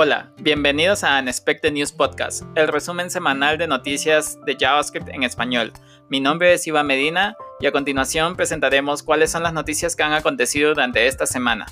Hola, 0.00 0.30
bienvenidos 0.38 1.02
a 1.02 1.18
Unexpected 1.18 1.72
News 1.72 1.90
Podcast, 1.90 2.44
el 2.54 2.68
resumen 2.68 3.10
semanal 3.10 3.58
de 3.58 3.66
noticias 3.66 4.38
de 4.46 4.56
JavaScript 4.56 5.08
en 5.08 5.24
español. 5.24 5.72
Mi 6.08 6.20
nombre 6.20 6.52
es 6.52 6.64
Iván 6.68 6.86
Medina 6.86 7.36
y 7.58 7.66
a 7.66 7.72
continuación 7.72 8.36
presentaremos 8.36 9.02
cuáles 9.02 9.32
son 9.32 9.42
las 9.42 9.52
noticias 9.52 9.96
que 9.96 10.04
han 10.04 10.12
acontecido 10.12 10.68
durante 10.68 11.08
esta 11.08 11.26
semana. 11.26 11.66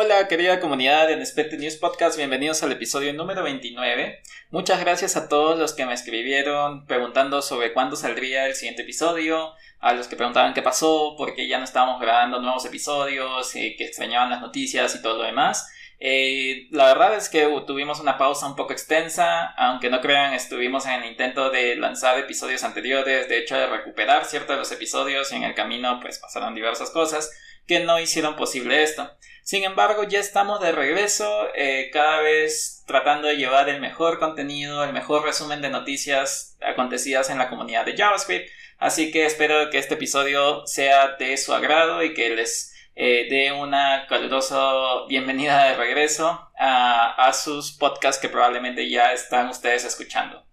Hola 0.00 0.28
querida 0.28 0.60
comunidad 0.60 1.08
de 1.08 1.14
Unexpected 1.14 1.58
News 1.58 1.74
Podcast, 1.74 2.16
bienvenidos 2.16 2.62
al 2.62 2.70
episodio 2.70 3.12
número 3.12 3.42
29. 3.42 4.22
Muchas 4.50 4.78
gracias 4.78 5.16
a 5.16 5.28
todos 5.28 5.58
los 5.58 5.72
que 5.72 5.86
me 5.86 5.92
escribieron 5.92 6.86
preguntando 6.86 7.42
sobre 7.42 7.72
cuándo 7.72 7.96
saldría 7.96 8.46
el 8.46 8.54
siguiente 8.54 8.82
episodio, 8.82 9.54
a 9.80 9.94
los 9.94 10.06
que 10.06 10.14
preguntaban 10.14 10.54
qué 10.54 10.62
pasó, 10.62 11.16
porque 11.18 11.48
ya 11.48 11.58
no 11.58 11.64
estábamos 11.64 12.00
grabando 12.00 12.40
nuevos 12.40 12.64
episodios, 12.64 13.52
eh, 13.56 13.74
que 13.76 13.86
extrañaban 13.86 14.30
las 14.30 14.40
noticias 14.40 14.94
y 14.94 15.02
todo 15.02 15.18
lo 15.18 15.24
demás. 15.24 15.68
Eh, 15.98 16.68
la 16.70 16.84
verdad 16.84 17.16
es 17.16 17.28
que 17.28 17.48
tuvimos 17.66 17.98
una 17.98 18.18
pausa 18.18 18.46
un 18.46 18.54
poco 18.54 18.72
extensa, 18.72 19.46
aunque 19.56 19.90
no 19.90 20.00
crean, 20.00 20.32
estuvimos 20.32 20.86
en 20.86 20.92
el 20.92 21.06
intento 21.10 21.50
de 21.50 21.74
lanzar 21.74 22.16
episodios 22.20 22.62
anteriores, 22.62 23.28
de 23.28 23.38
hecho 23.38 23.56
de 23.56 23.66
recuperar 23.66 24.26
ciertos 24.26 24.54
de 24.54 24.60
los 24.60 24.70
episodios 24.70 25.32
y 25.32 25.34
en 25.34 25.42
el 25.42 25.56
camino 25.56 25.98
pues 26.00 26.20
pasaron 26.20 26.54
diversas 26.54 26.90
cosas 26.90 27.32
que 27.66 27.80
no 27.80 27.98
hicieron 27.98 28.36
posible 28.36 28.84
esto. 28.84 29.10
Sin 29.42 29.64
embargo, 29.64 30.04
ya 30.04 30.20
estamos 30.20 30.60
de 30.60 30.72
regreso, 30.72 31.48
eh, 31.54 31.90
cada 31.92 32.20
vez 32.20 32.84
tratando 32.86 33.28
de 33.28 33.36
llevar 33.36 33.68
el 33.68 33.80
mejor 33.80 34.18
contenido, 34.18 34.84
el 34.84 34.92
mejor 34.92 35.24
resumen 35.24 35.62
de 35.62 35.70
noticias 35.70 36.56
acontecidas 36.60 37.30
en 37.30 37.38
la 37.38 37.48
comunidad 37.48 37.84
de 37.84 37.96
JavaScript. 37.96 38.50
Así 38.78 39.10
que 39.10 39.26
espero 39.26 39.70
que 39.70 39.78
este 39.78 39.94
episodio 39.94 40.66
sea 40.66 41.16
de 41.16 41.36
su 41.36 41.52
agrado 41.54 42.02
y 42.02 42.14
que 42.14 42.30
les 42.30 42.74
eh, 42.94 43.26
dé 43.30 43.52
una 43.52 44.06
calurosa 44.08 45.06
bienvenida 45.08 45.64
de 45.64 45.76
regreso 45.76 46.50
a, 46.58 47.26
a 47.26 47.32
sus 47.32 47.72
podcasts 47.72 48.20
que 48.20 48.28
probablemente 48.28 48.88
ya 48.88 49.12
están 49.12 49.48
ustedes 49.48 49.84
escuchando. 49.84 50.44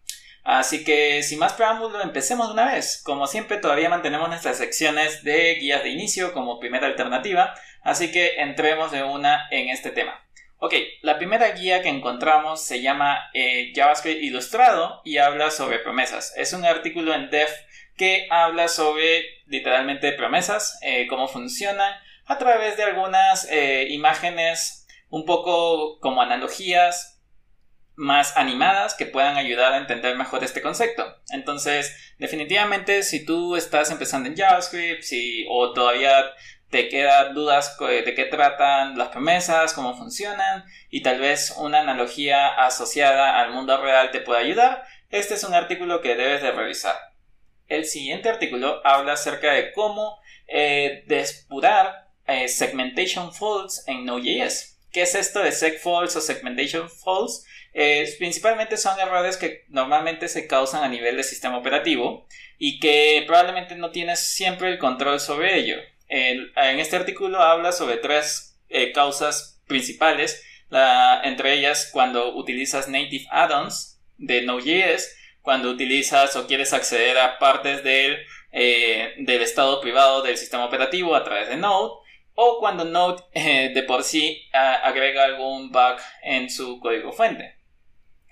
Así 0.45 0.83
que 0.83 1.23
sin 1.23 1.39
más 1.39 1.53
preámbulo, 1.53 1.99
empecemos 2.03 2.51
una 2.51 2.71
vez. 2.71 3.01
Como 3.03 3.25
siempre, 3.25 3.57
todavía 3.57 3.89
mantenemos 3.89 4.29
nuestras 4.29 4.59
secciones 4.59 5.23
de 5.23 5.55
guías 5.55 5.81
de 5.81 5.89
inicio 5.89 6.33
como 6.33 6.59
primera 6.59 6.85
alternativa, 6.85 7.55
así 7.85 8.11
que 8.11 8.41
entremos 8.41 8.91
de 8.91 9.03
una 9.03 9.47
en 9.51 9.69
este 9.69 9.91
tema. 9.91 10.21
Ok, 10.57 10.73
la 11.01 11.17
primera 11.17 11.51
guía 11.51 11.81
que 11.81 11.89
encontramos 11.89 12.65
se 12.65 12.81
llama 12.81 13.29
eh, 13.33 13.71
JavaScript 13.75 14.21
Ilustrado 14.21 15.01
y 15.05 15.17
habla 15.17 15.51
sobre 15.51 15.79
promesas. 15.79 16.33
Es 16.35 16.51
un 16.53 16.65
artículo 16.65 17.13
en 17.13 17.29
Dev 17.29 17.49
que 17.95 18.27
habla 18.31 18.67
sobre 18.67 19.25
literalmente 19.45 20.11
promesas, 20.13 20.79
eh, 20.81 21.07
cómo 21.07 21.27
funcionan, 21.27 21.93
a 22.25 22.37
través 22.37 22.75
de 22.75 22.83
algunas 22.83 23.47
eh, 23.51 23.87
imágenes 23.91 24.87
un 25.09 25.25
poco 25.25 25.99
como 25.99 26.21
analogías 26.21 27.21
más 27.95 28.35
animadas 28.35 28.93
que 28.95 29.05
puedan 29.05 29.37
ayudar 29.37 29.73
a 29.73 29.77
entender 29.77 30.17
mejor 30.17 30.43
este 30.43 30.61
concepto. 30.61 31.03
Entonces, 31.29 32.15
definitivamente, 32.17 33.03
si 33.03 33.25
tú 33.25 33.55
estás 33.55 33.91
empezando 33.91 34.27
en 34.27 34.35
JavaScript, 34.35 35.03
si, 35.03 35.45
o 35.49 35.71
todavía 35.73 36.25
te 36.69 36.89
quedan 36.89 37.33
dudas 37.33 37.77
de 37.79 38.13
qué 38.15 38.25
tratan 38.25 38.97
las 38.97 39.09
promesas, 39.09 39.73
cómo 39.73 39.97
funcionan, 39.97 40.65
y 40.89 41.01
tal 41.01 41.19
vez 41.19 41.53
una 41.57 41.79
analogía 41.79 42.47
asociada 42.47 43.39
al 43.39 43.51
mundo 43.51 43.81
real 43.81 44.11
te 44.11 44.19
pueda 44.19 44.39
ayudar, 44.39 44.83
este 45.09 45.35
es 45.35 45.43
un 45.43 45.53
artículo 45.53 46.01
que 46.01 46.15
debes 46.15 46.41
de 46.41 46.51
revisar. 46.51 46.95
El 47.67 47.85
siguiente 47.85 48.29
artículo 48.29 48.81
habla 48.85 49.13
acerca 49.13 49.53
de 49.53 49.71
cómo 49.71 50.19
eh, 50.47 51.03
despurar 51.07 52.09
eh, 52.27 52.47
segmentation 52.47 53.33
faults 53.33 53.83
en 53.87 54.05
Node.js. 54.05 54.79
¿Qué 54.91 55.01
es 55.01 55.15
esto 55.15 55.39
de 55.39 55.51
seg 55.51 55.79
faults 55.79 56.15
o 56.15 56.21
segmentation 56.21 56.89
faults? 56.89 57.45
Eh, 57.73 58.07
principalmente 58.17 58.77
son 58.77 58.99
errores 58.99 59.35
que 59.35 59.65
normalmente 59.67 60.27
se 60.29 60.47
causan 60.47 60.83
a 60.83 60.87
nivel 60.87 61.17
de 61.17 61.23
sistema 61.23 61.57
operativo 61.57 62.25
y 62.57 62.79
que 62.79 63.23
probablemente 63.27 63.75
no 63.75 63.91
tienes 63.91 64.19
siempre 64.19 64.69
el 64.69 64.77
control 64.77 65.19
sobre 65.19 65.57
ello. 65.57 65.77
En 66.07 66.79
este 66.79 66.95
artículo 66.95 67.41
habla 67.41 67.71
sobre 67.71 67.97
tres 67.97 68.59
causas 68.93 69.61
principales, 69.67 70.43
entre 71.23 71.53
ellas 71.53 71.89
cuando 71.91 72.35
utilizas 72.35 72.87
native 72.87 73.25
add-ons 73.31 73.99
de 74.17 74.41
Node.js, 74.43 75.15
cuando 75.41 75.69
utilizas 75.69 76.35
o 76.35 76.47
quieres 76.47 76.73
acceder 76.73 77.17
a 77.17 77.37
partes 77.37 77.83
del, 77.83 78.17
eh, 78.51 79.13
del 79.19 79.41
estado 79.41 79.79
privado 79.79 80.21
del 80.21 80.37
sistema 80.37 80.65
operativo 80.65 81.15
a 81.15 81.23
través 81.23 81.49
de 81.49 81.57
Node, 81.57 81.93
o 82.33 82.59
cuando 82.59 82.83
Node 82.83 83.23
eh, 83.33 83.71
de 83.73 83.83
por 83.83 84.03
sí 84.03 84.49
agrega 84.51 85.23
algún 85.23 85.71
bug 85.71 85.97
en 86.23 86.49
su 86.49 86.79
código 86.79 87.11
fuente. 87.11 87.55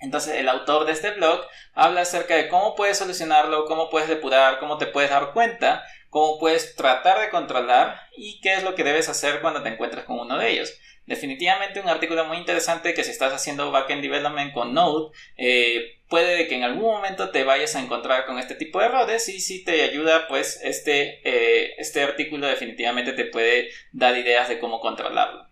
Entonces 0.00 0.34
el 0.34 0.48
autor 0.48 0.84
de 0.84 0.92
este 0.92 1.12
blog 1.12 1.46
habla 1.72 2.02
acerca 2.02 2.34
de 2.34 2.48
cómo 2.48 2.74
puedes 2.74 2.98
solucionarlo, 2.98 3.64
cómo 3.64 3.88
puedes 3.88 4.08
depurar, 4.08 4.58
cómo 4.58 4.76
te 4.76 4.86
puedes 4.86 5.10
dar 5.10 5.32
cuenta, 5.32 5.84
cómo 6.14 6.38
puedes 6.38 6.76
tratar 6.76 7.20
de 7.20 7.28
controlar 7.28 8.00
y 8.16 8.40
qué 8.40 8.54
es 8.54 8.62
lo 8.62 8.76
que 8.76 8.84
debes 8.84 9.08
hacer 9.08 9.40
cuando 9.40 9.64
te 9.64 9.70
encuentres 9.70 10.04
con 10.04 10.20
uno 10.20 10.38
de 10.38 10.52
ellos. 10.52 10.78
Definitivamente 11.06 11.80
un 11.80 11.88
artículo 11.88 12.24
muy 12.24 12.36
interesante 12.36 12.94
que 12.94 13.02
si 13.02 13.10
estás 13.10 13.32
haciendo 13.32 13.72
backend 13.72 14.00
development 14.00 14.54
con 14.54 14.74
Node, 14.74 15.10
eh, 15.36 15.98
puede 16.08 16.46
que 16.46 16.54
en 16.54 16.62
algún 16.62 16.84
momento 16.84 17.30
te 17.30 17.42
vayas 17.42 17.74
a 17.74 17.80
encontrar 17.80 18.26
con 18.26 18.38
este 18.38 18.54
tipo 18.54 18.78
de 18.78 18.86
errores 18.86 19.28
y 19.28 19.40
si 19.40 19.64
te 19.64 19.82
ayuda, 19.82 20.28
pues 20.28 20.60
este, 20.62 21.20
eh, 21.24 21.74
este 21.78 22.04
artículo 22.04 22.46
definitivamente 22.46 23.12
te 23.14 23.24
puede 23.24 23.70
dar 23.90 24.16
ideas 24.16 24.48
de 24.48 24.60
cómo 24.60 24.78
controlarlo. 24.78 25.48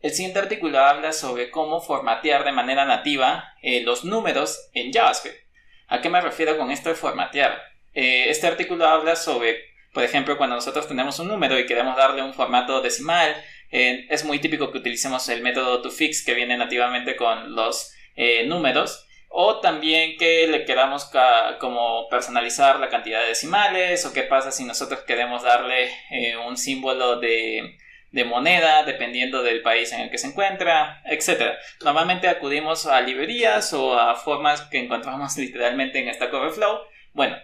El 0.00 0.10
siguiente 0.10 0.40
artículo 0.40 0.80
habla 0.80 1.12
sobre 1.12 1.52
cómo 1.52 1.80
formatear 1.80 2.42
de 2.42 2.50
manera 2.50 2.86
nativa 2.86 3.54
eh, 3.62 3.82
los 3.82 4.04
números 4.04 4.68
en 4.74 4.92
JavaScript. 4.92 5.38
¿A 5.86 6.00
qué 6.00 6.08
me 6.08 6.20
refiero 6.20 6.58
con 6.58 6.72
esto 6.72 6.88
de 6.88 6.96
formatear? 6.96 7.70
este 7.94 8.46
artículo 8.46 8.86
habla 8.86 9.16
sobre, 9.16 9.71
por 9.92 10.02
ejemplo, 10.02 10.36
cuando 10.36 10.56
nosotros 10.56 10.88
tenemos 10.88 11.18
un 11.18 11.28
número 11.28 11.58
y 11.58 11.66
queremos 11.66 11.96
darle 11.96 12.22
un 12.22 12.34
formato 12.34 12.80
decimal, 12.80 13.36
es 13.72 14.24
muy 14.24 14.38
típico 14.38 14.70
que 14.70 14.78
utilicemos 14.78 15.28
el 15.30 15.42
método 15.42 15.80
toFix 15.80 16.24
que 16.24 16.34
viene 16.34 16.56
nativamente 16.58 17.16
con 17.16 17.54
los 17.54 17.94
eh, 18.16 18.44
números. 18.46 19.06
O 19.28 19.60
también 19.60 20.18
que 20.18 20.46
le 20.46 20.66
queramos 20.66 21.10
como 21.58 22.06
personalizar 22.10 22.78
la 22.78 22.90
cantidad 22.90 23.22
de 23.22 23.28
decimales. 23.28 24.04
O 24.04 24.12
qué 24.12 24.22
pasa 24.24 24.52
si 24.52 24.64
nosotros 24.64 25.00
queremos 25.00 25.42
darle 25.42 25.90
eh, 26.10 26.36
un 26.36 26.58
símbolo 26.58 27.18
de, 27.18 27.78
de 28.10 28.24
moneda 28.24 28.84
dependiendo 28.84 29.42
del 29.42 29.62
país 29.62 29.90
en 29.92 30.02
el 30.02 30.10
que 30.10 30.18
se 30.18 30.26
encuentra, 30.26 31.02
etc. 31.06 31.56
Normalmente 31.82 32.28
acudimos 32.28 32.84
a 32.84 33.00
librerías 33.00 33.72
o 33.72 33.98
a 33.98 34.14
formas 34.16 34.60
que 34.62 34.78
encontramos 34.78 35.34
literalmente 35.38 35.98
en 35.98 36.12
Stack 36.12 36.32
Overflow. 36.34 36.82
Bueno, 37.14 37.36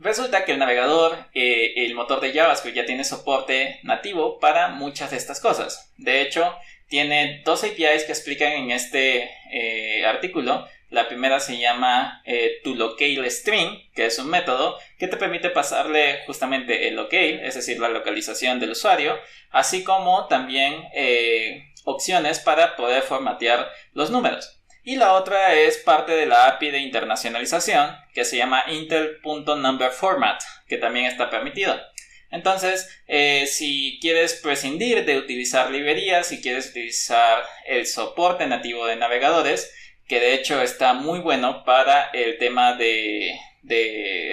Resulta 0.00 0.44
que 0.44 0.52
el 0.52 0.58
navegador, 0.58 1.16
eh, 1.34 1.84
el 1.84 1.94
motor 1.94 2.20
de 2.20 2.32
JavaScript 2.32 2.76
ya 2.76 2.84
tiene 2.84 3.04
soporte 3.04 3.78
nativo 3.84 4.40
para 4.40 4.68
muchas 4.68 5.12
de 5.12 5.16
estas 5.16 5.40
cosas. 5.40 5.92
De 5.98 6.20
hecho, 6.20 6.52
tiene 6.88 7.42
dos 7.44 7.62
APIs 7.62 8.04
que 8.04 8.12
explican 8.12 8.52
en 8.52 8.70
este 8.72 9.30
eh, 9.52 10.04
artículo. 10.04 10.66
La 10.90 11.08
primera 11.08 11.38
se 11.38 11.58
llama 11.58 12.22
eh, 12.24 12.60
toLocaleString, 12.64 13.92
que 13.94 14.06
es 14.06 14.18
un 14.18 14.28
método 14.28 14.78
que 14.98 15.06
te 15.06 15.16
permite 15.16 15.50
pasarle 15.50 16.22
justamente 16.26 16.88
el 16.88 16.96
locale, 16.96 17.46
es 17.46 17.54
decir, 17.54 17.78
la 17.78 17.88
localización 17.88 18.58
del 18.58 18.72
usuario, 18.72 19.18
así 19.50 19.84
como 19.84 20.26
también 20.26 20.84
opciones 21.84 22.40
para 22.40 22.76
poder 22.76 23.02
formatear 23.02 23.70
los 23.92 24.10
números. 24.10 24.60
Y 24.86 24.96
la 24.96 25.14
otra 25.14 25.54
es 25.54 25.78
parte 25.78 26.12
de 26.12 26.26
la 26.26 26.46
API 26.46 26.70
de 26.70 26.78
internacionalización 26.80 27.96
que 28.12 28.26
se 28.26 28.36
llama 28.36 28.64
intel.numberFormat, 28.68 30.42
que 30.68 30.76
también 30.76 31.06
está 31.06 31.30
permitido. 31.30 31.74
Entonces, 32.30 32.90
eh, 33.06 33.46
si 33.46 33.98
quieres 34.02 34.34
prescindir 34.34 35.06
de 35.06 35.16
utilizar 35.16 35.70
librerías, 35.70 36.26
si 36.26 36.42
quieres 36.42 36.68
utilizar 36.68 37.44
el 37.64 37.86
soporte 37.86 38.46
nativo 38.46 38.84
de 38.84 38.96
navegadores, 38.96 39.72
que 40.06 40.20
de 40.20 40.34
hecho 40.34 40.60
está 40.60 40.92
muy 40.92 41.20
bueno 41.20 41.64
para 41.64 42.10
el 42.12 42.36
tema 42.36 42.74
de, 42.74 43.40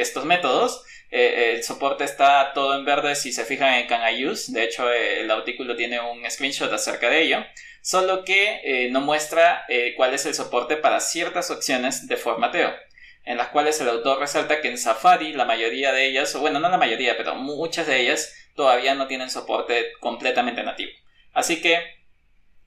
estos 0.02 0.25
métodos, 0.25 0.84
eh, 1.12 1.54
el 1.56 1.64
soporte 1.64 2.04
está 2.04 2.52
todo 2.54 2.78
en 2.78 2.84
verde 2.84 3.16
si 3.16 3.31
se 3.31 3.46
fijan 3.46 3.75
en 3.75 3.88
Can 3.88 4.02
I 4.14 4.25
Use. 4.25 4.52
De 4.52 4.66
hecho, 4.66 4.92
el 4.92 5.31
artículo 5.31 5.78
tiene 5.78 6.02
un 6.02 6.30
screenshot 6.30 6.74
acerca 6.74 7.10
de 7.10 7.22
ello 7.22 7.46
solo 7.81 8.24
que 8.24 8.62
eh, 8.63 8.89
no 8.92 9.01
muestra 9.01 9.66
eh, 9.68 9.94
cuál 9.95 10.13
es 10.13 10.25
el 10.25 10.33
soporte 10.33 10.78
para 10.78 11.00
ciertas 11.00 11.51
opciones 11.51 12.07
de 12.07 12.18
formateo, 12.18 12.74
en 13.25 13.38
las 13.38 13.50
cuales 13.50 13.80
el 13.81 13.89
autor 13.89 14.19
resalta 14.19 14.62
que 14.62 14.69
en 14.69 14.78
Safari 14.78 15.33
la 15.33 15.45
mayoría 15.45 15.92
de 15.92 16.06
ellas, 16.06 16.33
o 16.36 16.39
bueno, 16.39 16.60
no 16.60 16.69
la 16.69 16.78
mayoría, 16.78 17.18
pero 17.18 17.36
muchas 17.36 17.88
de 17.88 18.01
ellas 18.01 18.33
todavía 18.56 18.95
no 18.95 19.07
tienen 19.07 19.30
soporte 19.30 19.94
completamente 20.00 20.63
nativo. 20.63 20.92
Así 21.33 21.62
que 21.62 22.01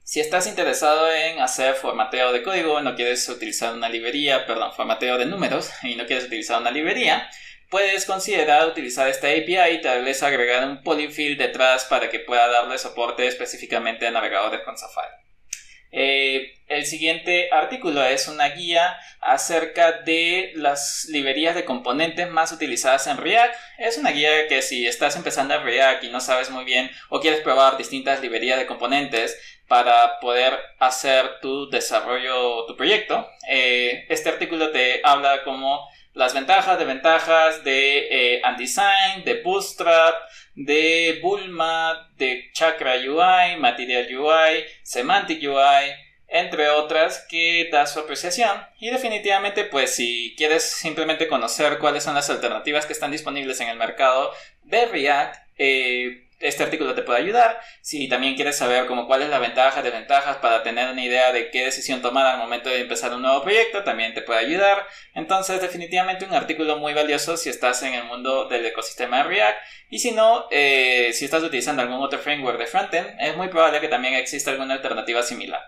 si 0.03 0.19
estás 0.19 0.45
interesado 0.45 1.11
en 1.11 1.39
hacer 1.39 1.73
formateo 1.73 2.31
de 2.31 2.43
código, 2.43 2.79
no 2.81 2.95
quieres 2.95 3.27
utilizar 3.27 3.73
una 3.73 3.89
librería, 3.89 4.45
perdón, 4.45 4.71
formateo 4.73 5.17
de 5.17 5.25
números 5.25 5.71
y 5.83 5.95
no 5.95 6.05
quieres 6.05 6.25
utilizar 6.25 6.61
una 6.61 6.69
librería, 6.69 7.27
puedes 7.75 8.05
considerar 8.05 8.69
utilizar 8.69 9.09
esta 9.09 9.27
API 9.27 9.73
y 9.73 9.81
tal 9.81 10.05
vez 10.05 10.23
agregar 10.23 10.65
un 10.65 10.81
polyfill 10.81 11.37
detrás 11.37 11.83
para 11.83 12.09
que 12.09 12.19
pueda 12.19 12.47
darle 12.47 12.77
soporte 12.77 13.27
específicamente 13.27 14.07
a 14.07 14.11
navegadores 14.11 14.61
con 14.61 14.77
Safari. 14.77 15.13
Eh, 15.91 16.53
el 16.67 16.85
siguiente 16.85 17.49
artículo 17.51 18.01
es 18.05 18.29
una 18.29 18.47
guía 18.47 18.97
acerca 19.19 19.91
de 19.91 20.53
las 20.55 21.05
librerías 21.09 21.53
de 21.53 21.65
componentes 21.65 22.29
más 22.29 22.53
utilizadas 22.53 23.07
en 23.07 23.17
React. 23.17 23.53
Es 23.77 23.97
una 23.97 24.11
guía 24.11 24.47
que 24.47 24.61
si 24.61 24.87
estás 24.87 25.17
empezando 25.17 25.53
a 25.53 25.61
React 25.61 26.05
y 26.05 26.09
no 26.09 26.21
sabes 26.21 26.49
muy 26.49 26.63
bien 26.63 26.89
o 27.09 27.19
quieres 27.19 27.41
probar 27.41 27.75
distintas 27.75 28.21
librerías 28.21 28.57
de 28.57 28.67
componentes 28.67 29.37
para 29.67 30.21
poder 30.21 30.57
hacer 30.79 31.41
tu 31.41 31.69
desarrollo, 31.69 32.65
tu 32.67 32.77
proyecto, 32.77 33.29
eh, 33.49 34.05
este 34.07 34.29
artículo 34.29 34.71
te 34.71 35.01
habla 35.03 35.43
como 35.43 35.89
las 36.15 36.33
ventajas, 36.33 36.79
desventajas 36.79 37.63
de 37.63 38.07
eh, 38.09 38.41
Undesign, 38.49 39.23
de 39.25 39.41
Bootstrap, 39.43 40.15
de 40.55 41.19
Bulma, 41.21 42.09
de 42.17 42.49
Chakra 42.53 42.95
UI, 42.95 43.59
Material 43.59 44.07
UI, 44.17 44.63
Semantic 44.81 45.43
UI, 45.43 45.91
entre 46.29 46.69
otras 46.69 47.25
que 47.29 47.69
da 47.69 47.85
su 47.85 47.99
apreciación. 47.99 48.65
Y 48.79 48.89
definitivamente, 48.89 49.65
pues 49.65 49.93
si 49.93 50.33
quieres 50.37 50.63
simplemente 50.63 51.27
conocer 51.27 51.79
cuáles 51.79 52.03
son 52.03 52.15
las 52.15 52.29
alternativas 52.29 52.85
que 52.85 52.93
están 52.93 53.11
disponibles 53.11 53.59
en 53.59 53.67
el 53.67 53.77
mercado 53.77 54.31
de 54.63 54.85
React, 54.85 55.35
eh, 55.57 56.24
este 56.39 56.63
artículo 56.63 56.93
te 56.93 57.01
puede 57.01 57.19
ayudar. 57.19 57.59
Si 57.81 58.07
también 58.07 58.35
quieres 58.35 58.57
saber 58.57 58.87
como 58.87 59.07
cuál 59.07 59.21
es 59.21 59.29
la 59.29 59.39
ventaja, 59.39 59.81
desventajas 59.81 60.37
para 60.37 60.63
tener 60.63 60.91
una 60.91 61.03
idea 61.03 61.31
de 61.31 61.49
qué 61.49 61.65
decisión 61.65 62.01
tomar 62.01 62.25
al 62.25 62.37
momento 62.37 62.69
de 62.69 62.81
empezar 62.81 63.13
un 63.13 63.21
nuevo 63.21 63.41
proyecto, 63.43 63.83
también 63.83 64.13
te 64.13 64.21
puede 64.21 64.39
ayudar. 64.39 64.85
Entonces, 65.13 65.61
definitivamente 65.61 66.25
un 66.25 66.33
artículo 66.33 66.77
muy 66.77 66.93
valioso 66.93 67.37
si 67.37 67.49
estás 67.49 67.81
en 67.83 67.93
el 67.93 68.03
mundo 68.03 68.47
del 68.47 68.65
ecosistema 68.65 69.17
de 69.17 69.23
React. 69.23 69.57
Y 69.89 69.99
si 69.99 70.11
no, 70.11 70.47
eh, 70.51 71.11
si 71.13 71.25
estás 71.25 71.43
utilizando 71.43 71.81
algún 71.81 72.01
otro 72.01 72.19
framework 72.19 72.59
de 72.59 72.67
frontend, 72.67 73.15
es 73.19 73.35
muy 73.37 73.47
probable 73.47 73.81
que 73.81 73.87
también 73.87 74.15
exista 74.15 74.51
alguna 74.51 74.75
alternativa 74.75 75.23
similar. 75.23 75.61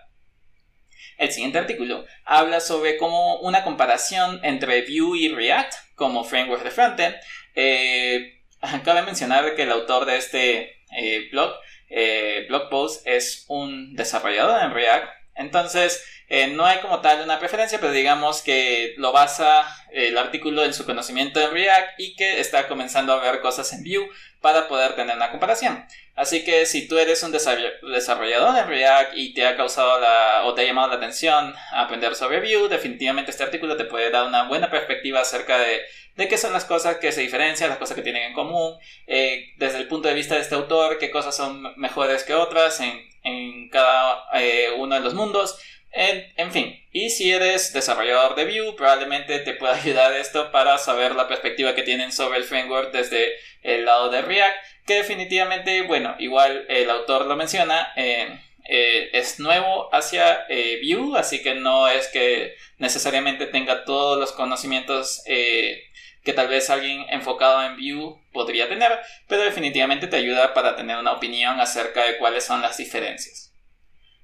El 1.18 1.32
siguiente 1.32 1.58
artículo 1.58 2.04
habla 2.24 2.60
sobre 2.60 2.96
cómo 2.96 3.40
una 3.40 3.64
comparación 3.64 4.40
entre 4.44 4.82
Vue 4.82 5.18
y 5.18 5.28
React 5.28 5.74
como 5.96 6.22
framework 6.22 6.62
de 6.62 6.70
frontend. 6.70 7.16
Eh, 7.56 8.37
Cabe 8.84 9.02
mencionar 9.02 9.54
que 9.54 9.62
el 9.62 9.72
autor 9.72 10.04
de 10.04 10.16
este 10.16 10.82
eh, 10.96 11.28
blog, 11.30 11.52
eh, 11.88 12.46
blog 12.48 12.68
post, 12.68 13.06
es 13.06 13.44
un 13.48 13.94
desarrollador 13.94 14.62
en 14.62 14.72
React. 14.72 15.08
Entonces, 15.36 16.04
eh, 16.28 16.48
no 16.48 16.66
hay 16.66 16.78
como 16.80 17.00
tal 17.00 17.22
una 17.22 17.38
preferencia, 17.38 17.78
pero 17.80 17.92
digamos 17.92 18.42
que 18.42 18.94
lo 18.98 19.12
basa 19.12 19.66
el 19.92 20.18
artículo 20.18 20.64
en 20.64 20.74
su 20.74 20.84
conocimiento 20.84 21.40
en 21.40 21.52
React 21.52 22.00
y 22.00 22.16
que 22.16 22.40
está 22.40 22.68
comenzando 22.68 23.12
a 23.12 23.20
ver 23.20 23.40
cosas 23.40 23.72
en 23.72 23.82
Vue 23.82 24.10
para 24.40 24.68
poder 24.68 24.94
tener 24.94 25.16
una 25.16 25.30
comparación. 25.30 25.86
Así 26.18 26.44
que 26.44 26.66
si 26.66 26.88
tú 26.88 26.98
eres 26.98 27.22
un 27.22 27.32
desarrollador 27.32 28.58
en 28.58 28.68
React 28.68 29.12
y 29.16 29.32
te 29.32 29.46
ha 29.46 29.56
causado 29.56 30.00
la, 30.00 30.42
o 30.44 30.52
te 30.52 30.62
ha 30.62 30.64
llamado 30.64 30.88
la 30.88 30.96
atención 30.96 31.54
aprender 31.72 32.14
sobre 32.14 32.40
Vue, 32.40 32.68
definitivamente 32.68 33.30
este 33.30 33.44
artículo 33.44 33.76
te 33.76 33.84
puede 33.84 34.10
dar 34.10 34.26
una 34.26 34.48
buena 34.48 34.68
perspectiva 34.68 35.20
acerca 35.20 35.58
de 35.58 35.80
de 36.18 36.26
qué 36.26 36.36
son 36.36 36.52
las 36.52 36.64
cosas 36.64 36.96
que 36.96 37.12
se 37.12 37.20
diferencian, 37.20 37.70
las 37.70 37.78
cosas 37.78 37.94
que 37.94 38.02
tienen 38.02 38.24
en 38.24 38.32
común, 38.34 38.76
eh, 39.06 39.52
desde 39.56 39.78
el 39.78 39.86
punto 39.86 40.08
de 40.08 40.14
vista 40.14 40.34
de 40.34 40.40
este 40.40 40.56
autor, 40.56 40.98
qué 40.98 41.12
cosas 41.12 41.36
son 41.36 41.62
mejores 41.76 42.24
que 42.24 42.34
otras 42.34 42.80
en, 42.80 43.08
en 43.22 43.70
cada 43.70 44.24
eh, 44.34 44.66
uno 44.76 44.96
de 44.96 45.00
los 45.00 45.14
mundos. 45.14 45.60
En, 45.92 46.26
en, 46.36 46.50
fin, 46.50 46.84
y 46.90 47.10
si 47.10 47.32
eres 47.32 47.72
desarrollador 47.72 48.34
de 48.34 48.46
Vue, 48.46 48.74
probablemente 48.76 49.38
te 49.38 49.54
pueda 49.54 49.74
ayudar 49.80 50.12
esto 50.12 50.50
para 50.50 50.76
saber 50.78 51.14
la 51.14 51.28
perspectiva 51.28 51.76
que 51.76 51.84
tienen 51.84 52.10
sobre 52.10 52.38
el 52.38 52.44
framework 52.44 52.90
desde 52.90 53.36
el 53.62 53.84
lado 53.84 54.10
de 54.10 54.20
React, 54.20 54.56
que 54.88 54.94
definitivamente, 54.94 55.82
bueno, 55.82 56.16
igual 56.18 56.66
el 56.68 56.90
autor 56.90 57.26
lo 57.26 57.36
menciona, 57.36 57.92
eh, 57.94 58.40
es 58.64 59.38
nuevo 59.38 59.88
hacia 59.94 60.46
Vue, 60.82 61.16
así 61.18 61.40
que 61.42 61.54
no 61.54 61.88
es 61.88 62.08
que 62.08 62.54
necesariamente 62.78 63.46
tenga 63.46 63.84
todos 63.84 64.18
los 64.18 64.32
conocimientos 64.32 65.22
que 65.24 66.32
tal 66.34 66.48
vez 66.48 66.68
alguien 66.68 67.06
enfocado 67.08 67.62
en 67.64 67.76
Vue 67.76 68.18
podría 68.32 68.68
tener, 68.68 68.92
pero 69.26 69.42
definitivamente 69.42 70.08
te 70.08 70.16
ayuda 70.16 70.52
para 70.52 70.76
tener 70.76 70.98
una 70.98 71.12
opinión 71.12 71.60
acerca 71.60 72.04
de 72.04 72.18
cuáles 72.18 72.44
son 72.44 72.60
las 72.60 72.76
diferencias. 72.76 73.48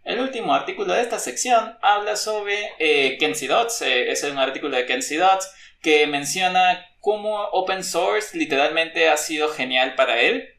El 0.04 0.20
último 0.20 0.54
artículo 0.54 0.92
de 0.92 1.00
esta 1.00 1.18
sección 1.18 1.78
habla 1.80 2.16
sobre 2.16 2.72
eh, 2.78 3.16
Kenzie 3.18 3.48
Dots, 3.48 3.80
eh, 3.80 4.10
es 4.10 4.22
un 4.22 4.38
artículo 4.38 4.76
de 4.76 4.84
Kenzie 4.84 5.16
Dots 5.16 5.50
que 5.80 6.06
menciona 6.06 6.86
cómo 7.00 7.42
open 7.52 7.82
source 7.82 8.36
literalmente 8.36 9.08
ha 9.08 9.16
sido 9.16 9.48
genial 9.48 9.94
para 9.94 10.20
él. 10.20 10.53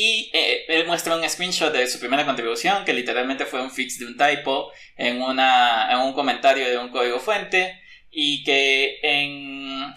Y 0.00 0.30
eh, 0.32 0.64
él 0.68 0.86
muestra 0.86 1.16
un 1.16 1.28
screenshot 1.28 1.72
de 1.72 1.88
su 1.88 1.98
primera 1.98 2.24
contribución, 2.24 2.84
que 2.84 2.92
literalmente 2.92 3.46
fue 3.46 3.60
un 3.60 3.72
fix 3.72 3.98
de 3.98 4.06
un 4.06 4.16
typo 4.16 4.70
en, 4.96 5.20
una, 5.20 5.88
en 5.90 5.98
un 5.98 6.12
comentario 6.12 6.68
de 6.68 6.78
un 6.78 6.90
código 6.90 7.18
fuente, 7.18 7.82
y 8.08 8.44
que 8.44 9.00
en, 9.02 9.92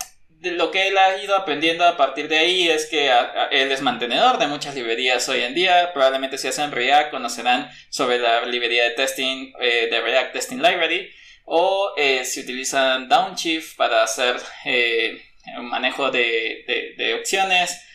lo 0.57 0.71
que 0.71 0.87
él 0.87 0.97
ha 0.97 1.21
ido 1.21 1.35
aprendiendo 1.35 1.85
a 1.85 1.97
partir 1.97 2.27
de 2.29 2.39
ahí 2.39 2.67
es 2.67 2.87
que 2.87 3.11
él 3.51 3.71
es 3.71 3.81
mantenedor 3.83 4.39
de 4.39 4.47
muchas 4.47 4.73
librerías 4.73 5.29
hoy 5.29 5.41
en 5.41 5.53
día. 5.53 5.93
Probablemente 5.93 6.39
si 6.39 6.47
hacen 6.47 6.71
React 6.71 7.11
conocerán 7.11 7.69
sobre 7.91 8.17
la 8.17 8.43
librería 8.47 8.85
de 8.85 8.95
testing 8.95 9.53
eh, 9.59 9.87
de 9.91 10.01
React 10.01 10.33
Testing 10.33 10.63
Library. 10.63 11.11
O 11.45 11.93
eh, 11.95 12.25
si 12.25 12.39
utilizan 12.39 13.07
Downshift 13.07 13.77
para 13.77 14.01
hacer 14.01 14.37
eh, 14.65 15.21
un 15.59 15.67
manejo 15.67 16.09
de, 16.09 16.95
de 16.97 17.13
opciones 17.13 17.85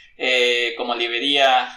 como 0.77 0.95
librería 0.95 1.69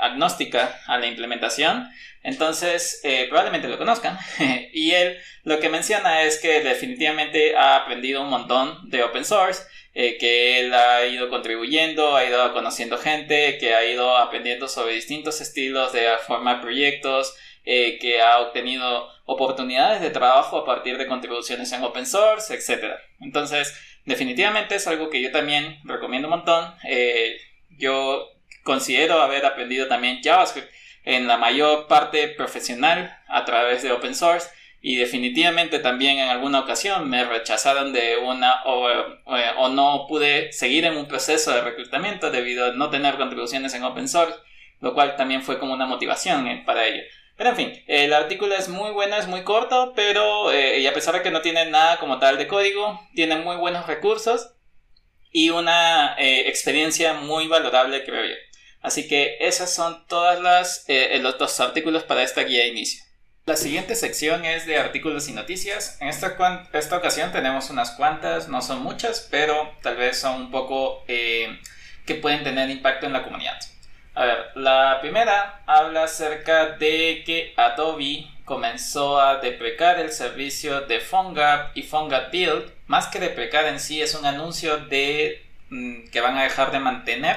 agnóstica 0.00 0.80
a 0.86 0.98
la 0.98 1.06
implementación. 1.06 1.88
Entonces, 2.22 3.00
probablemente 3.28 3.68
lo 3.68 3.78
conozcan. 3.78 4.18
y 4.72 4.92
él 4.92 5.18
lo 5.44 5.58
que 5.58 5.68
menciona 5.68 6.22
es 6.22 6.38
que 6.38 6.60
definitivamente 6.60 7.56
ha 7.56 7.76
aprendido 7.76 8.22
un 8.22 8.30
montón 8.30 8.90
de 8.90 9.02
open 9.02 9.24
source 9.24 9.62
eh, 9.94 10.16
que 10.18 10.60
él 10.60 10.72
ha 10.72 11.04
ido 11.04 11.28
contribuyendo, 11.28 12.16
ha 12.16 12.24
ido 12.24 12.52
conociendo 12.54 12.96
gente, 12.96 13.58
que 13.58 13.74
ha 13.74 13.84
ido 13.84 14.16
aprendiendo 14.16 14.66
sobre 14.66 14.94
distintos 14.94 15.42
estilos 15.42 15.92
de 15.92 16.06
formar 16.26 16.62
proyectos, 16.62 17.36
eh, 17.64 17.98
que 18.00 18.22
ha 18.22 18.40
obtenido 18.40 19.08
oportunidades 19.26 20.00
de 20.00 20.10
trabajo 20.10 20.56
a 20.56 20.64
partir 20.64 20.96
de 20.96 21.06
contribuciones 21.06 21.72
en 21.72 21.82
open 21.82 22.06
source, 22.06 22.54
etc. 22.54 22.94
Entonces, 23.20 23.78
definitivamente 24.06 24.76
es 24.76 24.86
algo 24.86 25.10
que 25.10 25.20
yo 25.20 25.30
también 25.30 25.78
recomiendo 25.84 26.28
un 26.28 26.36
montón. 26.36 26.74
Eh, 26.88 27.36
yo 27.78 28.28
considero 28.62 29.20
haber 29.20 29.44
aprendido 29.44 29.88
también 29.88 30.20
JavaScript 30.22 30.70
en 31.04 31.26
la 31.26 31.36
mayor 31.36 31.88
parte 31.88 32.28
profesional 32.28 33.16
a 33.28 33.44
través 33.44 33.82
de 33.82 33.92
open 33.92 34.14
source 34.14 34.48
y 34.80 34.96
definitivamente 34.96 35.78
también 35.78 36.18
en 36.18 36.28
alguna 36.28 36.60
ocasión 36.60 37.08
me 37.08 37.24
rechazaron 37.24 37.92
de 37.92 38.16
una 38.16 38.62
o, 38.64 38.88
o, 39.24 39.68
no 39.68 40.06
pude 40.08 40.52
seguir 40.52 40.84
en 40.84 40.96
un 40.96 41.06
proceso 41.06 41.52
de 41.52 41.60
reclutamiento 41.60 42.30
debido 42.30 42.66
a 42.66 42.72
no 42.72 42.90
tener 42.90 43.16
contribuciones 43.16 43.74
en 43.74 43.84
open 43.84 44.08
source, 44.08 44.36
lo 44.80 44.92
cual 44.92 45.14
también 45.16 45.42
fue 45.42 45.60
como 45.60 45.72
una 45.72 45.86
motivación 45.86 46.48
eh, 46.48 46.62
para 46.66 46.86
ello. 46.86 47.02
Pero 47.36 47.50
en 47.50 47.56
fin, 47.56 47.84
el 47.86 48.12
artículo 48.12 48.56
es 48.56 48.68
muy 48.68 48.90
bueno, 48.90 49.16
es 49.16 49.28
muy 49.28 49.42
corto, 49.44 49.92
pero 49.94 50.50
eh, 50.50 50.80
y 50.80 50.86
a 50.88 50.92
pesar 50.92 51.14
de 51.14 51.22
que 51.22 51.30
no 51.30 51.42
tiene 51.42 51.66
nada 51.66 51.98
como 51.98 52.18
tal 52.18 52.36
de 52.36 52.48
código, 52.48 53.00
tiene 53.14 53.36
muy 53.36 53.56
buenos 53.56 53.86
recursos 53.86 54.52
y 55.32 55.50
una 55.50 56.14
eh, 56.18 56.48
experiencia 56.48 57.14
muy 57.14 57.48
valorable 57.48 58.04
creo 58.04 58.24
yo. 58.24 58.34
Así 58.80 59.08
que 59.08 59.36
esas 59.40 59.74
son 59.74 60.06
todas 60.06 60.40
las 60.40 60.86
los 61.20 61.38
dos 61.38 61.58
artículos 61.60 62.02
para 62.04 62.22
esta 62.22 62.42
guía 62.42 62.62
de 62.62 62.68
inicio. 62.68 63.02
La 63.44 63.56
siguiente 63.56 63.96
sección 63.96 64.44
es 64.44 64.66
de 64.66 64.78
artículos 64.78 65.28
y 65.28 65.32
noticias. 65.32 65.98
En 66.00 66.06
esta, 66.06 66.36
esta 66.72 66.96
ocasión 66.96 67.32
tenemos 67.32 67.70
unas 67.70 67.90
cuantas, 67.90 68.48
no 68.48 68.62
son 68.62 68.84
muchas, 68.84 69.26
pero 69.32 69.68
tal 69.82 69.96
vez 69.96 70.20
son 70.20 70.42
un 70.42 70.50
poco 70.52 71.02
eh, 71.08 71.58
que 72.06 72.14
pueden 72.14 72.44
tener 72.44 72.70
impacto 72.70 73.06
en 73.06 73.12
la 73.12 73.24
comunidad. 73.24 73.58
A 74.14 74.26
ver, 74.26 74.38
la 74.54 74.98
primera 75.00 75.64
habla 75.66 76.04
acerca 76.04 76.76
de 76.76 77.24
que 77.26 77.52
Adobe 77.56 78.28
comenzó 78.44 79.20
a 79.20 79.38
deprecar 79.38 79.98
el 79.98 80.12
servicio 80.12 80.82
de 80.82 81.00
PhoneGap 81.00 81.76
y 81.76 81.82
PhoneGap 81.82 82.30
Build. 82.32 82.70
Más 82.86 83.06
que 83.06 83.18
deprecar 83.18 83.66
en 83.66 83.80
sí, 83.80 84.02
es 84.02 84.14
un 84.14 84.26
anuncio 84.26 84.78
de 84.78 85.44
mm, 85.70 86.08
que 86.10 86.20
van 86.20 86.38
a 86.38 86.44
dejar 86.44 86.72
de 86.72 86.80
mantener. 86.80 87.36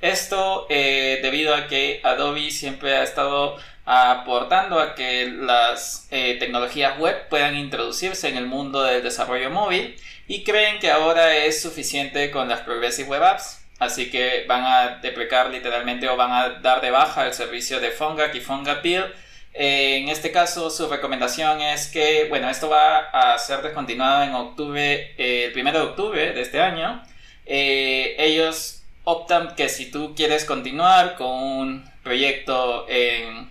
Esto 0.00 0.66
eh, 0.68 1.20
debido 1.22 1.54
a 1.54 1.66
que 1.68 2.00
Adobe 2.04 2.50
siempre 2.50 2.94
ha 2.94 3.02
estado 3.02 3.56
aportando 3.86 4.80
a 4.80 4.94
que 4.94 5.26
las 5.30 6.08
eh, 6.10 6.36
tecnologías 6.38 6.98
web 6.98 7.28
puedan 7.28 7.56
introducirse 7.56 8.28
en 8.28 8.36
el 8.36 8.46
mundo 8.46 8.82
del 8.82 9.02
desarrollo 9.02 9.48
móvil 9.48 9.96
y 10.26 10.42
creen 10.42 10.80
que 10.80 10.90
ahora 10.90 11.36
es 11.36 11.62
suficiente 11.62 12.30
con 12.32 12.48
las 12.48 12.60
Progressive 12.60 13.08
Web 13.08 13.22
Apps. 13.22 13.62
Así 13.78 14.10
que 14.10 14.44
van 14.48 14.64
a 14.64 14.98
deprecar 15.02 15.50
literalmente 15.50 16.08
o 16.08 16.16
van 16.16 16.32
a 16.32 16.48
dar 16.60 16.80
de 16.80 16.90
baja 16.90 17.26
el 17.26 17.34
servicio 17.34 17.78
de 17.78 17.90
PhoneGap 17.90 18.34
y 18.34 18.40
PhoneGap 18.40 18.82
Build. 18.82 19.14
Eh, 19.58 19.98
en 19.98 20.08
este 20.08 20.30
caso, 20.32 20.70
su 20.70 20.88
recomendación 20.88 21.60
es 21.62 21.88
que, 21.88 22.26
bueno, 22.28 22.50
esto 22.50 22.68
va 22.68 22.98
a 22.98 23.38
ser 23.38 23.62
descontinuado 23.62 24.24
en 24.24 24.34
octubre, 24.34 25.14
eh, 25.16 25.50
el 25.52 25.58
1 25.58 25.72
de 25.72 25.80
octubre 25.80 26.32
de 26.32 26.40
este 26.42 26.60
año. 26.60 27.02
ellos 27.46 28.82
optan 29.04 29.54
que 29.54 29.68
si 29.68 29.90
tú 29.90 30.14
quieres 30.16 30.44
continuar 30.44 31.14
con 31.14 31.28
un 31.28 31.90
proyecto 32.02 32.86
en, 32.88 33.48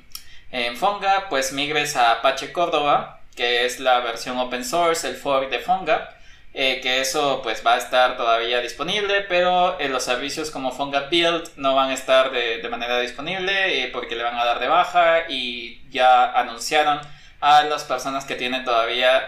en 0.52 0.78
Fonga, 0.78 1.28
pues 1.30 1.54
migres 1.54 1.96
a 1.96 2.14
Apache 2.14 2.52
Córdoba, 2.52 3.22
que 3.36 3.66
es 3.66 3.80
la 3.80 4.00
versión 4.02 4.38
open 4.38 4.64
source, 4.64 5.08
el 5.08 5.16
fork 5.16 5.50
de 5.50 5.60
Fonga. 5.60 6.15
Eh, 6.58 6.80
que 6.82 7.02
eso 7.02 7.42
pues 7.44 7.62
va 7.68 7.74
a 7.74 7.78
estar 7.78 8.16
todavía 8.16 8.62
disponible, 8.62 9.26
pero 9.28 9.78
eh, 9.78 9.90
los 9.90 10.04
servicios 10.04 10.52
como 10.52 10.72
Fonga 10.72 11.10
Build 11.12 11.50
no 11.58 11.76
van 11.76 11.90
a 11.90 11.94
estar 11.94 12.32
de, 12.32 12.66
manera 12.70 12.98
disponible 13.02 13.84
eh, 13.84 13.90
porque 13.92 14.16
le 14.16 14.24
van 14.24 14.38
a 14.38 14.46
dar 14.46 14.60
de 14.62 14.70
baja 14.70 15.26
y 15.28 15.82
ya 15.90 16.32
anunciaron 16.32 17.02
a 17.42 17.64
las 17.64 17.84
personas 17.84 18.24
que 18.24 18.36
tienen 18.36 18.64
todavía 18.64 19.28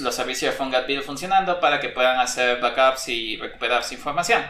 los 0.00 0.14
servicios 0.14 0.52
de 0.52 0.58
Fonga 0.58 0.82
Build 0.82 1.02
funcionando 1.02 1.60
para 1.60 1.80
que 1.80 1.88
puedan 1.88 2.20
hacer 2.20 2.60
backups 2.60 3.08
y 3.08 3.38
recuperar 3.38 3.82
su 3.82 3.94
información. 3.94 4.44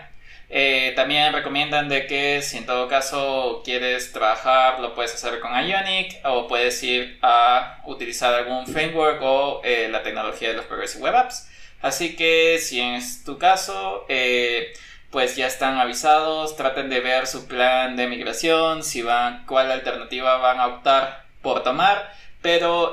Eh, 0.49 0.93
también 0.95 1.33
recomiendan 1.33 1.89
de 1.89 2.07
que 2.07 2.41
si 2.41 2.59
en 2.59 2.67
todo 2.67 2.87
caso 2.87 3.63
quieres 3.65 4.13
trabajar 4.13 4.79
lo 4.79 4.95
puedes 4.95 5.13
hacer 5.13 5.41
con 5.41 5.53
Ionic 5.53 6.21
o 6.25 6.47
puedes 6.47 6.81
ir 6.85 7.19
a 7.21 7.81
utilizar 7.85 8.33
algún 8.33 8.65
framework 8.67 9.21
o 9.23 9.61
eh, 9.65 9.89
la 9.91 10.05
tecnología 10.05 10.51
de 10.51 10.55
los 10.55 10.67
Progressive 10.67 11.03
Web 11.03 11.17
Apps. 11.17 11.49
Así 11.83 12.15
que 12.17 12.59
si 12.61 12.81
es 12.81 13.25
tu 13.25 13.39
caso, 13.39 14.07
eh, 14.09 14.73
pues 15.11 15.35
ya 15.37 15.47
están 15.49 15.79
avisados, 15.79 16.57
traten 16.57 16.91
de 16.91 17.01
ver 17.01 17.27
su 17.27 17.49
plan 17.49 17.97
de 17.97 18.07
migración, 18.07 18.85
si 18.85 19.03
van, 19.03 19.45
cuál 19.47 19.73
alternativa 19.73 20.37
van 20.39 20.61
a 20.61 20.69
optar 20.69 21.27
por 21.43 21.63
tomar, 21.63 22.13
pero 22.43 22.93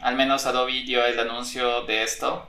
al 0.00 0.14
menos 0.16 0.46
Adobe 0.46 0.82
dio 0.84 1.04
el 1.04 1.18
anuncio 1.18 1.82
de 1.82 2.02
esto. 2.02 2.48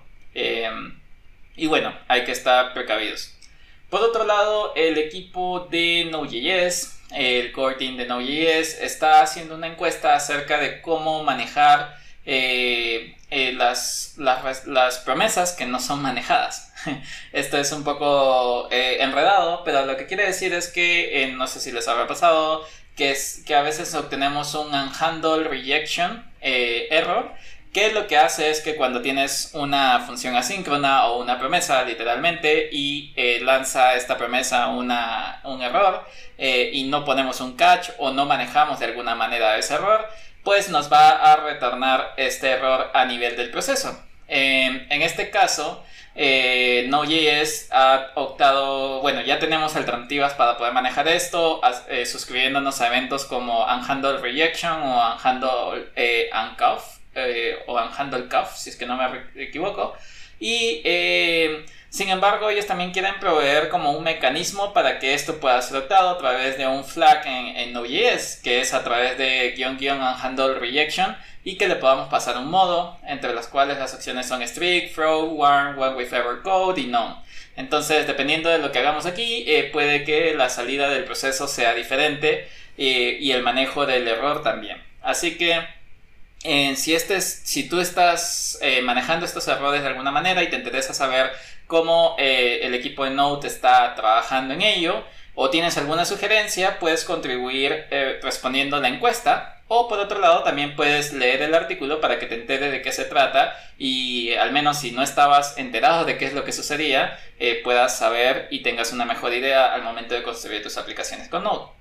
y 1.55 1.67
bueno, 1.67 1.93
hay 2.07 2.23
que 2.23 2.31
estar 2.31 2.73
precavidos. 2.73 3.38
Por 3.89 4.01
otro 4.01 4.23
lado, 4.23 4.73
el 4.75 4.99
equipo 4.99 5.67
de 5.71 6.07
Node.js, 6.11 6.99
el 7.11 7.51
core 7.51 7.75
team 7.75 7.97
de 7.97 8.05
Node.js, 8.05 8.79
está 8.81 9.21
haciendo 9.23 9.55
una 9.55 9.65
encuesta 9.65 10.13
acerca 10.13 10.59
de 10.59 10.79
cómo 10.81 11.23
manejar 11.23 11.97
eh, 12.23 13.15
eh, 13.31 13.53
las, 13.53 14.15
promesas 15.03 15.53
que 15.53 15.65
no 15.65 15.79
son 15.79 16.03
manejadas. 16.03 16.71
Esto 17.33 17.57
es 17.57 17.71
un 17.71 17.83
poco 17.83 18.67
eh, 18.69 18.97
enredado, 18.99 19.63
pero 19.63 19.83
lo 19.87 19.97
que 19.97 20.05
quiere 20.05 20.27
decir 20.27 20.53
es 20.53 20.67
que, 20.67 21.33
no 21.35 21.47
sé 21.47 21.59
si 21.59 21.71
les 21.71 21.87
habrá 21.87 22.05
pasado, 22.05 22.63
que 22.95 23.55
a 23.55 23.61
veces 23.63 23.95
obtenemos 23.95 24.53
un 24.53 24.67
unhandle 24.67 25.45
rejection 25.45 26.29
error 26.41 27.33
que 27.71 27.91
lo 27.91 28.07
que 28.07 28.17
hace 28.17 28.49
es 28.49 28.61
que 28.61 28.75
cuando 28.75 29.01
tienes 29.01 29.51
una 29.53 29.99
función 29.99 30.35
asíncrona 30.35 31.05
o 31.05 31.21
una 31.21 31.37
promesa 31.37 31.83
literalmente 31.83 32.69
y 32.71 33.13
eh, 33.15 33.39
lanza 33.43 33.93
esta 33.93 34.17
promesa 34.17 34.67
una, 34.67 35.39
un 35.43 35.61
error 35.61 36.03
eh, 36.37 36.71
y 36.73 36.85
no 36.85 37.05
ponemos 37.05 37.41
un 37.41 37.55
catch 37.55 37.91
o 37.99 38.11
no 38.11 38.25
manejamos 38.25 38.79
de 38.79 38.85
alguna 38.87 39.13
manera 39.13 39.57
ese 39.57 39.75
error, 39.75 40.07
pues 40.43 40.69
nos 40.69 40.91
va 40.91 41.11
a 41.11 41.35
retornar 41.35 42.13
este 42.17 42.49
error 42.49 42.89
a 42.93 43.05
nivel 43.05 43.35
del 43.37 43.51
proceso. 43.51 44.03
Em, 44.27 44.87
en 44.89 45.01
este 45.03 45.29
caso, 45.29 45.83
eh, 46.15 46.85
Node.js 46.89 47.69
ha 47.71 48.11
optado, 48.15 49.01
bueno, 49.01 49.21
ya 49.21 49.37
tenemos 49.37 49.75
alternativas 49.75 50.33
para 50.33 50.57
poder 50.57 50.73
manejar 50.73 51.07
esto, 51.07 51.61
suscribiéndonos 52.05 52.81
a 52.81 52.87
eventos 52.87 53.25
como 53.25 53.63
Unhandle 53.65 54.17
Rejection 54.17 54.81
o 54.81 55.13
Unhandle 55.13 55.91
Uncuff 56.33 56.98
eh, 57.27 57.59
o 57.67 57.79
en 57.79 57.89
Handle 57.95 58.27
Cuff, 58.29 58.55
si 58.55 58.69
es 58.69 58.75
que 58.75 58.85
no 58.85 58.97
me 58.97 59.43
equivoco. 59.43 59.95
Y 60.39 60.81
eh, 60.85 61.65
sin 61.89 62.09
embargo, 62.09 62.49
ellos 62.49 62.67
también 62.67 62.91
quieren 62.91 63.19
proveer 63.19 63.69
como 63.69 63.91
un 63.91 64.03
mecanismo 64.03 64.73
para 64.73 64.99
que 64.99 65.13
esto 65.13 65.39
pueda 65.39 65.61
ser 65.61 65.77
adoptado 65.77 66.09
a 66.09 66.17
través 66.17 66.57
de 66.57 66.67
un 66.67 66.85
flag 66.85 67.25
en, 67.25 67.57
en 67.57 67.73
Node.js, 67.73 68.39
que 68.43 68.61
es 68.61 68.73
a 68.73 68.83
través 68.83 69.17
de 69.17 69.53
guion 69.57 69.77
guion 69.77 69.99
handle 70.01 70.53
rejection 70.55 71.17
y 71.43 71.57
que 71.57 71.67
le 71.67 71.75
podamos 71.75 72.09
pasar 72.09 72.37
un 72.37 72.49
modo 72.49 72.97
entre 73.07 73.33
los 73.33 73.47
cuales 73.47 73.79
las 73.79 73.93
opciones 73.93 74.27
son 74.27 74.41
strict, 74.43 74.93
throw, 74.93 75.25
warn, 75.25 75.79
one 75.79 75.95
with 75.95 76.13
ever 76.13 76.41
code 76.43 76.79
y 76.79 76.85
no 76.85 77.23
Entonces, 77.55 78.05
dependiendo 78.07 78.49
de 78.49 78.59
lo 78.59 78.71
que 78.71 78.79
hagamos 78.79 79.05
aquí, 79.05 79.43
eh, 79.47 79.69
puede 79.73 80.03
que 80.03 80.35
la 80.35 80.49
salida 80.49 80.89
del 80.89 81.05
proceso 81.05 81.47
sea 81.47 81.73
diferente 81.73 82.47
y 82.77 83.31
el 83.31 83.43
manejo 83.43 83.85
del 83.85 84.07
error 84.07 84.41
también. 84.41 84.81
Así 85.01 85.37
que 85.37 85.59
si, 86.41 86.95
este 86.95 87.19
si 87.21 87.67
tú 87.67 87.79
estás 87.79 88.57
eh, 88.61 88.81
manejando 88.81 89.25
estos 89.25 89.47
errores 89.47 89.81
de 89.81 89.87
alguna 89.87 90.11
manera 90.11 90.41
y 90.41 90.49
te 90.49 90.55
interesa 90.55 90.93
saber 90.93 91.31
cómo 91.67 92.15
eh, 92.17 92.61
el 92.63 92.73
equipo 92.73 93.03
de 93.03 93.11
Node 93.11 93.47
está 93.47 93.93
trabajando 93.95 94.53
en 94.53 94.61
ello, 94.61 95.03
o 95.35 95.49
tienes 95.49 95.77
alguna 95.77 96.05
sugerencia, 96.05 96.79
puedes 96.79 97.05
contribuir 97.05 97.85
eh, 97.91 98.19
respondiendo 98.21 98.79
la 98.79 98.89
encuesta. 98.89 99.55
O 99.71 99.87
por 99.87 99.99
otro 99.99 100.19
lado, 100.19 100.41
también 100.43 100.75
puedes 100.75 101.13
leer 101.13 101.43
el 101.43 101.53
artículo 101.53 102.01
para 102.01 102.17
que 102.17 102.25
te 102.25 102.33
enteres 102.33 102.71
de 102.71 102.81
qué 102.81 102.91
se 102.91 103.05
trata 103.05 103.55
y 103.77 104.33
al 104.33 104.51
menos 104.51 104.79
si 104.79 104.91
no 104.91 105.03
estabas 105.03 105.59
enterado 105.59 106.05
de 106.05 106.17
qué 106.17 106.25
es 106.25 106.33
lo 106.33 106.43
que 106.43 106.51
sucedía, 106.51 107.19
puedas 107.63 107.95
saber 107.95 108.47
y 108.49 108.63
tengas 108.63 108.91
una 108.93 109.05
mejor 109.05 109.31
idea 109.31 109.71
al 109.71 109.83
momento 109.83 110.15
de 110.15 110.23
construir 110.23 110.63
tus 110.63 110.77
aplicaciones 110.77 111.29
con 111.29 111.43
Node. 111.43 111.78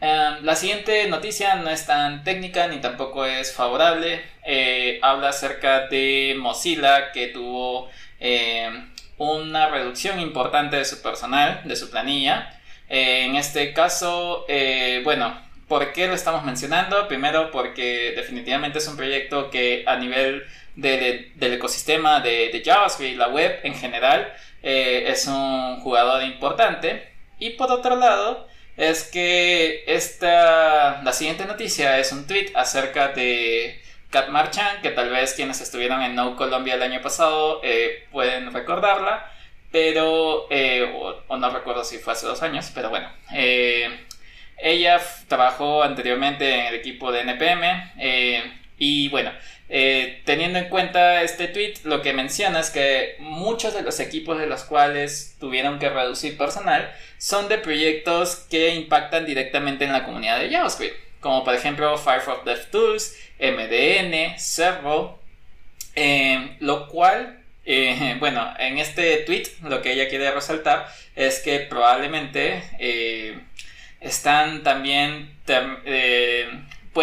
Em, 0.00 0.42
la 0.44 0.56
siguiente 0.56 1.06
noticia 1.08 1.56
no 1.56 1.68
es 1.68 1.84
tan 1.86 2.24
técnica 2.24 2.66
ni 2.68 2.78
tampoco 2.80 3.26
es 3.26 3.52
favorable. 3.52 4.22
Eh, 4.44 4.98
habla 5.02 5.28
acerca 5.28 5.88
de 5.88 6.34
Mozilla 6.38 7.12
que 7.12 7.28
tuvo 7.28 7.90
em, 8.18 8.90
una 9.18 9.68
reducción 9.68 10.18
importante 10.20 10.76
de 10.76 10.84
su 10.86 11.02
personal, 11.02 11.60
de 11.64 11.76
su 11.76 11.90
planilla. 11.90 12.58
Eh, 12.88 13.24
en 13.26 13.36
este 13.36 13.72
caso, 13.74 14.46
eh, 14.48 15.02
bueno, 15.04 15.38
¿por 15.68 15.92
qué 15.92 16.06
lo 16.08 16.14
estamos 16.14 16.44
mencionando? 16.44 17.06
Primero 17.08 17.50
porque 17.50 18.12
definitivamente 18.16 18.78
es 18.78 18.88
un 18.88 18.96
proyecto 18.96 19.50
que 19.50 19.84
a 19.86 19.96
nivel 19.96 20.44
del 20.76 21.52
ecosistema 21.52 22.20
de, 22.20 22.48
de, 22.50 22.62
JavaScript, 22.64 23.18
la 23.18 23.28
web 23.28 23.60
en 23.64 23.74
general, 23.74 24.32
es 24.62 25.26
un 25.26 25.80
jugador 25.80 26.22
importante. 26.22 27.12
Y 27.38 27.50
por 27.50 27.70
otro 27.70 27.96
lado, 27.96 28.48
es 28.76 29.04
que 29.04 29.84
esta, 29.86 31.02
la 31.02 31.12
siguiente 31.12 31.44
noticia 31.46 31.98
es 31.98 32.12
un 32.12 32.26
tweet 32.26 32.52
acerca 32.54 33.08
de 33.08 33.80
Kat 34.10 34.28
Marchand, 34.28 34.82
que 34.82 34.90
tal 34.90 35.10
vez 35.10 35.34
quienes 35.34 35.60
estuvieron 35.60 36.02
en 36.02 36.14
No 36.14 36.36
Colombia 36.36 36.74
el 36.74 36.82
año 36.82 37.00
pasado 37.00 37.60
eh, 37.62 38.06
pueden 38.10 38.52
recordarla, 38.52 39.30
pero, 39.70 40.46
eh, 40.50 40.92
o, 41.28 41.36
no 41.36 41.50
recuerdo 41.50 41.84
si 41.84 41.98
fue 41.98 42.14
hace 42.14 42.26
dos 42.26 42.42
años, 42.42 42.70
pero 42.74 42.90
bueno. 42.90 43.08
Eh, 43.32 44.06
ella 44.58 45.00
trabajó 45.28 45.82
anteriormente 45.82 46.52
en 46.52 46.66
el 46.66 46.74
equipo 46.74 47.12
de 47.12 47.20
NPM 47.20 48.59
y 48.80 49.08
bueno, 49.10 49.30
teniendo 49.68 50.58
en 50.58 50.68
cuenta 50.68 51.22
este 51.22 51.46
tweet, 51.46 51.74
lo 51.84 52.02
que 52.02 52.12
menciona 52.12 52.58
es 52.58 52.70
que 52.70 53.14
muchos 53.20 53.74
de 53.74 53.82
los 53.82 54.00
equipos 54.00 54.40
de 54.40 54.48
los 54.48 54.64
cuales 54.64 55.36
tuvieron 55.38 55.78
que 55.78 55.88
reducir 55.88 56.36
personal 56.36 56.92
son 57.20 57.48
de 57.48 57.58
proyectos 57.58 58.46
que 58.50 58.74
impactan 58.74 59.26
directamente 59.26 59.84
en 59.84 59.92
la 59.92 60.04
comunidad 60.04 60.40
de 60.40 60.50
JavaScript, 60.50 60.96
como 61.20 61.44
por 61.44 61.54
ejemplo 61.54 61.98
Firefox 61.98 62.44
DevTools, 62.46 63.16
MDN, 63.38 64.38
Servo, 64.38 65.20
eh, 65.94 66.56
lo 66.60 66.88
cual, 66.88 67.42
eh, 67.66 68.16
bueno, 68.20 68.54
en 68.58 68.78
este 68.78 69.18
tweet 69.18 69.44
lo 69.62 69.82
que 69.82 69.92
ella 69.92 70.08
quiere 70.08 70.30
resaltar 70.30 70.88
es 71.14 71.40
que 71.40 71.60
probablemente 71.60 72.62
eh, 72.78 73.38
están 74.00 74.62
también, 74.62 75.36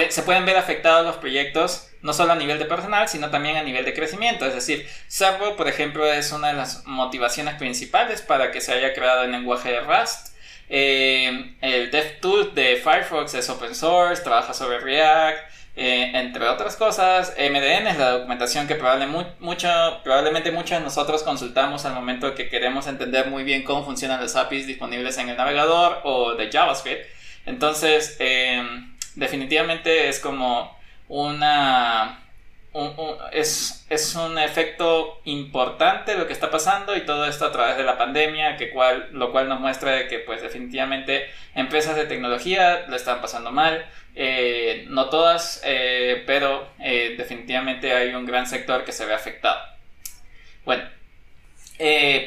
se 0.09 0.21
pueden 0.23 0.45
ver 0.45 0.57
afectados 0.57 1.05
los 1.05 1.17
proyectos 1.17 1.87
no 2.01 2.13
solo 2.13 2.33
a 2.33 2.35
nivel 2.35 2.59
de 2.59 2.65
personal, 2.65 3.09
sino 3.09 3.29
también 3.29 3.57
a 3.57 3.63
nivel 3.63 3.85
de 3.85 3.93
crecimiento. 3.93 4.45
Es 4.45 4.53
decir, 4.53 4.87
Servo, 5.07 5.55
por 5.55 5.67
ejemplo, 5.67 6.05
es 6.11 6.31
una 6.31 6.49
de 6.49 6.53
las 6.53 6.85
motivaciones 6.85 7.55
principales 7.55 8.21
para 8.21 8.51
que 8.51 8.61
se 8.61 8.73
haya 8.73 8.93
creado 8.93 9.23
el 9.23 9.31
lenguaje 9.31 9.71
de 9.71 9.81
Rust. 9.81 10.35
Eh, 10.69 11.55
el 11.61 11.91
DevTools 11.91 12.53
de 12.53 12.77
Firefox 12.77 13.33
es 13.33 13.49
open 13.49 13.73
source, 13.73 14.21
trabaja 14.23 14.53
sobre 14.53 14.79
React, 14.79 15.39
eh, 15.75 16.11
entre 16.13 16.47
otras 16.47 16.75
cosas. 16.75 17.33
MDN 17.37 17.87
es 17.87 17.97
la 17.97 18.11
documentación 18.11 18.67
que 18.67 18.75
mucho, 19.39 19.69
probablemente 20.03 20.51
muchos 20.51 20.77
de 20.77 20.83
nosotros 20.83 21.23
consultamos 21.23 21.85
al 21.85 21.93
momento 21.93 22.35
que 22.35 22.49
queremos 22.49 22.87
entender 22.87 23.27
muy 23.27 23.43
bien 23.43 23.63
cómo 23.63 23.83
funcionan 23.83 24.21
los 24.21 24.35
APIs 24.35 24.67
disponibles 24.67 25.17
en 25.17 25.29
el 25.29 25.37
navegador 25.37 26.01
o 26.03 26.35
de 26.35 26.51
JavaScript. 26.51 27.05
Entonces, 27.45 28.17
eh, 28.19 28.61
definitivamente 29.17 30.07
es 30.07 30.19
como 30.19 30.77
una... 31.09 32.23
es, 33.31 33.85
es, 33.89 34.15
un 34.15 34.37
efecto 34.37 35.19
importante 35.25 36.15
lo 36.15 36.27
que 36.27 36.33
está 36.33 36.51
pasando 36.51 36.95
y 36.95 37.05
todo 37.05 37.25
esto 37.25 37.45
a 37.45 37.51
través 37.51 37.77
de 37.77 37.83
la 37.83 37.97
pandemia, 37.97 38.55
que 38.55 38.69
cual, 38.69 39.09
lo 39.11 39.31
cual 39.31 39.49
nos 39.49 39.59
muestra 39.59 40.07
que 40.07 40.19
pues 40.19 40.41
definitivamente 40.41 41.29
empresas 41.55 41.95
de 41.95 42.05
tecnología 42.05 42.85
lo 42.87 42.95
están 42.95 43.19
pasando 43.19 43.51
mal, 43.51 43.85
eh, 44.15 44.85
no 44.89 45.09
todas, 45.09 45.61
eh, 45.65 46.23
pero 46.27 46.69
eh, 46.79 47.15
definitivamente 47.17 47.93
hay 47.93 48.13
un 48.13 48.25
gran 48.25 48.45
sector 48.45 48.85
que 48.85 48.91
se 48.91 49.05
ve 49.05 49.15
afectado. 49.15 49.59
Bueno, 50.63 50.83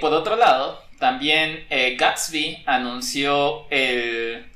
por 0.00 0.12
otro 0.12 0.36
lado, 0.36 0.82
también 0.98 1.66
Gatsby 1.68 2.62
anunció 2.66 3.66
el, 3.70 4.49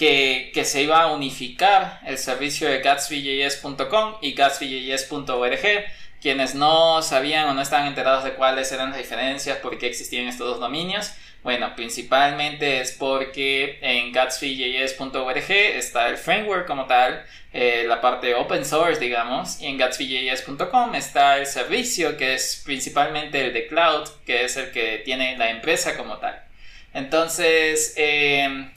que, 0.00 0.64
se 0.64 0.82
iba 0.82 1.02
a 1.02 1.12
unificar 1.12 2.00
el 2.06 2.16
servicio 2.16 2.66
de 2.66 2.80
gatsbyjs.com 2.80 4.14
y 4.22 4.32
gatsbyjs.org. 4.32 5.84
Quienes 6.22 6.54
no 6.54 7.02
sabían 7.02 7.48
o 7.48 7.54
no 7.54 7.60
estaban 7.60 7.86
enterados 7.86 8.24
de 8.24 8.32
cuáles 8.32 8.72
eran 8.72 8.90
las 8.90 8.98
diferencias, 8.98 9.58
por 9.58 9.78
qué 9.78 9.88
existían 9.88 10.26
estos 10.26 10.46
dos 10.46 10.60
dominios, 10.60 11.12
bueno, 11.42 11.74
principalmente 11.74 12.80
es 12.80 12.92
porque 12.92 13.78
en 13.82 14.12
gatsbyjs.org 14.12 15.50
está 15.50 16.08
el 16.08 16.16
framework 16.16 16.66
como 16.66 16.86
tal, 16.86 17.24
eh, 17.52 17.84
la 17.86 18.00
parte 18.00 18.34
open 18.34 18.64
source, 18.64 19.00
digamos, 19.00 19.60
y 19.60 19.66
en 19.66 19.78
gatsbyjs.com 19.78 20.94
está 20.94 21.38
el 21.38 21.46
servicio 21.46 22.16
que 22.16 22.34
es 22.34 22.62
principalmente 22.64 23.46
el 23.46 23.52
de 23.54 23.66
cloud, 23.66 24.08
que 24.26 24.44
es 24.44 24.56
el 24.56 24.70
que 24.70 25.02
tiene 25.04 25.36
la 25.38 25.50
empresa 25.50 25.96
como 25.96 26.18
tal. 26.18 26.42
Entonces, 26.92 27.94
eh, 27.96 28.70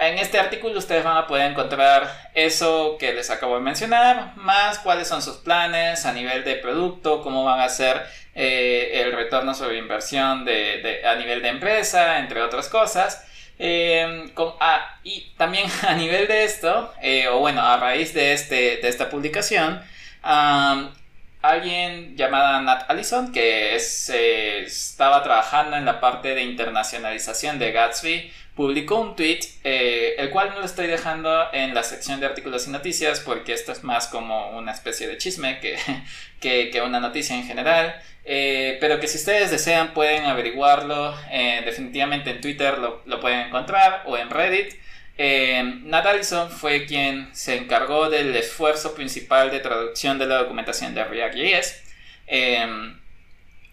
en 0.00 0.18
este 0.18 0.38
artículo 0.38 0.78
ustedes 0.78 1.04
van 1.04 1.16
a 1.16 1.26
poder 1.26 1.50
encontrar 1.50 2.30
eso 2.34 2.96
que 2.98 3.12
les 3.12 3.30
acabo 3.30 3.56
de 3.56 3.60
mencionar, 3.60 4.32
más 4.36 4.78
cuáles 4.78 5.08
son 5.08 5.22
sus 5.22 5.38
planes 5.38 6.06
a 6.06 6.12
nivel 6.12 6.44
de 6.44 6.56
producto, 6.56 7.22
cómo 7.22 7.44
van 7.44 7.60
a 7.60 7.68
ser 7.68 8.06
eh, 8.34 9.02
el 9.02 9.12
retorno 9.12 9.54
sobre 9.54 9.78
inversión 9.78 10.46
a 10.46 11.14
nivel 11.16 11.42
de 11.42 11.48
empresa, 11.48 12.18
entre 12.18 12.42
otras 12.42 12.68
cosas. 12.68 13.24
Em, 13.58 14.30
ah, 14.60 14.98
y 15.02 15.32
también 15.36 15.68
a 15.86 15.94
nivel 15.94 16.28
de 16.28 16.44
esto, 16.44 16.92
eh, 17.02 17.28
o 17.28 17.40
bueno, 17.40 17.62
a 17.62 17.76
raíz 17.76 18.14
de, 18.14 18.32
este, 18.32 18.76
de 18.76 18.88
esta 18.88 19.10
publicación, 19.10 19.82
alguien 21.42 22.16
llamada 22.16 22.60
Nat 22.60 22.90
Allison, 22.90 23.32
que 23.32 23.74
es, 23.74 24.10
eh, 24.10 24.62
estaba 24.62 25.22
trabajando 25.22 25.76
en 25.76 25.84
la 25.84 26.00
parte 26.00 26.34
de 26.34 26.42
internacionalización 26.42 27.58
de 27.58 27.72
Gatsby, 27.72 28.32
publicó 28.58 28.96
un 28.96 29.14
tweet, 29.14 29.38
eh, 29.62 30.16
el 30.18 30.30
cual 30.30 30.50
no 30.50 30.58
lo 30.58 30.66
estoy 30.66 30.88
dejando 30.88 31.46
en 31.52 31.74
la 31.74 31.84
sección 31.84 32.18
de 32.18 32.26
artículos 32.26 32.66
y 32.66 32.72
noticias, 32.72 33.20
porque 33.20 33.52
esto 33.52 33.70
es 33.70 33.84
más 33.84 34.08
como 34.08 34.50
una 34.58 34.72
especie 34.72 35.06
de 35.06 35.16
chisme 35.16 35.60
que, 35.60 35.78
que, 36.72 36.82
una 36.82 36.98
noticia 36.98 37.36
en 37.36 37.46
general. 37.46 38.02
Eh, 38.24 38.76
pero 38.80 38.98
que 38.98 39.06
si 39.06 39.16
ustedes 39.16 39.52
desean 39.52 39.94
pueden 39.94 40.24
averiguarlo 40.24 41.16
eh, 41.30 41.62
definitivamente 41.64 42.30
en 42.30 42.40
Twitter 42.40 42.78
lo, 42.78 43.00
lo, 43.06 43.20
pueden 43.20 43.46
encontrar 43.46 44.02
o 44.06 44.16
en 44.16 44.28
Reddit. 44.28 44.74
Nat 45.84 46.06
Allison 46.06 46.50
fue 46.50 46.84
quien 46.84 47.28
se 47.36 47.56
encargó 47.58 48.10
del 48.10 48.34
esfuerzo 48.34 48.92
principal 48.96 49.52
de 49.52 49.60
traducción 49.60 50.18
de 50.18 50.26
la 50.26 50.38
documentación 50.38 50.96
de 50.96 51.04
React.js. 51.04 51.84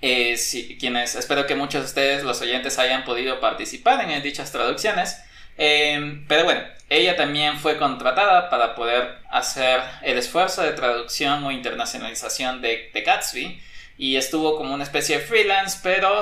Eh, 0.07 0.37
quienes 0.79 1.15
espero 1.15 1.47
que 1.47 1.55
muchos 1.55 1.81
de 1.81 1.87
ustedes, 1.87 2.23
los 2.23 2.39
oyentes, 2.39 2.77
hayan 2.77 3.03
podido 3.05 3.39
participar 3.39 4.07
en 4.07 4.21
dichas 4.21 4.51
traducciones. 4.51 5.17
Eh, 5.57 6.21
pero 6.27 6.43
bueno, 6.43 6.61
ella 6.91 7.15
también 7.15 7.57
fue 7.57 7.79
contratada 7.79 8.51
para 8.51 8.75
poder 8.75 9.17
hacer 9.31 9.81
el 10.03 10.19
esfuerzo 10.19 10.61
de 10.61 10.73
traducción 10.73 11.43
o 11.43 11.51
internacionalización 11.51 12.61
de, 12.61 12.91
Gatsby 13.03 13.59
y 13.97 14.17
estuvo 14.17 14.57
como 14.57 14.75
una 14.75 14.83
especie 14.83 15.17
de 15.17 15.23
freelance, 15.23 15.79
pero 15.81 16.21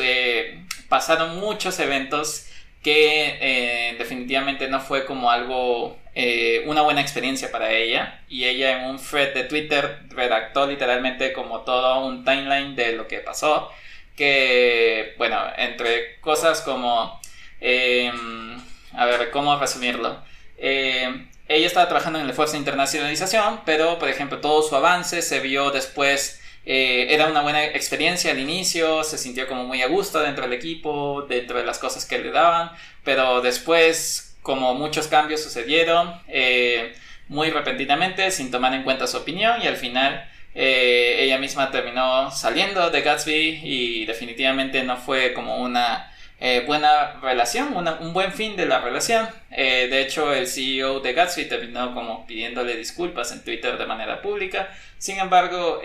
eh, 0.00 0.64
pasaron 0.88 1.40
muchos 1.40 1.80
eventos 1.80 2.46
que 2.84 3.38
eh, 3.40 3.96
definitivamente 3.98 4.68
no 4.68 4.80
fue 4.80 5.04
como 5.04 5.32
algo, 5.32 5.98
eh, 6.20 6.64
una 6.66 6.82
buena 6.82 7.00
experiencia 7.00 7.52
para 7.52 7.70
ella. 7.70 8.22
Y 8.28 8.44
ella 8.44 8.78
en 8.78 8.90
un 8.90 8.98
thread 8.98 9.34
de 9.34 9.44
Twitter 9.44 10.00
redactó 10.08 10.66
literalmente 10.66 11.32
como 11.32 11.60
todo 11.60 12.04
un 12.04 12.24
timeline 12.24 12.74
de 12.74 12.94
lo 12.94 13.06
que 13.06 13.18
pasó. 13.18 13.70
Que, 14.16 15.14
bueno, 15.16 15.40
entre 15.56 16.18
cosas 16.20 16.60
como, 16.62 17.20
em, 17.60 18.60
a 18.94 19.06
ver, 19.06 19.30
¿cómo 19.30 19.56
resumirlo? 19.58 20.20
Em, 20.56 21.28
ella 21.46 21.66
estaba 21.68 21.86
trabajando 21.86 22.18
en 22.18 22.24
el 22.24 22.30
esfuerzo 22.30 22.54
de 22.54 22.58
internacionalización, 22.58 23.60
pero, 23.64 23.98
por 24.00 24.08
ejemplo, 24.08 24.40
todo 24.40 24.62
su 24.62 24.74
avance 24.74 25.22
se 25.22 25.38
vio 25.38 25.70
después 25.70 26.42
eh, 26.70 27.14
era 27.14 27.28
una 27.28 27.40
buena 27.42 27.64
experiencia 27.64 28.30
al 28.30 28.38
inicio, 28.38 29.02
se 29.02 29.16
sintió 29.16 29.48
como 29.48 29.64
muy 29.64 29.80
a 29.80 29.88
gusto 29.88 30.20
dentro 30.20 30.44
del 30.44 30.52
equipo, 30.52 31.24
dentro 31.28 31.56
de 31.58 31.64
las 31.64 31.78
cosas 31.78 32.04
que 32.04 32.18
le 32.18 32.30
daban, 32.30 32.72
pero 33.04 33.40
después, 33.40 34.27
como 34.48 34.74
muchos 34.74 35.08
cambios 35.08 35.42
sucedieron, 35.42 36.10
eh, 36.26 36.94
muy 37.28 37.50
repentinamente, 37.50 38.30
sin 38.30 38.50
tomar 38.50 38.72
en 38.72 38.82
cuenta 38.82 39.06
su 39.06 39.18
opinión, 39.18 39.60
y 39.62 39.66
al 39.66 39.76
final 39.76 40.26
eh, 40.54 41.18
ella 41.20 41.36
misma 41.36 41.70
terminó 41.70 42.30
saliendo 42.30 42.88
de 42.88 43.02
Gatsby 43.02 43.60
y 43.62 44.06
definitivamente 44.06 44.82
no 44.84 44.96
fue 44.96 45.34
como 45.34 45.58
una 45.58 46.10
eh, 46.40 46.64
buena 46.66 47.20
relación, 47.20 47.76
un 47.76 48.12
buen 48.14 48.32
fin 48.32 48.56
de 48.56 48.64
la 48.64 48.80
relación. 48.80 49.28
De 49.50 50.00
hecho, 50.00 50.32
el 50.32 50.46
CEO 50.46 51.00
de 51.00 51.12
Gatsby 51.12 51.44
terminó 51.44 51.92
como 51.92 52.26
pidiéndole 52.26 52.74
disculpas 52.74 53.30
en 53.32 53.44
Twitter 53.44 53.76
de 53.76 53.84
manera 53.84 54.22
pública. 54.22 54.70
Sin 54.96 55.18
embargo, 55.18 55.82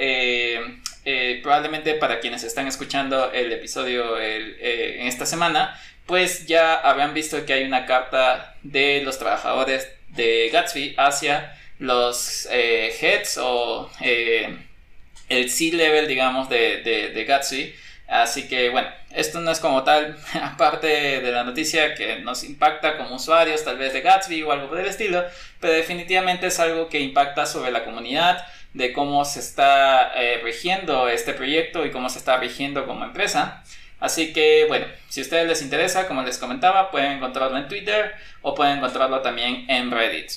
probablemente 1.43 1.95
para 1.95 2.21
quienes 2.21 2.45
están 2.45 2.67
escuchando 2.67 3.29
el 3.33 3.51
episodio 3.51 4.17
en 4.21 5.05
esta 5.05 5.25
semana, 5.25 5.77
pues 6.05 6.45
ya 6.47 6.75
habrán 6.75 7.13
visto 7.13 7.45
que 7.45 7.53
hay 7.53 7.63
una 7.63 7.85
carta 7.85 8.55
de 8.63 9.01
los 9.03 9.19
trabajadores 9.19 9.89
de 10.09 10.49
Gatsby 10.51 10.95
hacia 10.97 11.57
los 11.79 12.47
heads 12.49 13.37
o 13.41 13.89
el 13.99 15.49
C-level, 15.49 16.07
digamos, 16.07 16.49
de, 16.49 16.81
de, 16.81 17.09
de 17.09 17.25
Gatsby 17.25 17.73
Así 18.13 18.47
que 18.47 18.69
bueno, 18.69 18.89
esto 19.11 19.39
no 19.39 19.49
es 19.49 19.59
como 19.59 19.83
tal, 19.83 20.17
aparte 20.41 20.87
de 20.87 21.31
la 21.31 21.43
noticia 21.43 21.95
que 21.95 22.19
nos 22.19 22.43
impacta 22.43 22.97
como 22.97 23.15
usuarios, 23.15 23.63
tal 23.63 23.77
vez 23.77 23.91
de 23.93 24.01
Gatsby 24.01 24.43
o 24.43 24.51
algo 24.51 24.69
por 24.69 24.79
el 24.79 24.85
estilo, 24.85 25.23
pero 25.59 25.73
definitivamente 25.73 26.47
es 26.47 26.59
algo 26.59 26.89
que 26.89 26.99
impacta 26.99 27.45
sobre 27.45 27.71
la 27.71 27.83
comunidad, 27.83 28.45
de 28.73 28.91
cómo 28.91 29.23
se 29.23 29.39
está 29.39 30.11
eh, 30.15 30.41
rigiendo 30.43 31.07
este 31.07 31.33
proyecto 31.33 31.85
y 31.85 31.91
cómo 31.91 32.09
se 32.09 32.19
está 32.19 32.37
rigiendo 32.37 32.85
como 32.85 33.03
empresa. 33.05 33.63
Así 34.03 34.33
que 34.33 34.65
bueno, 34.67 34.85
si 35.07 35.21
a 35.21 35.23
ustedes 35.23 35.47
les 35.47 35.61
interesa, 35.61 36.09
como 36.09 36.23
les 36.23 36.37
comentaba, 36.37 36.91
pueden 36.91 37.13
encontrarlo 37.13 37.57
en 37.57 37.69
Twitter 37.69 38.13
o 38.41 38.53
pueden 38.53 38.79
encontrarlo 38.79 39.21
también 39.21 39.65
en 39.69 39.91
Reddit. 39.91 40.29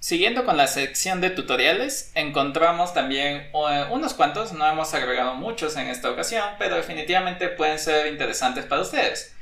Siguiendo 0.00 0.44
con 0.44 0.56
la 0.56 0.66
sección 0.66 1.20
de 1.20 1.30
tutoriales, 1.30 2.10
encontramos 2.16 2.92
también 2.92 3.50
eh, 3.54 3.84
unos 3.90 4.14
cuantos, 4.14 4.52
no 4.52 4.66
hemos 4.66 4.92
agregado 4.94 5.34
muchos 5.36 5.76
en 5.76 5.86
esta 5.86 6.10
ocasión, 6.10 6.42
pero 6.58 6.74
definitivamente 6.74 7.50
pueden 7.50 7.78
ser 7.78 8.08
interesantes 8.08 8.64
para 8.64 8.82
ustedes. 8.82 9.32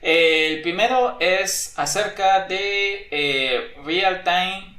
El 0.00 0.62
primero 0.62 1.18
es 1.20 1.74
acerca 1.76 2.46
de 2.46 3.06
eh, 3.10 3.74
Real 3.84 4.24
Time 4.24 4.78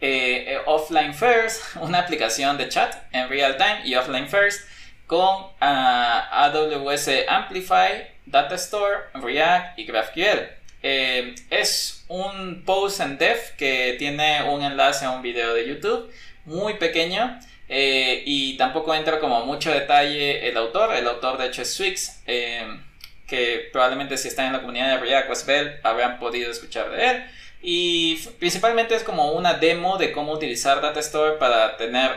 eh, 0.00 0.58
Offline 0.66 1.14
First, 1.14 1.76
una 1.80 2.00
aplicación 2.00 2.58
de 2.58 2.68
chat 2.68 2.96
en 3.12 3.28
Real 3.28 3.56
Time 3.56 3.82
y 3.84 3.94
Offline 3.94 4.26
First 4.28 4.72
con 5.12 5.46
ah, 5.60 6.46
AWS 6.46 7.28
Amplify, 7.28 8.08
Data 8.24 8.54
Store, 8.54 8.96
React 9.12 9.78
y 9.78 9.84
GraphQL. 9.84 10.38
Eh, 10.82 11.34
es 11.50 12.06
un 12.08 12.62
post 12.64 13.00
en 13.00 13.18
def 13.18 13.50
que 13.58 13.96
tiene 13.98 14.42
un 14.44 14.62
enlace 14.62 15.04
a 15.04 15.10
un 15.10 15.20
video 15.20 15.52
de 15.52 15.68
YouTube 15.68 16.10
muy 16.46 16.78
pequeño 16.78 17.38
eh, 17.68 18.22
y 18.24 18.56
tampoco 18.56 18.94
entra 18.94 19.20
como 19.20 19.44
mucho 19.44 19.70
detalle 19.70 20.48
el 20.48 20.56
autor. 20.56 20.96
El 20.96 21.06
autor 21.06 21.36
de 21.36 21.48
hecho 21.48 21.60
es 21.60 21.74
Swix, 21.74 22.22
eh, 22.26 22.64
que 23.26 23.68
probablemente 23.70 24.16
si 24.16 24.28
están 24.28 24.46
en 24.46 24.54
la 24.54 24.60
comunidad 24.60 24.94
de 24.94 24.98
React 24.98 25.28
Westbell 25.28 25.80
habrán 25.82 26.18
podido 26.18 26.50
escuchar 26.50 26.90
de 26.90 27.10
él. 27.10 27.24
Y 27.60 28.16
principalmente 28.38 28.94
es 28.94 29.04
como 29.04 29.32
una 29.32 29.52
demo 29.52 29.98
de 29.98 30.10
cómo 30.10 30.32
utilizar 30.32 30.80
Data 30.80 31.00
Store 31.00 31.36
para 31.36 31.76
tener 31.76 32.12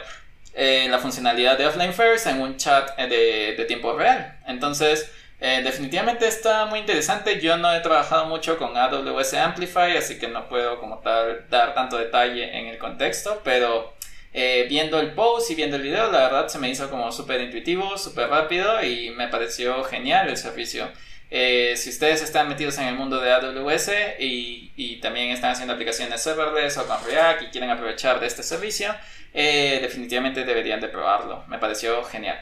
la 0.56 1.00
funcionalidad 1.00 1.58
de 1.58 1.68
Offline 1.68 1.94
First 1.94 2.28
en 2.28 2.42
un 2.42 2.58
chat 2.58 2.98
de, 2.98 3.56
de 3.58 3.66
tiempo 3.66 3.94
real. 3.94 4.40
Entonces, 4.48 5.12
eh, 5.40 5.62
definitivamente 5.64 6.28
está 6.28 6.66
muy 6.66 6.80
interesante. 6.80 7.40
Yo 7.42 7.58
no 7.58 7.74
he 7.74 7.80
trabajado 7.82 8.26
mucho 8.26 8.58
con 8.58 8.76
AWS 8.78 9.34
Amplify, 9.34 9.98
así 9.98 10.18
que 10.18 10.28
no 10.28 10.48
puedo 10.48 10.80
como 10.80 11.00
tal 11.00 11.46
dar 11.50 11.74
tanto 11.74 11.98
detalle 11.98 12.58
en 12.58 12.68
el 12.68 12.78
contexto, 12.78 13.42
pero 13.44 13.94
eh, 14.34 14.66
viendo 14.70 15.00
el 15.00 15.14
post 15.14 15.52
y 15.52 15.56
viendo 15.56 15.76
el 15.76 15.84
video, 15.84 16.12
la 16.12 16.22
verdad 16.22 16.48
se 16.48 16.58
me 16.58 16.70
hizo 16.70 16.90
como 16.90 17.12
súper 17.12 17.42
intuitivo, 17.42 17.98
súper 17.98 18.30
rápido 18.30 18.82
y 18.84 19.10
me 19.12 19.28
pareció 19.28 19.84
genial 19.84 20.30
el 20.30 20.38
servicio. 20.38 20.90
Eh, 21.32 21.74
si 21.78 21.90
ustedes 21.90 22.22
están 22.22 22.48
metidos 22.50 22.78
en 22.78 22.88
el 22.88 22.96
mundo 22.96 23.20
de 23.20 23.32
AWS 23.32 23.92
y, 24.20 25.00
también 25.02 25.30
están 25.32 25.52
haciendo 25.52 25.74
aplicaciones 25.74 26.22
serverless 26.22 26.78
o 26.78 26.88
con 26.88 27.04
React 27.06 27.44
y 27.44 27.46
quieren 27.48 27.70
aprovechar 27.70 28.20
de 28.20 28.28
este 28.28 28.44
servicio, 28.44 28.96
definitivamente 29.34 30.46
deberían 30.46 30.82
de 30.82 30.88
probarlo. 30.88 31.44
Me 31.48 31.60
pareció 31.60 32.04
genial. 32.06 32.40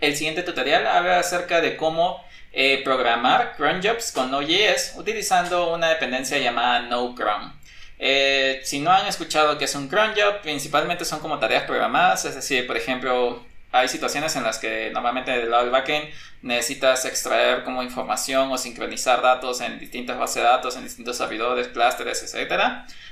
El 0.00 0.16
siguiente 0.16 0.42
tutorial 0.42 0.86
habla 0.86 1.18
acerca 1.18 1.60
de 1.60 1.76
cómo 1.76 2.22
eh, 2.52 2.82
programar 2.82 3.54
cron 3.56 3.82
jobs 3.82 4.12
con 4.12 4.30
Node.js 4.30 4.94
utilizando 4.96 5.74
una 5.74 5.90
dependencia 5.90 6.38
llamada 6.38 6.80
NoCron. 6.80 7.52
Eh, 7.98 8.60
si 8.64 8.78
no 8.78 8.90
han 8.90 9.06
escuchado 9.06 9.58
qué 9.58 9.64
es 9.64 9.74
un 9.74 9.88
cron 9.88 10.12
job, 10.16 10.40
principalmente 10.40 11.04
son 11.04 11.18
como 11.18 11.38
tareas 11.38 11.64
programadas, 11.64 12.24
es 12.24 12.36
decir, 12.36 12.66
por 12.66 12.76
ejemplo, 12.76 13.44
hay 13.70 13.88
situaciones 13.88 14.34
en 14.36 14.44
las 14.44 14.58
que 14.58 14.90
normalmente 14.92 15.30
del 15.30 15.50
lado 15.50 15.64
del 15.64 15.72
backend 15.72 16.08
necesitas 16.40 17.04
extraer 17.04 17.64
como 17.64 17.82
información 17.82 18.50
o 18.50 18.58
sincronizar 18.58 19.20
datos 19.20 19.60
en 19.60 19.78
distintas 19.78 20.18
bases 20.18 20.36
de 20.36 20.42
datos, 20.42 20.76
en 20.76 20.84
distintos 20.84 21.16
servidores, 21.16 21.68
clústeres, 21.68 22.22
etc. 22.22 22.62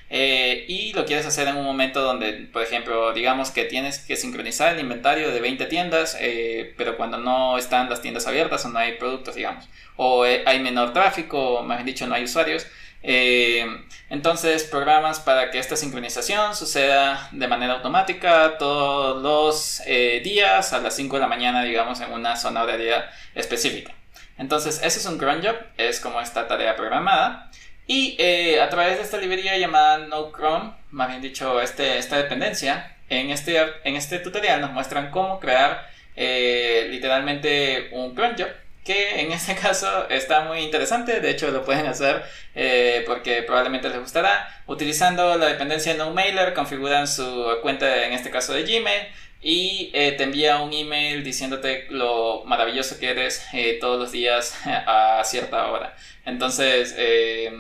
Eh, 0.08 0.64
y 0.68 0.92
lo 0.92 1.04
quieres 1.04 1.26
hacer 1.26 1.48
en 1.48 1.56
un 1.56 1.64
momento 1.64 2.00
donde, 2.00 2.48
por 2.52 2.62
ejemplo, 2.62 3.12
digamos 3.12 3.50
que 3.50 3.64
tienes 3.64 3.98
que 3.98 4.16
sincronizar 4.16 4.74
el 4.74 4.80
inventario 4.80 5.30
de 5.30 5.40
20 5.40 5.66
tiendas, 5.66 6.16
eh, 6.20 6.74
pero 6.76 6.96
cuando 6.96 7.18
no 7.18 7.58
están 7.58 7.90
las 7.90 8.00
tiendas 8.00 8.26
abiertas 8.26 8.64
o 8.64 8.68
no 8.68 8.78
hay 8.78 8.92
productos, 8.92 9.34
digamos, 9.34 9.68
o 9.96 10.24
eh, 10.24 10.42
hay 10.46 10.60
menor 10.60 10.92
tráfico, 10.92 11.58
o 11.58 11.62
más 11.64 11.84
dicho, 11.84 12.06
no 12.06 12.14
hay 12.14 12.24
usuarios. 12.24 12.66
Entonces 13.08 14.64
programas 14.64 15.20
para 15.20 15.50
que 15.50 15.58
esta 15.58 15.76
sincronización 15.76 16.56
suceda 16.56 17.28
de 17.30 17.46
manera 17.46 17.74
automática 17.74 18.58
todos 18.58 19.22
los 19.22 19.82
días 19.86 20.72
a 20.72 20.80
las 20.80 20.96
5 20.96 21.16
de 21.16 21.20
la 21.20 21.28
mañana, 21.28 21.62
digamos, 21.62 22.00
en 22.00 22.12
una 22.12 22.36
zona 22.36 22.64
horaria 22.64 23.08
específica. 23.34 23.94
Entonces, 24.38 24.80
ese 24.82 24.98
es 24.98 25.06
un 25.06 25.18
cron 25.18 25.42
job, 25.42 25.56
es 25.76 26.00
como 26.00 26.20
esta 26.20 26.46
tarea 26.46 26.76
programada. 26.76 27.50
Y 27.86 28.16
eh, 28.18 28.60
a 28.60 28.68
través 28.68 28.96
de 28.96 29.04
esta 29.04 29.18
librería 29.18 29.56
llamada 29.58 29.98
NoChrome, 29.98 30.72
más 30.90 31.08
bien 31.08 31.22
dicho, 31.22 31.60
este, 31.60 31.98
esta 31.98 32.16
dependencia, 32.16 32.96
en 33.08 33.30
este, 33.30 33.58
en 33.84 33.96
este 33.96 34.18
tutorial 34.18 34.60
nos 34.60 34.72
muestran 34.72 35.10
cómo 35.10 35.38
crear 35.38 35.88
eh, 36.16 36.88
literalmente 36.90 37.90
un 37.92 38.14
cron 38.14 38.34
job 38.36 38.48
que 38.86 39.20
en 39.20 39.32
este 39.32 39.54
caso 39.54 40.08
está 40.08 40.42
muy 40.42 40.60
interesante, 40.60 41.20
de 41.20 41.30
hecho 41.30 41.50
lo 41.50 41.64
pueden 41.64 41.86
hacer 41.86 42.24
eh, 42.54 43.02
porque 43.06 43.42
probablemente 43.42 43.88
les 43.88 43.98
gustará. 43.98 44.48
Utilizando 44.66 45.36
la 45.36 45.46
dependencia 45.46 45.92
de 45.92 45.98
NoMailer 45.98 46.54
configuran 46.54 47.06
su 47.08 47.46
cuenta 47.62 48.06
en 48.06 48.12
este 48.12 48.30
caso 48.30 48.54
de 48.54 48.62
Gmail 48.62 49.08
y 49.42 49.90
te 49.92 50.22
envía 50.22 50.58
un 50.60 50.72
email 50.72 51.22
diciéndote 51.22 51.86
lo 51.90 52.44
maravilloso 52.46 52.98
que 52.98 53.10
eres 53.10 53.46
todos 53.80 54.00
los 54.00 54.12
días 54.12 54.56
a 54.64 55.22
cierta 55.24 55.70
hora. 55.70 55.94
Entonces, 56.26 56.94
eh, 56.98 57.52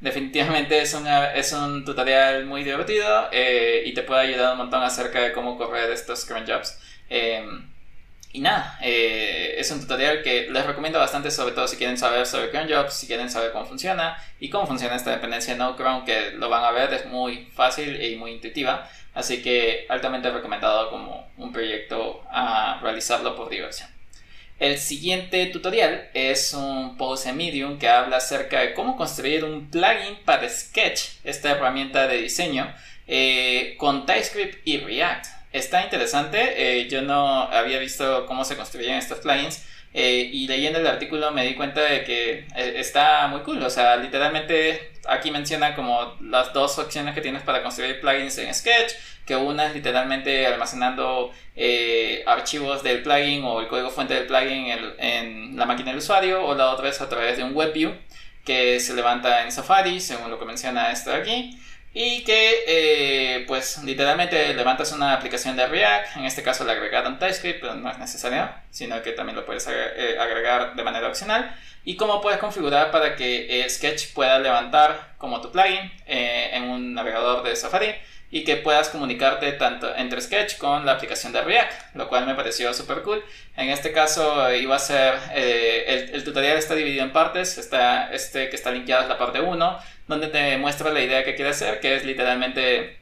definitivamente 0.00 0.82
es, 0.82 0.96
es 1.34 1.52
un 1.52 1.84
tutorial 1.84 2.44
muy 2.44 2.64
divertido 2.64 3.28
eh, 3.30 3.84
y 3.86 3.94
te 3.94 4.02
puede 4.02 4.22
ayudar 4.22 4.52
un 4.52 4.58
montón 4.58 4.82
acerca 4.82 5.20
de 5.22 5.32
cómo 5.32 5.56
correr 5.56 5.90
estos 5.90 6.26
cron 6.26 6.44
jobs. 6.46 6.78
Y 8.34 8.40
nada, 8.40 8.78
eh, 8.80 9.56
es 9.58 9.70
un 9.70 9.80
tutorial 9.80 10.22
que 10.22 10.48
les 10.50 10.64
recomiendo 10.64 10.98
bastante, 10.98 11.30
sobre 11.30 11.52
todo 11.52 11.68
si 11.68 11.76
quieren 11.76 11.98
saber 11.98 12.24
sobre 12.24 12.50
cron 12.50 12.66
jobs, 12.66 12.94
si 12.94 13.06
quieren 13.06 13.28
saber 13.28 13.52
cómo 13.52 13.66
funciona 13.66 14.16
y 14.40 14.48
cómo 14.48 14.66
funciona 14.66 14.96
esta 14.96 15.10
dependencia 15.10 15.52
de 15.52 15.58
no 15.58 15.76
que 15.76 16.30
lo 16.30 16.48
van 16.48 16.64
a 16.64 16.70
ver, 16.70 16.94
es 16.94 17.04
muy 17.04 17.50
fácil 17.54 18.02
y 18.02 18.16
muy 18.16 18.32
intuitiva. 18.32 18.88
Así 19.14 19.42
que 19.42 19.84
altamente 19.90 20.30
recomendado 20.30 20.88
como 20.88 21.30
un 21.36 21.52
proyecto 21.52 22.22
a 22.30 22.78
realizarlo 22.82 23.36
por 23.36 23.50
diversión. 23.50 23.90
El 24.58 24.78
siguiente 24.78 25.44
tutorial 25.46 26.08
es 26.14 26.54
un 26.54 26.96
post 26.96 27.26
en 27.26 27.36
Medium 27.36 27.78
que 27.78 27.88
habla 27.88 28.18
acerca 28.18 28.60
de 28.60 28.72
cómo 28.74 28.96
construir 28.96 29.44
un 29.44 29.68
plugin 29.68 30.16
para 30.24 30.48
Sketch, 30.48 31.16
esta 31.24 31.50
herramienta 31.50 32.06
de 32.06 32.18
diseño, 32.22 32.72
eh, 33.06 33.74
con 33.76 34.06
TypeScript 34.06 34.66
y 34.66 34.78
React. 34.78 35.26
Está 35.52 35.82
interesante, 35.82 36.80
eh, 36.80 36.88
yo 36.88 37.02
no 37.02 37.42
había 37.42 37.78
visto 37.78 38.26
cómo 38.26 38.44
se 38.44 38.56
construían 38.56 38.96
estos 38.96 39.18
plugins 39.18 39.64
eh, 39.92 40.30
y 40.32 40.48
leyendo 40.48 40.78
el 40.78 40.86
artículo 40.86 41.30
me 41.30 41.44
di 41.44 41.54
cuenta 41.54 41.82
de 41.82 42.04
que 42.04 42.46
está 42.56 43.26
muy 43.26 43.40
cool, 43.40 43.62
o 43.62 43.68
sea, 43.68 43.96
literalmente 43.96 44.92
aquí 45.06 45.30
menciona 45.30 45.74
como 45.74 46.16
las 46.20 46.52
dos 46.52 46.78
opciones 46.78 47.14
que 47.14 47.20
tienes 47.20 47.42
para 47.42 47.62
construir 47.62 48.00
plugins 48.00 48.38
en 48.38 48.54
Sketch, 48.54 48.92
que 49.26 49.36
una 49.36 49.66
es 49.66 49.74
literalmente 49.74 50.46
almacenando 50.46 51.32
eh, 51.56 52.22
archivos 52.26 52.82
del 52.82 53.02
plugin 53.02 53.44
o 53.44 53.60
el 53.60 53.68
código 53.68 53.90
fuente 53.90 54.14
del 54.14 54.26
plugin 54.26 54.66
en, 54.98 55.56
la 55.56 55.66
máquina 55.66 55.90
del 55.90 55.98
usuario, 55.98 56.44
o 56.44 56.54
la 56.54 56.70
otra 56.70 56.88
es 56.88 57.00
a 57.00 57.08
través 57.08 57.36
de 57.36 57.44
un 57.44 57.54
WebView 57.54 57.94
que 58.44 58.80
se 58.80 58.94
levanta 58.94 59.44
en 59.44 59.52
Safari, 59.52 60.00
según 60.00 60.30
lo 60.30 60.38
que 60.38 60.44
menciona 60.44 60.90
esto 60.90 61.10
de 61.10 61.16
aquí, 61.16 61.58
y 61.94 62.24
que 62.24 62.64
eh, 62.66 63.44
pues 63.46 63.82
literalmente 63.84 64.54
levantas 64.54 64.92
una 64.92 65.14
aplicación 65.14 65.56
de 65.56 65.66
React, 65.66 66.16
en 66.16 66.24
este 66.24 66.42
caso 66.42 66.64
le 66.64 66.72
agregaron 66.72 67.18
TypeScript, 67.18 67.60
pero 67.60 67.74
no 67.74 67.90
es 67.90 67.98
necesario, 67.98 68.48
sino 68.70 69.02
que 69.02 69.12
también 69.12 69.36
lo 69.36 69.44
puedes 69.44 69.66
eh, 69.68 70.16
agregar 70.18 70.74
de 70.74 70.82
manera 70.82 71.08
opcional, 71.08 71.54
y 71.84 71.96
cómo 71.96 72.20
puedes 72.20 72.38
configurar 72.38 72.90
para 72.90 73.16
que 73.16 73.66
Sketch 73.68 74.12
pueda 74.14 74.38
levantar 74.38 75.14
como 75.18 75.40
tu 75.40 75.50
plugin 75.50 75.90
en 76.06 76.62
un 76.70 76.94
navegador 76.94 77.42
de 77.42 77.56
Safari 77.56 77.92
y 78.32 78.44
que 78.44 78.56
puedas 78.56 78.88
comunicarte 78.88 79.52
tanto 79.52 79.94
entre 79.94 80.20
Sketch 80.22 80.56
con 80.56 80.86
la 80.86 80.92
aplicación 80.92 81.34
de 81.34 81.42
React, 81.42 81.94
lo 81.94 82.08
cual 82.08 82.26
me 82.26 82.34
pareció 82.34 82.72
súper 82.72 83.02
cool. 83.02 83.22
En 83.58 83.68
este 83.68 83.92
caso 83.92 84.50
iba 84.54 84.74
a 84.74 84.78
ser, 84.78 85.16
eh, 85.34 86.08
el, 86.14 86.24
tutorial 86.24 86.56
está 86.56 86.74
dividido 86.74 87.04
en 87.04 87.12
partes, 87.12 87.58
está 87.58 88.10
este 88.10 88.48
que 88.48 88.56
está 88.56 88.70
linkeado 88.70 89.02
es 89.02 89.08
la 89.10 89.18
parte 89.18 89.42
1, 89.42 89.78
donde 90.08 90.28
te 90.28 90.56
muestra 90.58 90.90
la 90.90 91.00
idea 91.00 91.24
que 91.24 91.34
quiere 91.34 91.50
hacer, 91.50 91.80
que 91.80 91.96
es 91.96 92.04
literalmente 92.04 92.98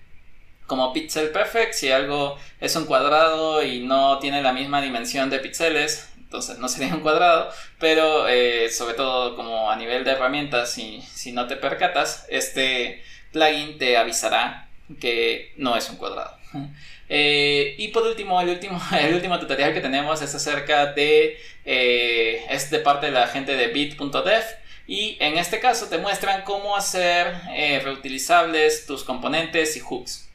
como 0.66 0.92
pixel 0.92 1.30
perfect, 1.30 1.72
si 1.74 1.90
algo 1.90 2.38
es 2.60 2.76
un 2.76 2.86
cuadrado 2.86 3.62
y 3.62 3.80
no 3.80 4.18
tiene 4.20 4.40
la 4.40 4.52
misma 4.52 4.80
dimensión 4.80 5.28
de 5.28 5.40
píxeles, 5.40 6.12
entonces 6.16 6.58
no 6.58 6.68
sería 6.68 6.94
un 6.94 7.00
cuadrado, 7.00 7.50
pero 7.80 8.28
eh, 8.28 8.70
sobre 8.70 8.94
todo 8.94 9.34
como 9.34 9.68
a 9.68 9.74
nivel 9.74 10.04
de 10.04 10.12
herramientas, 10.12 10.70
si, 10.70 11.02
si 11.02 11.32
no 11.32 11.48
te 11.48 11.56
percatas, 11.56 12.24
este 12.28 13.02
plugin 13.32 13.78
te 13.78 13.96
avisará 13.96 14.68
que 15.00 15.52
no 15.56 15.76
es 15.76 15.90
un 15.90 15.96
cuadrado. 15.96 16.36
Eh, 17.12 17.74
y 17.76 17.88
por 17.88 18.04
último, 18.04 18.40
el 18.40 18.50
último, 18.50 18.80
el 18.96 19.12
último 19.12 19.40
tutorial 19.40 19.74
que 19.74 19.80
tenemos 19.80 20.22
es 20.22 20.32
acerca 20.32 20.92
de, 20.92 21.40
eh, 21.64 22.46
es 22.48 22.70
de 22.70 22.78
parte 22.78 23.06
de 23.06 23.12
la 23.12 23.26
gente 23.26 23.56
de 23.56 23.66
bit.dev 23.66 24.44
y 24.90 25.16
en 25.20 25.38
este 25.38 25.60
caso 25.60 25.86
te 25.86 25.98
muestran 25.98 26.42
cómo 26.42 26.74
hacer 26.74 27.32
eh, 27.54 27.80
reutilizables 27.84 28.86
tus 28.86 29.04
componentes 29.04 29.76
y 29.76 29.80
hooks. 29.80 30.28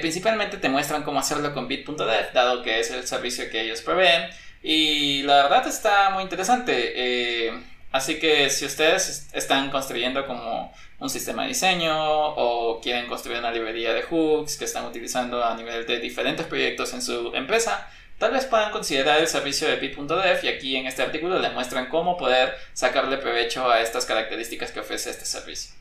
principalmente 0.00 0.56
te 0.56 0.68
muestran 0.68 1.04
cómo 1.04 1.20
hacerlo 1.20 1.54
con 1.54 1.68
bit.dev, 1.68 2.32
dado 2.32 2.64
que 2.64 2.80
es 2.80 2.90
el 2.90 3.06
servicio 3.06 3.48
que 3.48 3.60
ellos 3.60 3.82
proveen. 3.82 4.28
Y 4.60 5.22
la 5.22 5.44
verdad 5.44 5.68
está 5.68 6.10
muy 6.10 6.24
interesante. 6.24 7.52
así 7.92 8.18
que 8.18 8.50
si 8.50 8.64
ustedes 8.64 9.28
están 9.32 9.70
construyendo 9.70 10.26
como 10.26 10.74
un 10.98 11.08
sistema 11.08 11.42
de 11.42 11.48
diseño 11.50 11.94
o 11.94 12.80
quieren 12.80 13.06
construir 13.06 13.38
una 13.38 13.52
librería 13.52 13.94
de 13.94 14.02
hooks 14.02 14.56
que 14.56 14.64
están 14.64 14.84
utilizando 14.86 15.44
a 15.44 15.54
nivel 15.54 15.86
de 15.86 16.00
diferentes 16.00 16.46
proyectos 16.46 16.92
en 16.92 17.02
su 17.02 17.32
empresa, 17.36 17.88
tal 18.18 18.32
vez 18.32 18.44
puedan 18.46 18.72
considerar 18.72 19.20
el 19.20 19.28
servicio 19.28 19.68
de 19.68 19.76
bit.dev 19.76 20.44
y 20.44 20.48
aquí 20.48 20.76
en 20.76 20.86
este 20.86 21.02
artículo 21.02 21.38
les 21.38 21.52
muestran 21.52 21.88
cómo 21.88 22.16
poder 22.16 22.56
sacarle 22.72 23.18
provecho 23.18 23.70
a 23.70 23.80
estas 23.80 24.06
características 24.06 24.72
que 24.72 24.80
ofrece 24.80 25.10
este 25.10 25.24
servicio. 25.24 25.74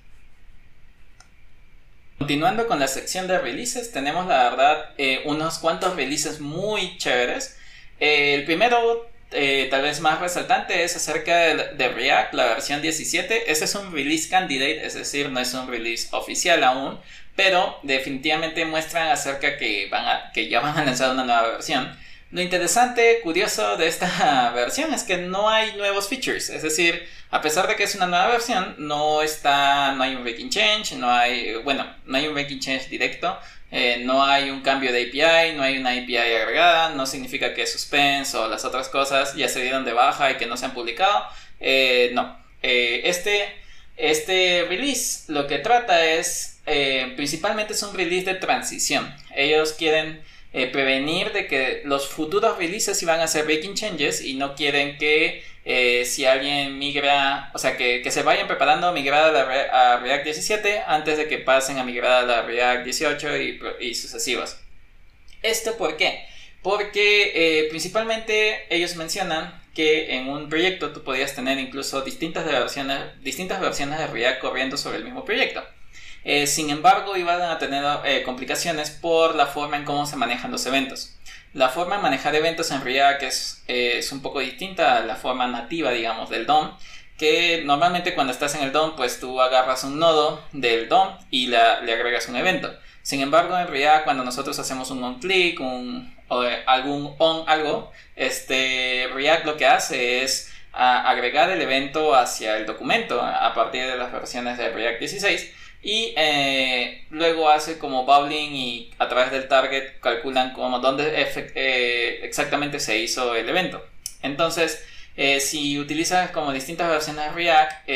Continuando 2.18 2.68
con 2.68 2.80
la 2.80 2.88
sección 2.88 3.28
de 3.28 3.38
releases, 3.38 3.92
tenemos 3.92 4.26
la 4.28 4.50
verdad 4.50 4.90
eh, 4.98 5.22
unos 5.26 5.60
cuantos 5.60 5.96
releases 5.96 6.40
muy 6.40 6.98
chéveres. 6.98 7.58
Eh, 8.00 8.36
el 8.36 8.46
primero 8.46 9.10
eh, 9.32 9.68
tal 9.70 9.82
vez 9.82 10.00
más 10.00 10.20
resaltante 10.22 10.84
es 10.84 10.96
acerca 10.96 11.36
de, 11.36 11.90
React, 11.90 12.34
la 12.34 12.46
versión 12.46 12.82
17. 12.82 13.52
Ese 13.52 13.66
es 13.66 13.76
un 13.76 13.92
release 13.92 14.30
candidate, 14.30 14.86
es 14.86 14.94
decir, 14.94 15.30
no 15.30 15.42
es 15.42 15.54
un 15.54 15.68
release 15.68 16.08
oficial 16.12 16.64
aún, 16.64 17.00
pero 17.36 17.78
definitivamente 17.84 18.64
muestran 18.64 19.10
acerca 19.10 19.58
que, 19.58 19.90
van 19.90 20.08
a, 20.08 20.32
que 20.32 20.48
ya 20.48 20.62
van 20.62 20.78
a 20.78 20.86
lanzar 20.86 21.12
una 21.12 21.26
nueva 21.26 21.48
versión. 21.50 21.98
Lo 22.36 22.42
interesante, 22.42 23.22
curioso 23.24 23.78
de 23.78 23.88
esta 23.88 24.52
versión 24.56 24.94
es 24.94 25.04
que 25.04 25.16
no 25.16 25.50
hay 25.50 25.74
nuevos 25.78 26.10
features, 26.10 26.50
es 26.50 26.64
decir, 26.64 27.08
a 27.32 27.42
pesar 27.42 27.66
de 27.66 27.78
que 27.78 27.84
es 27.84 27.96
una 27.96 28.08
nueva 28.08 28.28
versión, 28.28 28.76
no 28.78 29.22
está, 29.22 29.94
no 29.94 30.04
hay 30.04 30.16
un 30.16 30.24
breaking 30.24 30.50
change, 30.50 30.96
no 30.98 31.10
hay, 31.10 31.56
bueno, 31.64 31.88
no 32.06 32.18
hay 32.18 32.28
un 32.28 32.34
breaking 32.34 32.60
change 32.60 32.90
directo, 32.90 33.40
eh, 33.72 34.02
no 34.04 34.22
hay 34.22 34.50
un 34.50 34.60
cambio 34.60 34.92
de 34.92 35.04
API, 35.04 35.56
no 35.56 35.64
hay 35.64 35.78
una 35.78 35.92
API 35.92 36.18
agregada, 36.18 36.90
no 36.90 37.06
significa 37.06 37.54
que 37.54 37.66
Suspense 37.66 38.36
o 38.36 38.50
las 38.50 38.66
otras 38.66 38.90
cosas 38.90 39.34
ya 39.36 39.48
se 39.48 39.62
dieron 39.62 39.86
de 39.86 39.94
baja 39.94 40.30
y 40.32 40.36
que 40.36 40.46
no 40.46 40.58
se 40.58 40.66
han 40.66 40.74
publicado. 40.74 41.28
Eh, 41.62 42.12
no. 42.14 42.38
Eh, 42.62 43.04
este, 43.06 43.46
este 43.96 44.66
release 44.68 45.32
lo 45.32 45.48
que 45.48 45.60
trata 45.60 46.04
es, 46.06 46.60
principalmente 47.16 47.72
es 47.72 47.82
un 47.82 47.96
release 47.96 48.26
de 48.26 48.36
transición. 48.36 49.16
Ellos 49.34 49.72
quieren 49.72 50.22
prevenir 50.72 51.34
de 51.34 51.48
que 51.48 51.82
los 51.84 52.08
futuros 52.08 52.58
releases 52.58 53.02
iban 53.04 53.20
a 53.20 53.28
ser 53.28 53.46
breaking 53.46 53.74
changes 53.74 54.22
y 54.22 54.36
no 54.36 54.56
quieren 54.56 54.98
que 54.98 55.44
eh, 55.66 56.06
si 56.06 56.26
alguien 56.26 56.78
migra, 56.78 57.50
o 57.56 57.58
sea, 57.58 57.76
que, 57.76 58.10
se 58.12 58.22
vayan 58.22 58.48
preparando 58.48 58.88
a 58.88 58.92
migrar 58.92 59.36
a, 59.36 59.98
React 59.98 60.24
17 60.24 60.84
antes 60.86 61.18
de 61.18 61.28
que 61.28 61.40
pasen 61.40 61.80
a 61.80 61.84
migrar 61.84 62.24
a 62.24 62.26
la 62.26 62.42
React 62.44 62.86
18 62.86 63.38
y, 63.38 63.60
y 63.82 63.96
sucesivos. 63.96 64.58
¿Esto 65.42 65.76
por 65.76 65.98
qué? 65.98 66.26
Porque 66.62 67.32
eh, 67.36 67.68
principalmente 67.70 68.66
ellos 68.70 68.96
mencionan 68.96 69.62
que 69.74 70.16
en 70.16 70.30
un 70.30 70.50
proyecto 70.50 70.94
tú 70.94 71.04
podías 71.04 71.36
tener 71.36 71.60
incluso 71.60 72.02
distintas 72.02 72.46
versiones, 72.46 73.00
distintas 73.22 73.60
versiones 73.60 74.00
de 74.00 74.08
React 74.08 74.42
corriendo 74.42 74.78
sobre 74.78 74.98
el 74.98 75.04
mismo 75.04 75.26
proyecto. 75.26 75.64
Eh, 76.26 76.48
sin 76.48 76.70
embargo, 76.70 77.16
iban 77.16 77.42
a 77.42 77.58
tener 77.58 78.24
complicaciones 78.24 78.90
por 78.90 79.36
la 79.36 79.46
forma 79.46 79.78
en 79.78 79.86
cómo 79.86 80.06
se 80.06 80.18
manejan 80.18 80.52
los 80.52 80.66
eventos. 80.66 81.16
la 81.54 81.70
forma 81.70 81.96
de 81.96 82.02
manejar 82.02 82.36
eventos 82.36 82.72
en 82.72 82.84
React 82.84 83.24
es, 83.24 83.64
es 83.68 84.12
un 84.12 84.22
poco 84.22 84.40
distinta 84.42 84.98
a 84.98 85.00
la 85.02 85.16
forma 85.16 85.48
nativa, 85.48 85.92
digamos, 85.92 86.30
del 86.30 86.46
DOM 86.46 86.72
que 87.18 87.64
normalmente 87.66 88.14
cuando 88.14 88.34
estás 88.34 88.56
en 88.56 88.64
el 88.64 88.72
DOM, 88.72 88.96
pues 88.96 89.20
tú 89.20 89.40
agarras 89.42 89.84
un 89.84 90.00
nodo 90.00 90.44
del 90.52 90.90
DOM 90.90 91.18
y 91.30 91.48
le 91.48 91.58
agregas 91.58 92.28
un 92.28 92.36
evento. 92.36 92.78
Sin 93.02 93.22
embargo, 93.22 93.58
en 93.58 93.68
React, 93.68 94.04
cuando 94.04 94.24
nosotros 94.24 94.58
hacemos 94.60 94.90
un 94.90 95.04
on-click, 95.04 95.60
un, 95.60 96.16
o 96.28 96.44
algún 96.66 97.16
on 97.20 97.48
algo, 97.48 97.92
este, 98.16 99.08
React 99.14 99.46
lo 99.46 99.58
que 99.58 99.68
hace 99.68 100.24
es 100.24 100.52
agregar 100.74 101.50
el 101.52 101.62
evento 101.62 102.16
hacia 102.16 102.58
el 102.58 102.66
documento 102.66 103.22
a 103.22 103.54
partir 103.54 103.86
de 103.86 103.96
las 103.96 104.12
versiones 104.12 104.58
de 104.58 104.70
React 104.70 105.00
16 105.00 105.54
y 105.86 106.16
eh, 106.18 107.06
luego 107.12 107.48
hace 107.48 107.78
como 107.78 108.06
bubbling 108.06 108.56
y 108.56 108.92
a 108.98 109.08
través 109.08 109.30
del 109.30 109.48
target 109.48 110.00
calculan 110.00 110.52
como 110.52 110.80
dónde 110.80 111.14
eh, 111.14 112.22
exactamente 112.24 112.80
se 112.80 112.98
hizo 112.98 113.36
el 113.36 113.48
evento. 113.48 113.86
Entonces, 114.24 114.84
eh, 115.16 115.40
si 115.40 115.78
utilizas 115.78 116.32
como 116.32 116.52
distintas 116.52 116.90
versiones 116.90 117.26
de 117.26 117.32
React, 117.34 117.90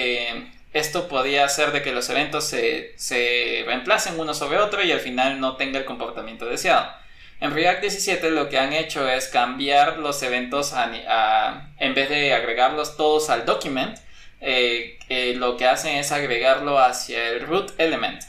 esto 0.71 1.07
podría 1.07 1.45
hacer 1.45 1.71
de 1.71 1.81
que 1.81 1.91
los 1.91 2.07
eventos 2.11 2.45
se, 2.45 2.93
se, 2.95 3.63
reemplacen 3.65 4.19
uno 4.19 4.35
sobre 4.35 4.59
otro 4.59 4.83
y 4.83 4.91
al 4.91 4.99
final 4.99 5.39
no 5.39 5.55
tenga 5.55 5.79
el 5.79 5.85
comportamiento 5.85 6.45
deseado. 6.45 6.93
En 7.41 7.55
React 7.55 7.81
17 7.81 8.29
lo 8.29 8.49
que 8.49 8.59
han 8.59 8.71
hecho 8.71 9.09
es 9.09 9.29
cambiar 9.29 9.97
los 9.97 10.21
eventos 10.21 10.75
en 11.79 11.95
vez 11.95 12.09
de 12.09 12.33
agregarlos 12.35 12.97
todos 12.97 13.31
al 13.31 13.45
document, 13.45 13.97
eh, 14.41 15.33
lo 15.35 15.57
que 15.57 15.65
hacen 15.65 15.97
es 15.97 16.11
agregarlo 16.11 16.79
hacia 16.79 17.29
el 17.29 17.47
root 17.47 17.71
element. 17.79 18.23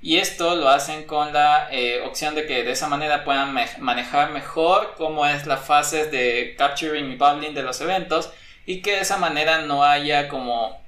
Y 0.00 0.18
esto 0.18 0.54
lo 0.54 0.68
hacen 0.68 1.04
con 1.04 1.32
la 1.32 1.68
eh, 1.72 2.02
opción 2.06 2.34
de 2.36 2.46
que 2.46 2.62
de 2.62 2.70
esa 2.70 2.86
manera 2.88 3.24
puedan 3.24 3.52
manejar 3.80 4.30
mejor 4.30 4.94
cómo 4.96 5.26
es 5.26 5.46
la 5.46 5.56
fase 5.56 6.06
de 6.06 6.54
capturing 6.56 7.10
y 7.10 7.16
bubbling 7.16 7.54
de 7.54 7.64
los 7.64 7.80
eventos 7.80 8.30
y 8.64 8.80
que 8.80 8.92
de 8.92 9.00
esa 9.00 9.16
manera 9.16 9.62
no 9.62 9.84
haya 9.84 10.28
como 10.28 10.80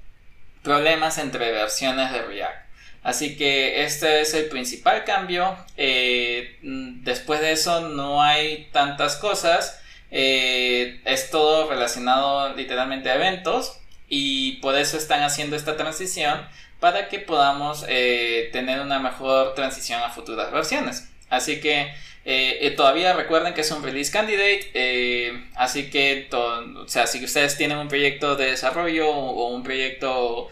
problemas 0.62 1.18
entre 1.18 1.50
versiones 1.50 2.12
de 2.12 2.22
React. 2.22 2.70
Así 3.03 3.37
que 3.37 3.83
este 3.83 4.20
es 4.20 4.35
el 4.35 4.48
principal 4.48 5.05
cambio. 5.05 5.57
Eh, 5.76 6.59
después 6.62 7.40
de 7.40 7.53
eso 7.53 7.81
no 7.81 8.22
hay 8.22 8.68
tantas 8.70 9.16
cosas. 9.16 9.81
Eh, 10.12 11.00
es 11.05 11.31
todo 11.31 11.68
relacionado 11.68 12.55
literalmente 12.55 13.11
a 13.11 13.14
eventos 13.14 13.80
y 14.11 14.55
por 14.57 14.77
eso 14.77 14.99
están 14.99 15.23
haciendo 15.23 15.57
esta 15.57 15.77
transición 15.79 16.46
para 16.81 17.09
que 17.09 17.20
podamos 17.20 17.85
eh, 17.88 18.51
tener 18.53 18.81
una 18.81 18.99
mejor 18.99 19.55
transición 19.55 20.03
a 20.03 20.11
futuras 20.11 20.51
versiones. 20.51 21.09
Así 21.31 21.61
que 21.61 21.83
eh, 22.25 22.59
eh, 22.61 22.70
todavía 22.73 23.12
recuerden 23.12 23.55
que 23.55 23.61
es 23.61 23.70
un 23.70 23.83
release 23.83 24.11
candidate, 24.11 25.40
así 25.55 25.90
que 25.90 26.29
o 26.33 26.88
sea, 26.88 27.07
si 27.07 27.25
ustedes 27.25 27.57
tienen 27.57 27.79
un 27.79 27.88
proyecto 27.88 28.35
de 28.37 28.46
desarrollo 28.46 29.09
o 29.09 29.49
un 29.49 29.62
proyecto 29.62 30.49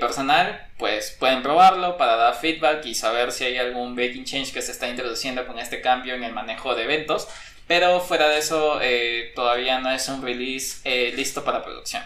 personal, 0.00 0.66
pues 0.78 1.16
pueden 1.18 1.42
probarlo 1.42 1.96
para 1.96 2.16
dar 2.16 2.34
feedback 2.34 2.84
y 2.84 2.94
saber 2.94 3.32
si 3.32 3.44
hay 3.44 3.56
algún 3.56 3.94
breaking 3.94 4.24
change 4.24 4.52
que 4.52 4.60
se 4.60 4.72
está 4.72 4.88
introduciendo 4.88 5.46
con 5.46 5.58
este 5.58 5.80
cambio 5.80 6.14
en 6.14 6.24
el 6.24 6.32
manejo 6.32 6.74
de 6.74 6.82
eventos. 6.84 7.28
Pero 7.66 8.00
fuera 8.00 8.28
de 8.28 8.38
eso, 8.38 8.80
todavía 9.34 9.78
no 9.78 9.90
es 9.90 10.08
un 10.08 10.22
release 10.22 11.12
listo 11.16 11.44
para 11.44 11.62
producción. 11.62 12.02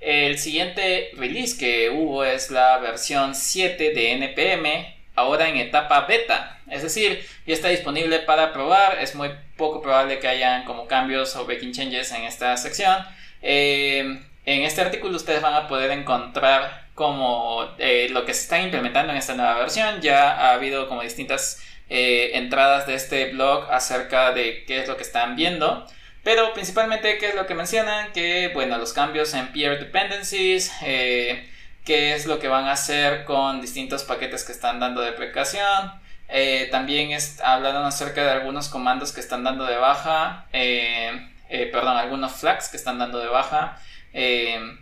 El 0.00 0.38
siguiente 0.38 1.10
release 1.16 1.58
que 1.58 1.90
hubo 1.90 2.24
es 2.24 2.50
la 2.50 2.78
versión 2.78 3.34
7 3.34 3.92
de 3.92 4.12
NPM, 4.12 4.94
ahora 5.16 5.48
en 5.48 5.56
etapa 5.56 6.02
beta. 6.06 6.60
Es 6.70 6.82
decir, 6.82 7.26
ya 7.46 7.54
está 7.54 7.68
disponible 7.68 8.20
para 8.20 8.52
probar. 8.52 8.98
Es 9.00 9.14
muy 9.14 9.30
poco 9.56 9.82
probable 9.82 10.20
que 10.20 10.28
hayan 10.28 10.64
como 10.64 10.86
cambios 10.86 11.34
o 11.36 11.44
breaking 11.44 11.72
changes 11.72 12.12
en 12.12 12.22
esta 12.22 12.56
sección. 12.56 13.04
Eh, 13.42 14.20
en 14.44 14.62
este 14.62 14.80
artículo 14.80 15.16
ustedes 15.16 15.42
van 15.42 15.54
a 15.54 15.68
poder 15.68 15.90
encontrar 15.90 16.86
como 16.94 17.68
eh, 17.78 18.08
lo 18.10 18.24
que 18.24 18.34
se 18.34 18.42
está 18.42 18.60
implementando 18.60 19.12
en 19.12 19.18
esta 19.18 19.34
nueva 19.34 19.58
versión. 19.58 20.00
Ya 20.00 20.30
ha 20.30 20.52
habido 20.52 20.88
como 20.88 21.02
distintas 21.02 21.60
eh, 21.90 22.30
entradas 22.34 22.86
de 22.86 22.94
este 22.94 23.32
blog 23.32 23.70
acerca 23.70 24.32
de 24.32 24.64
qué 24.64 24.80
es 24.80 24.88
lo 24.88 24.96
que 24.96 25.02
están 25.02 25.36
viendo. 25.36 25.86
Pero 26.28 26.52
principalmente, 26.52 27.16
¿qué 27.16 27.30
es 27.30 27.34
lo 27.34 27.46
que 27.46 27.54
mencionan? 27.54 28.12
Que, 28.12 28.50
bueno, 28.52 28.76
los 28.76 28.92
cambios 28.92 29.32
en 29.32 29.50
peer 29.50 29.78
dependencies, 29.78 30.70
eh, 30.82 31.48
qué 31.86 32.14
es 32.14 32.26
lo 32.26 32.38
que 32.38 32.48
van 32.48 32.66
a 32.66 32.72
hacer 32.72 33.24
con 33.24 33.62
distintos 33.62 34.04
paquetes 34.04 34.44
que 34.44 34.52
están 34.52 34.78
dando 34.78 35.00
de 35.00 35.12
precaución. 35.12 35.90
Eh, 36.28 36.68
también 36.70 37.18
hablaron 37.42 37.86
acerca 37.86 38.24
de 38.24 38.30
algunos 38.32 38.68
comandos 38.68 39.12
que 39.12 39.20
están 39.20 39.42
dando 39.42 39.64
de 39.64 39.78
baja, 39.78 40.44
eh, 40.52 41.30
perdón, 41.72 41.96
algunos 41.96 42.32
flags 42.32 42.68
que 42.68 42.76
están 42.76 42.98
dando 42.98 43.20
de 43.20 43.28
baja 43.28 43.80
en 44.12 44.78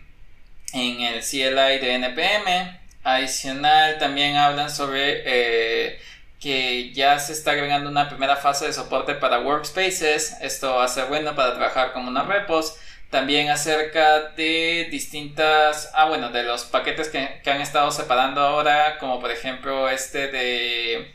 el 0.73 1.21
CLI 1.21 1.79
de 1.79 1.93
NPM. 1.93 2.77
Adicional, 3.05 3.99
también 3.99 4.35
hablan 4.35 4.69
sobre 4.69 5.97
que 6.39 6.93
ya 6.93 7.19
se 7.19 7.33
está 7.33 7.51
agregando 7.51 7.89
una 7.89 8.09
primera 8.09 8.35
fase 8.35 8.65
de 8.67 8.73
soporte 8.73 9.15
para 9.15 9.39
workspaces. 9.39 10.37
Esto 10.41 10.75
va 10.75 10.85
a 10.85 10.87
ser 10.87 11.05
bueno 11.07 11.35
para 11.35 11.55
trabajar 11.55 11.93
con 11.93 12.07
unos 12.07 12.27
repos. 12.27 12.77
También 13.09 13.49
acerca 13.49 14.31
de 14.35 14.87
distintas, 14.91 15.91
ah 15.95 16.05
bueno, 16.09 16.29
de 16.29 16.43
los 16.43 16.65
paquetes 16.65 17.07
que, 17.09 17.49
han 17.49 17.61
estado 17.61 17.89
separando 17.91 18.41
ahora, 18.41 18.97
como 18.99 19.21
por 19.21 19.31
ejemplo 19.31 19.89
este 19.89 20.27
de 20.27 21.13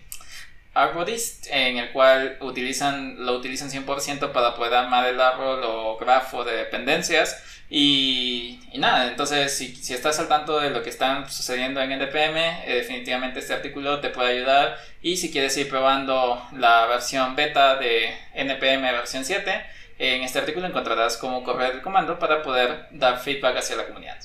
Arborist, 0.72 1.48
en 1.50 1.76
el 1.76 1.92
cual 1.92 2.38
utilizan, 2.40 3.26
lo 3.26 3.34
utilizan 3.34 3.70
100% 3.70 4.32
para 4.32 4.54
poder 4.56 4.74
armar 4.74 5.06
el 5.06 5.20
árbol 5.20 5.60
o 5.64 5.98
grafo 5.98 6.44
de 6.44 6.56
dependencias. 6.56 7.51
Y, 7.74 8.60
nada, 8.74 9.08
entonces 9.08 9.56
si, 9.56 9.74
si, 9.74 9.94
estás 9.94 10.18
al 10.18 10.28
tanto 10.28 10.60
de 10.60 10.68
lo 10.68 10.82
que 10.82 10.90
está 10.90 11.26
sucediendo 11.30 11.80
en 11.80 11.92
NPM, 11.92 12.36
eh, 12.36 12.74
definitivamente 12.74 13.38
este 13.38 13.54
artículo 13.54 13.98
te 14.00 14.10
puede 14.10 14.36
ayudar. 14.36 14.76
Y 15.00 15.16
si 15.16 15.32
quieres 15.32 15.56
ir 15.56 15.70
probando 15.70 16.46
la 16.52 16.84
versión 16.84 17.34
beta 17.34 17.76
de 17.76 18.14
NPM 18.34 18.82
versión 18.82 19.24
7, 19.24 19.64
en 19.98 20.22
este 20.22 20.40
artículo 20.40 20.66
encontrarás 20.66 21.16
cómo 21.16 21.42
correr 21.44 21.76
el 21.76 21.80
comando 21.80 22.18
para 22.18 22.42
poder 22.42 22.88
dar 22.90 23.18
feedback 23.20 23.56
hacia 23.56 23.76
la 23.76 23.86
comunidad. 23.86 24.18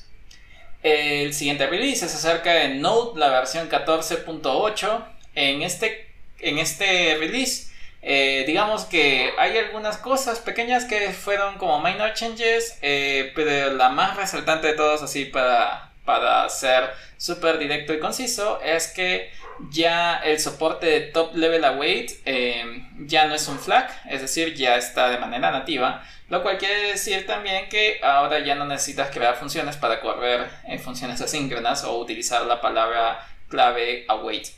El 0.84 1.34
siguiente 1.34 1.68
release 1.68 2.06
es 2.06 2.16
acerca 2.16 2.52
de 2.52 2.76
Node, 2.76 3.18
la 3.18 3.30
versión 3.30 3.70
14.8. 3.70 5.06
En 5.36 5.62
este, 5.62 6.10
en 6.40 6.58
este 6.58 7.16
release 7.18 7.67
eh, 8.02 8.44
digamos 8.46 8.86
que 8.86 9.34
hay 9.38 9.58
algunas 9.58 9.98
cosas 9.98 10.40
pequeñas 10.40 10.86
que 10.86 11.12
fueron 11.12 11.58
como 11.58 11.82
minor 11.82 12.14
changes, 12.14 12.78
eh, 12.82 13.32
pero 13.36 13.74
la 13.74 13.90
más 13.90 14.16
resaltante 14.16 14.68
de 14.68 14.74
todos, 14.74 15.02
así 15.02 15.26
para, 15.26 15.92
para 16.06 16.48
ser 16.50 16.90
súper 17.18 17.58
directo 17.58 17.94
y 17.94 18.00
conciso, 18.00 18.62
es 18.62 18.88
que 18.88 19.32
ya 19.72 20.18
el 20.18 20.40
soporte 20.40 20.86
de 20.86 21.02
top 21.02 21.36
level 21.36 21.66
await 21.66 22.12
eh, 22.26 22.86
ya 23.00 23.26
no 23.26 23.34
es 23.34 23.48
un 23.48 23.60
flag, 23.60 23.90
es 24.08 24.22
decir, 24.22 24.54
ya 24.54 24.78
está 24.78 25.10
de 25.10 25.18
manera 25.18 25.50
nativa, 25.52 26.04
lo 26.30 26.44
cual 26.44 26.60
quiere 26.60 26.90
decir 26.90 27.26
también 27.26 27.68
que 27.68 28.00
ahora 28.04 28.40
ya 28.40 28.54
no 28.54 28.66
necesitas 28.66 29.10
crear 29.10 29.36
funciones 29.36 29.76
para 29.76 30.00
correr 30.00 30.48
en 30.66 30.80
funciones 30.80 31.20
asíncronas 31.22 31.84
o 31.84 31.98
utilizar 31.98 32.46
la 32.46 32.62
palabra 32.62 33.26
clave 33.50 34.06
await, 34.08 34.50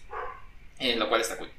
lo 0.97 1.08
cual 1.08 1.21
está 1.21 1.38
cool. 1.38 1.59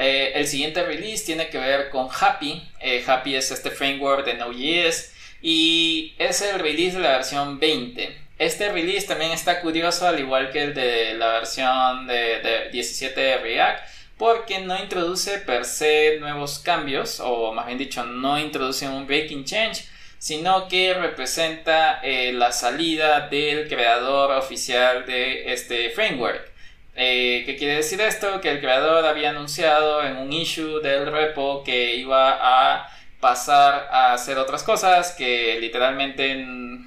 Eh, 0.00 0.30
el 0.36 0.46
siguiente 0.46 0.84
release 0.84 1.26
tiene 1.26 1.48
que 1.48 1.58
ver 1.58 1.90
con 1.90 2.08
Happy. 2.08 2.62
Eh, 2.80 3.02
Happy 3.04 3.34
es 3.34 3.50
este 3.50 3.72
framework 3.72 4.24
de 4.24 4.34
Node.js 4.34 5.12
y 5.42 6.14
es 6.18 6.40
el 6.40 6.60
release 6.60 6.96
de 6.96 7.02
la 7.02 7.16
versión 7.16 7.58
20. 7.58 8.16
Este 8.38 8.70
release 8.70 9.08
también 9.08 9.32
está 9.32 9.60
curioso, 9.60 10.06
al 10.06 10.20
igual 10.20 10.52
que 10.52 10.62
el 10.62 10.74
de 10.74 11.14
la 11.14 11.32
versión 11.32 12.06
de, 12.06 12.68
17 12.70 13.20
de 13.20 13.38
React, 13.38 13.82
porque 14.16 14.60
no 14.60 14.78
introduce 14.78 15.38
per 15.38 15.64
se 15.64 16.18
nuevos 16.20 16.60
cambios, 16.60 17.18
o 17.18 17.52
más 17.52 17.66
bien 17.66 17.78
dicho, 17.78 18.04
no 18.04 18.38
introduce 18.38 18.88
un 18.88 19.08
breaking 19.08 19.44
change, 19.44 19.84
sino 20.18 20.68
que 20.68 20.94
representa 20.94 22.00
eh, 22.04 22.32
la 22.32 22.52
salida 22.52 23.28
del 23.28 23.68
creador 23.68 24.30
oficial 24.30 25.04
de 25.06 25.52
este 25.52 25.90
framework. 25.90 26.57
Eh, 27.00 27.44
¿Qué 27.46 27.54
quiere 27.54 27.76
decir 27.76 28.00
esto? 28.00 28.40
Que 28.40 28.50
el 28.50 28.58
creador 28.58 29.06
había 29.06 29.30
anunciado 29.30 30.02
en 30.02 30.16
un 30.16 30.32
issue 30.32 30.80
del 30.80 31.06
repo 31.06 31.62
que 31.62 31.94
iba 31.94 32.38
a 32.40 32.90
pasar 33.20 33.88
a 33.92 34.14
hacer 34.14 34.36
otras 34.36 34.64
cosas 34.64 35.12
que 35.12 35.58
literalmente 35.60 36.44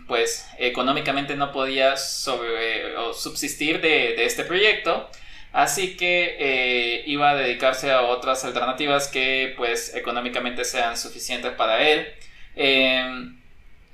pues 0.09 0.49
económicamente 0.57 1.37
no 1.37 1.53
podía 1.53 1.95
subsistir 1.95 3.79
de, 3.79 4.25
este 4.25 4.43
proyecto 4.43 5.09
así 5.53 5.95
que 5.95 6.35
eh, 6.39 7.03
iba 7.05 7.31
a 7.31 7.35
dedicarse 7.35 7.91
a 7.91 8.01
otras 8.01 8.43
alternativas 8.43 9.07
que 9.07 9.53
pues 9.55 9.95
económicamente 9.95 10.65
sean 10.65 10.97
suficientes 10.97 11.51
para 11.53 11.87
él 11.89 12.07
em, 12.55 13.39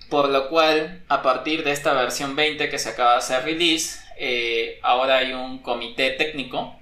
por 0.09 0.29
lo 0.29 0.49
cual 0.49 1.03
a 1.09 1.21
partir 1.21 1.63
de 1.63 1.71
esta 1.71 1.93
versión 1.93 2.35
20 2.35 2.69
que 2.69 2.79
se 2.79 2.89
acaba 2.89 3.13
de 3.13 3.17
hacer 3.17 3.43
release 3.43 3.99
eh, 4.19 4.66
ahora 4.81 5.17
hay 5.17 5.33
un 5.33 5.59
comité 5.59 6.11
técnico 6.11 6.79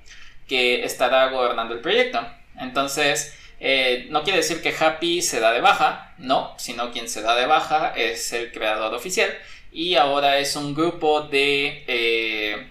que 0.47 0.84
estará 0.84 1.29
gobernando 1.29 1.73
el 1.73 1.81
proyecto. 1.81 2.19
Entonces, 2.60 3.36
Eh, 3.60 4.08
no 4.10 4.23
quiere 4.23 4.39
decir 4.39 4.62
que 4.62 4.75
Happy 4.77 5.21
se 5.21 5.39
da 5.39 5.51
de 5.51 5.62
baja, 5.62 6.13
no, 6.17 6.53
sino 6.58 6.91
quien 6.91 7.08
se 7.08 7.21
da 7.21 7.36
de 7.36 7.45
baja 7.45 7.93
es 7.95 8.34
el 8.34 8.51
creador 8.51 8.93
oficial 8.93 9.31
y 9.71 9.95
ahora 9.95 10.39
es 10.39 10.55
un 10.55 10.73
grupo 10.75 11.21
de, 11.21 11.84
eh, 11.88 12.67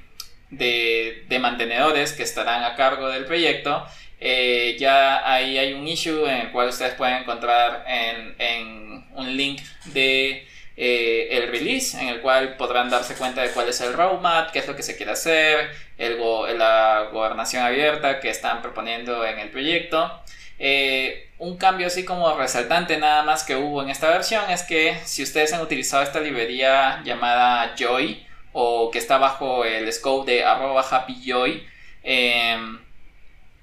de, 0.50 1.38
mantenedores 1.40 2.12
que 2.12 2.22
estarán 2.22 2.64
a 2.64 2.76
cargo 2.76 3.08
del 3.08 3.24
proyecto. 3.24 3.84
Eh, 4.20 4.76
ya 4.78 5.30
ahí 5.30 5.58
hay 5.58 5.72
un 5.74 5.86
issue 5.86 6.26
en 6.26 6.42
el 6.42 6.52
cual 6.52 6.68
ustedes 6.68 6.94
pueden 6.94 7.18
encontrar 7.22 7.84
en, 7.88 8.34
en 8.38 9.06
un 9.14 9.36
link 9.36 9.60
de 9.86 10.46
el 10.76 11.48
release, 11.48 12.00
en 12.00 12.08
el 12.08 12.20
cual 12.20 12.56
podrán 12.56 12.90
darse 12.90 13.14
cuenta 13.14 13.42
de 13.42 13.50
cuál 13.50 13.68
es 13.68 13.80
el 13.80 13.92
roadmap, 13.92 14.50
qué 14.50 14.58
es 14.58 14.66
lo 14.66 14.74
que 14.74 14.82
se 14.82 14.96
quiere 14.96 15.12
hacer, 15.12 15.70
la 15.98 17.08
gobernación 17.12 17.62
abierta 17.62 18.20
que 18.20 18.30
están 18.30 18.62
proponiendo 18.62 19.24
en 19.24 19.38
el 19.38 19.50
proyecto. 19.50 20.10
Eh, 20.58 21.30
un 21.38 21.56
cambio 21.56 21.88
así 21.88 22.04
como 22.04 22.36
resaltante 22.36 22.96
nada 22.96 23.22
más 23.24 23.42
que 23.42 23.56
hubo 23.56 23.82
en 23.82 23.90
esta 23.90 24.08
versión 24.08 24.48
es 24.50 24.62
que 24.62 24.96
si 25.04 25.22
ustedes 25.22 25.52
han 25.52 25.60
utilizado 25.60 26.02
esta 26.02 26.20
librería 26.20 27.02
llamada 27.04 27.74
Joy 27.76 28.24
o 28.52 28.90
que 28.90 28.98
está 28.98 29.18
bajo 29.18 29.64
el 29.64 29.92
scope 29.92 30.30
de 30.30 30.44
arroba 30.44 30.86
happyjoy, 30.88 31.66
em, 32.04 32.78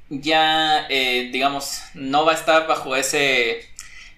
ya 0.10 0.86
eh, 0.90 1.30
digamos 1.32 1.82
no 1.94 2.26
va 2.26 2.34
a 2.34 2.36
estar 2.36 2.68
bajo 2.68 2.96
ese 2.96 3.66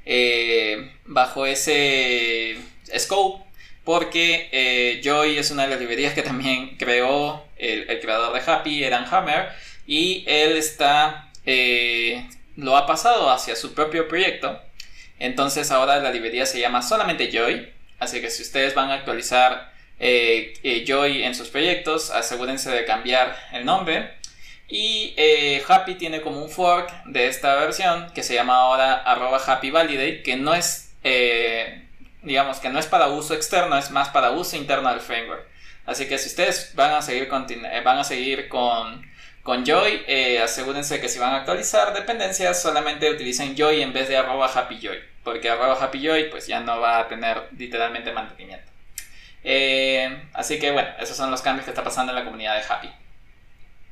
eh, 0.05 0.91
bajo 1.05 1.45
ese 1.45 2.57
scope 2.97 3.43
porque 3.83 5.01
Joy 5.03 5.37
es 5.37 5.51
una 5.51 5.63
de 5.63 5.69
las 5.69 5.79
librerías 5.79 6.13
que 6.13 6.21
también 6.21 6.77
creó 6.77 7.45
el, 7.57 7.99
creador 7.99 8.33
de 8.33 8.39
Happy, 8.49 8.83
Eran 8.83 9.05
Hammer, 9.11 9.49
y 9.85 10.23
él 10.25 10.55
está 10.55 11.29
lo 12.55 12.77
ha 12.77 12.85
pasado 12.85 13.29
hacia 13.29 13.55
su 13.55 13.73
propio 13.73 14.07
proyecto. 14.07 14.59
Entonces 15.19 15.71
ahora 15.71 15.99
la 15.99 16.11
librería 16.11 16.45
se 16.45 16.59
llama 16.59 16.81
solamente 16.81 17.31
Joy. 17.31 17.69
Así 17.99 18.21
que 18.21 18.29
si 18.29 18.43
ustedes 18.43 18.75
van 18.75 18.89
a 18.89 18.95
actualizar 18.95 19.71
eh, 19.99 20.53
eh, 20.63 20.83
Joy 20.85 21.23
en 21.23 21.35
sus 21.35 21.49
proyectos, 21.49 22.11
asegúrense 22.11 22.69
de 22.71 22.85
cambiar 22.85 23.37
el 23.53 23.65
nombre. 23.65 24.11
Y 24.67 25.13
eh, 25.17 25.63
Happy 25.67 25.95
tiene 25.95 26.21
como 26.21 26.43
un 26.43 26.49
fork 26.49 26.91
de 27.05 27.27
esta 27.27 27.55
versión 27.55 28.11
que 28.13 28.23
se 28.23 28.33
llama 28.33 28.55
ahora 28.55 28.95
arroba 28.95 29.41
Happy 29.45 29.71
Validate, 29.71 30.23
que 30.23 30.35
no 30.35 30.53
es, 30.55 30.91
digamos 32.23 32.59
que 32.59 32.69
no 32.69 32.79
es 32.79 32.87
para 32.87 33.07
uso 33.07 33.33
externo, 33.33 33.77
es 33.77 33.91
más 33.91 34.09
para 34.09 34.31
uso 34.31 34.55
interno 34.55 34.89
del 34.89 34.99
framework. 34.99 35.45
Así 35.85 36.07
que 36.07 36.17
si 36.17 36.29
ustedes 36.29 36.71
van 36.75 36.91
a 36.91 37.01
seguir, 37.01 37.29
van 37.29 37.97
a 37.97 38.03
seguir 38.03 38.47
con 38.47 39.13
con 39.43 39.65
Joy, 39.65 40.03
eh, 40.07 40.39
asegúrense 40.41 41.01
que 41.01 41.09
si 41.09 41.19
van 41.19 41.33
a 41.33 41.37
actualizar 41.39 41.93
dependencias, 41.93 42.61
solamente 42.61 43.11
utilicen 43.11 43.57
Joy 43.57 43.81
en 43.81 43.91
vez 43.91 44.07
de 44.07 44.15
arroba 44.15 44.47
happyjoy, 44.47 44.97
porque 45.21 45.49
arroba 45.49 45.73
happyjoy 45.73 46.29
pues 46.29 46.47
ya 46.47 46.61
no 46.61 46.79
va 46.79 46.99
a 46.99 47.07
tener 47.09 47.49
literalmente 47.57 48.13
mantenimiento. 48.13 48.71
Eh, 49.43 50.29
así 50.31 50.59
que 50.59 50.71
bueno, 50.71 50.89
esos 50.97 51.17
son 51.17 51.29
los 51.29 51.41
cambios 51.41 51.65
que 51.65 51.71
está 51.71 51.83
pasando 51.83 52.13
en 52.13 52.19
la 52.19 52.23
comunidad 52.23 52.55
de 52.55 52.63
Happy. 52.73 52.89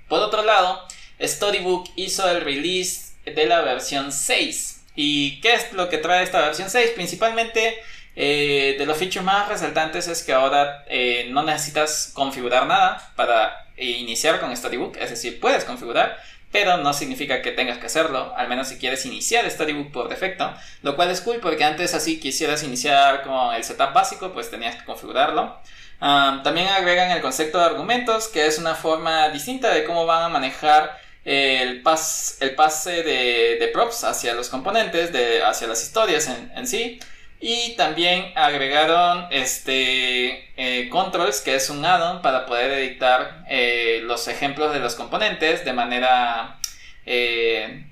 Por 0.07 0.21
otro 0.21 0.43
lado, 0.43 0.87
Storybook 1.21 1.89
hizo 1.97 2.29
el 2.29 2.41
release 2.41 3.13
de 3.25 3.45
la 3.45 3.61
versión 3.61 4.13
6. 4.13 4.85
¿Y 4.95 5.41
qué 5.41 5.53
es 5.53 5.73
lo 5.73 5.89
que 5.89 5.97
trae 5.97 6.23
esta 6.23 6.39
versión 6.41 6.69
6? 6.69 6.91
Principalmente 6.91 7.81
eh, 8.15 8.75
de 8.77 8.85
los 8.85 8.97
features 8.97 9.23
más 9.23 9.47
resaltantes 9.47 10.07
es 10.07 10.23
que 10.23 10.33
ahora 10.33 10.85
no 11.29 11.43
necesitas 11.43 12.11
configurar 12.13 12.67
nada 12.67 13.11
para 13.15 13.67
iniciar 13.77 14.39
con 14.39 14.55
Storybook, 14.55 14.97
es 14.97 15.09
decir, 15.09 15.39
puedes 15.39 15.63
configurar, 15.65 16.17
pero 16.51 16.77
no 16.77 16.93
significa 16.93 17.41
que 17.41 17.51
tengas 17.51 17.77
que 17.77 17.85
hacerlo, 17.85 18.33
al 18.35 18.49
menos 18.49 18.67
si 18.67 18.77
quieres 18.77 19.05
iniciar 19.05 19.49
Storybook 19.49 19.91
por 19.91 20.09
defecto, 20.09 20.53
lo 20.81 20.95
cual 20.95 21.09
es 21.09 21.21
cool 21.21 21.37
porque 21.41 21.63
antes 21.63 21.93
así 21.93 22.19
quisieras 22.19 22.63
iniciar 22.63 23.23
con 23.23 23.55
el 23.55 23.63
setup 23.63 23.93
básico, 23.93 24.33
pues 24.33 24.51
tenías 24.51 24.75
que 24.75 24.85
configurarlo. 24.85 25.59
también 25.99 26.67
agregan 26.67 27.11
el 27.11 27.21
concepto 27.21 27.57
de 27.59 27.65
argumentos, 27.65 28.27
que 28.27 28.45
es 28.45 28.57
una 28.57 28.75
forma 28.75 29.29
distinta 29.29 29.73
de 29.73 29.85
cómo 29.85 30.05
van 30.05 30.23
a 30.23 30.29
manejar 30.29 30.99
el, 31.23 31.81
pas, 31.83 32.37
el 32.41 32.55
pase 32.55 33.03
de, 33.03 33.69
props 33.71 34.03
hacia 34.03 34.33
los 34.33 34.49
componentes, 34.49 35.13
de, 35.13 35.41
hacia 35.43 35.67
las 35.67 35.81
historias 35.81 36.27
en 36.27 36.67
sí. 36.67 36.99
Y 37.43 37.75
también 37.75 38.31
agregaron 38.35 39.25
este 39.31 40.47
eh, 40.57 40.89
controls, 40.89 41.41
que 41.41 41.55
es 41.55 41.71
un 41.71 41.83
add-on 41.83 42.21
para 42.21 42.45
poder 42.45 42.71
editar 42.71 43.45
eh, 43.49 44.01
los 44.03 44.27
ejemplos 44.27 44.71
de 44.71 44.79
los 44.79 44.93
componentes 44.93 45.65
de 45.65 45.73
manera 45.73 46.59
eh, 47.07 47.83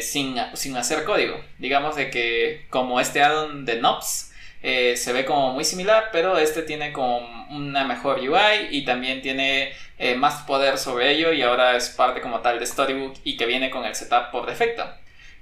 sin, 0.00 0.36
sin, 0.54 0.74
hacer 0.78 1.04
código. 1.04 1.38
Digamos 1.58 1.96
de 1.96 2.08
que 2.08 2.64
como 2.70 2.98
este 2.98 3.22
add-on 3.22 3.66
de 3.66 3.76
Nops 3.76 4.32
se 4.62 5.12
ve 5.12 5.26
como 5.26 5.52
muy 5.52 5.64
similar, 5.64 6.08
pero 6.10 6.38
este 6.38 6.62
tiene 6.62 6.90
como 6.94 7.46
una 7.50 7.84
mejor 7.84 8.20
UI 8.20 8.68
y 8.70 8.86
también 8.86 9.20
tiene 9.20 9.74
más 10.16 10.44
poder 10.44 10.78
sobre 10.78 11.10
ello 11.10 11.34
y 11.34 11.42
ahora 11.42 11.76
es 11.76 11.90
parte 11.90 12.22
como 12.22 12.40
tal 12.40 12.58
de 12.58 12.66
Storybook 12.66 13.18
y 13.24 13.36
que 13.36 13.44
viene 13.44 13.68
con 13.68 13.84
el 13.84 13.94
setup 13.94 14.30
por 14.30 14.46
defecto. 14.46 14.90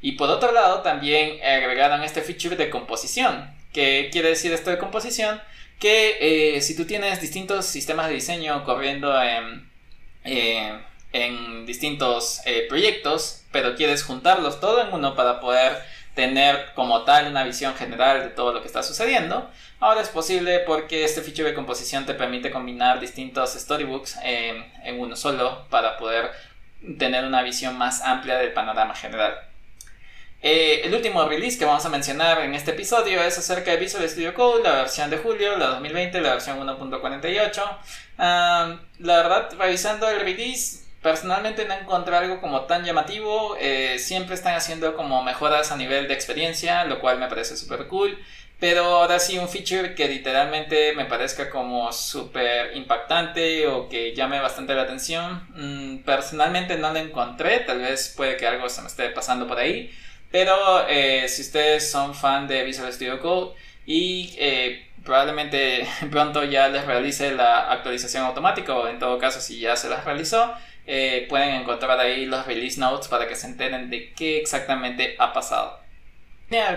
Y 0.03 0.13
por 0.13 0.29
otro 0.29 0.51
lado, 0.51 0.83
también 0.83 1.39
agregaron 1.43 2.03
este 2.03 2.23
feature 2.23 2.57
de 2.57 2.69
composición. 2.69 3.55
¿Qué 3.73 4.11
quiere 4.13 4.31
decir 4.31 4.53
esto 4.53 4.71
de 4.71 4.77
composición? 4.77 5.41
Que 5.79 6.57
eh, 6.57 6.61
si 6.61 6.77
tú 6.77 6.85
tienes 6.85 7.21
distintos 7.21 7.67
sistemas 7.67 8.09
de 8.09 8.15
diseño 8.15 8.65
corriendo 8.65 9.21
en, 9.23 9.71
eh, 10.25 10.77
en 11.13 11.65
distintos 11.67 12.43
eh, 12.47 12.67
proyectos, 12.69 13.45
pero 13.53 13.77
quieres 13.77 14.03
juntarlos 14.03 14.61
todo 14.61 14.83
en 14.83 14.93
uno 14.93 15.15
para 15.15 15.41
poder 15.41 15.81
tener 16.17 16.73
como 16.75 17.05
tal 17.05 17.29
una 17.29 17.45
visión 17.45 17.75
general 17.77 18.23
de 18.23 18.31
todo 18.31 18.53
lo 18.53 18.61
que 18.61 18.67
está 18.67 18.83
sucediendo. 18.83 19.49
Ahora 19.79 20.01
es 20.03 20.09
posible 20.09 20.59
porque 20.61 21.05
este 21.05 21.23
feature 21.23 21.51
de 21.51 21.55
composición 21.55 22.07
te 22.07 22.15
permite 22.15 22.51
combinar 22.51 22.99
distintos 22.99 23.53
storybooks 23.55 24.19
en 24.23 25.01
uno 25.01 25.15
solo 25.17 25.67
para 25.71 25.97
poder 25.97 26.33
tener 26.99 27.25
una 27.25 27.43
visión 27.43 27.79
más 27.79 28.03
amplia 28.03 28.37
del 28.39 28.53
panorama 28.53 28.95
general. 28.95 29.52
Eh, 30.45 30.81
el 30.85 30.93
último 30.93 31.25
release 31.29 31.57
que 31.57 31.65
vamos 31.65 31.87
a 31.87 31.89
mencionar 31.89 32.41
en 32.41 32.53
este 32.57 32.73
episodio 32.73 33.23
es 33.23 33.39
acerca 33.39 33.71
de 33.71 33.77
Visual 33.77 34.09
Studio 34.09 34.35
Code, 34.35 34.65
la 34.65 34.73
versión 34.73 35.09
de 35.09 35.19
julio, 35.19 35.57
la 35.57 35.69
2020, 35.69 36.21
la 36.21 36.33
versión 36.33 36.59
1.48. 36.59 37.63
la 38.19 38.79
verdad, 38.99 39.51
revisando 39.57 40.09
el 40.09 40.19
release, 40.21 40.85
personalmente 41.01 41.65
no 41.65 41.75
encontré 41.75 42.17
algo 42.17 42.41
como 42.41 42.63
tan 42.63 42.85
llamativo. 42.85 43.57
Eh, 43.61 44.01
siempre 44.01 44.35
están 44.35 44.57
haciendo 44.57 44.97
como 44.97 45.23
mejoras 45.23 45.71
a 45.71 45.77
nivel 45.77 46.09
de 46.09 46.15
experiencia, 46.15 46.85
lo 46.87 47.01
cual 47.01 47.21
me 47.21 47.29
parece 47.29 47.57
súper 47.57 47.87
cool. 47.87 48.19
Pero 48.59 48.85
ahora 48.85 49.21
sí, 49.21 49.39
un 49.39 49.49
feature 49.49 49.95
que 49.95 50.09
literalmente 50.09 50.93
me 50.95 51.05
parezca 51.05 51.51
como 51.51 51.93
súper 51.93 52.77
impactante 52.77 53.67
o 53.69 53.89
que 53.89 54.15
llame 54.15 54.41
bastante 54.41 54.75
la 54.75 54.83
atención. 54.83 55.49
Mm, 55.55 55.99
personalmente 56.05 56.77
no 56.79 56.93
lo 56.93 56.99
encontré, 56.99 57.61
tal 57.61 57.79
vez 57.81 58.13
puede 58.17 58.37
que 58.37 58.47
algo 58.47 58.69
se 58.69 58.83
me 58.83 58.89
esté 58.89 59.09
pasando 59.11 59.47
por 59.47 59.59
ahí. 59.59 59.91
Pero 60.33 60.89
eh, 60.89 61.29
si 61.29 61.43
ustedes 61.43 61.91
son 61.91 62.15
fan 62.15 62.49
de 62.49 62.65
Visual 62.65 62.91
Studio 62.91 63.21
Code 63.21 63.55
y 63.85 64.35
eh, 64.39 64.89
probablemente 65.05 65.87
pronto 66.11 66.43
ya 66.43 66.69
les 66.69 66.87
realice 66.87 67.33
la 67.33 67.71
actualización 67.71 68.25
automática 68.25 68.75
o 68.75 68.89
en 68.89 68.99
todo 68.99 69.19
caso 69.19 69.41
si 69.41 69.61
ya 69.61 69.77
se 69.77 69.91
las 69.91 70.05
realizó, 70.07 70.55
eh, 70.87 71.27
pueden 71.29 71.55
encontrar 71.55 72.01
ahí 72.01 72.25
los 72.25 72.47
release 72.47 72.81
notes 72.81 73.09
para 73.09 73.29
que 73.29 73.37
se 73.37 73.47
enteren 73.47 73.91
de 73.91 74.13
qué 74.15 74.39
exactamente 74.39 75.15
ha 75.19 75.33
pasado. 75.33 75.81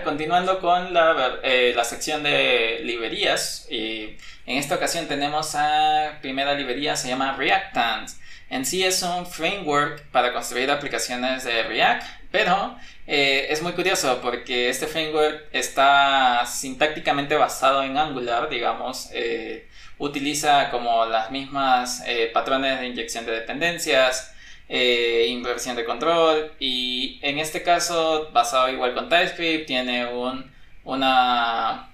Continuando 0.04 0.58
con 0.58 0.94
la, 0.94 1.38
la 1.42 1.84
sección 1.84 2.22
de 2.22 2.80
librerías, 2.82 3.66
y 3.70 4.16
en 4.46 4.56
esta 4.56 4.76
ocasión 4.76 5.06
tenemos 5.06 5.54
a 5.54 6.18
primera 6.22 6.54
librería, 6.54 6.96
se 6.96 7.08
llama 7.08 7.36
Reactant. 7.36 8.08
En 8.48 8.64
sí 8.64 8.84
es 8.84 9.02
un 9.02 9.26
framework 9.26 10.02
para 10.12 10.32
construir 10.32 10.70
aplicaciones 10.70 11.44
de 11.44 11.64
React, 11.64 12.04
pero 12.30 12.76
eh, 13.06 13.46
es 13.50 13.62
muy 13.62 13.72
curioso 13.72 14.20
porque 14.20 14.68
este 14.68 14.86
framework 14.86 15.44
está 15.52 16.44
sintácticamente 16.46 17.36
basado 17.36 17.82
en 17.82 17.96
Angular, 17.96 18.48
digamos. 18.48 19.10
Eh, 19.12 19.68
utiliza 19.98 20.70
como 20.70 21.06
las 21.06 21.30
mismas 21.30 22.02
eh, 22.06 22.30
patrones 22.32 22.80
de 22.80 22.86
inyección 22.88 23.24
de 23.24 23.32
dependencias, 23.32 24.32
inversión 24.68 25.76
de 25.76 25.84
control 25.84 26.52
y 26.58 27.20
en 27.22 27.38
este 27.38 27.62
caso 27.62 28.30
basado 28.32 28.68
igual 28.68 28.94
con 28.94 29.08
TypeScript 29.08 29.66
tiene 29.66 30.06
un, 30.06 30.50
una, 30.82 31.90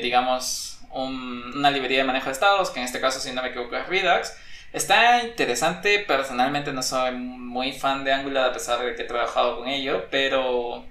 digamos, 0.00 0.78
una 0.92 1.70
librería 1.72 1.98
de 1.98 2.04
manejo 2.04 2.26
de 2.26 2.32
estados 2.32 2.70
que 2.70 2.78
en 2.78 2.86
este 2.86 3.00
caso 3.00 3.18
si 3.18 3.32
no 3.32 3.42
me 3.42 3.48
equivoco 3.48 3.76
es 3.76 3.88
Redux 3.88 4.32
Está 4.72 5.22
interesante, 5.22 5.98
personalmente 6.00 6.72
no 6.72 6.82
soy 6.82 7.12
muy 7.12 7.72
fan 7.72 8.04
de 8.04 8.12
Angular 8.12 8.50
a 8.50 8.52
pesar 8.52 8.82
de 8.82 8.94
que 8.94 9.02
he 9.02 9.04
trabajado 9.06 9.58
con 9.58 9.68
ello, 9.68 10.06
pero 10.10 10.86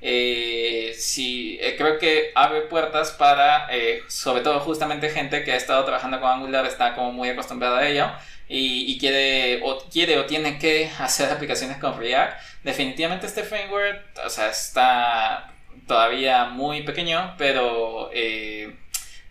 eh, 0.00 0.94
sí, 0.96 1.58
eh, 1.60 1.74
creo 1.76 1.98
que 1.98 2.30
abre 2.34 2.62
puertas 2.62 3.10
para, 3.12 3.68
eh, 3.70 4.02
sobre 4.08 4.42
todo 4.42 4.60
justamente 4.60 5.10
gente 5.10 5.44
que 5.44 5.52
ha 5.52 5.56
estado 5.56 5.84
trabajando 5.84 6.20
con 6.20 6.30
Angular, 6.30 6.64
está 6.64 6.94
como 6.94 7.12
muy 7.12 7.28
acostumbrada 7.28 7.80
a 7.80 7.88
ello, 7.88 8.10
y, 8.48 8.98
quiere, 8.98 9.60
o 9.64 9.78
quiere 9.90 10.18
o 10.18 10.26
tiene 10.26 10.58
que 10.58 10.90
hacer 10.98 11.30
aplicaciones 11.30 11.78
con 11.78 11.98
React, 11.98 12.40
definitivamente 12.62 13.26
este 13.26 13.42
framework, 13.42 14.02
o 14.24 14.30
sea, 14.30 14.50
está 14.50 15.52
todavía 15.86 16.46
muy 16.46 16.82
pequeño, 16.82 17.34
pero 17.38 18.10
eh, 18.12 18.76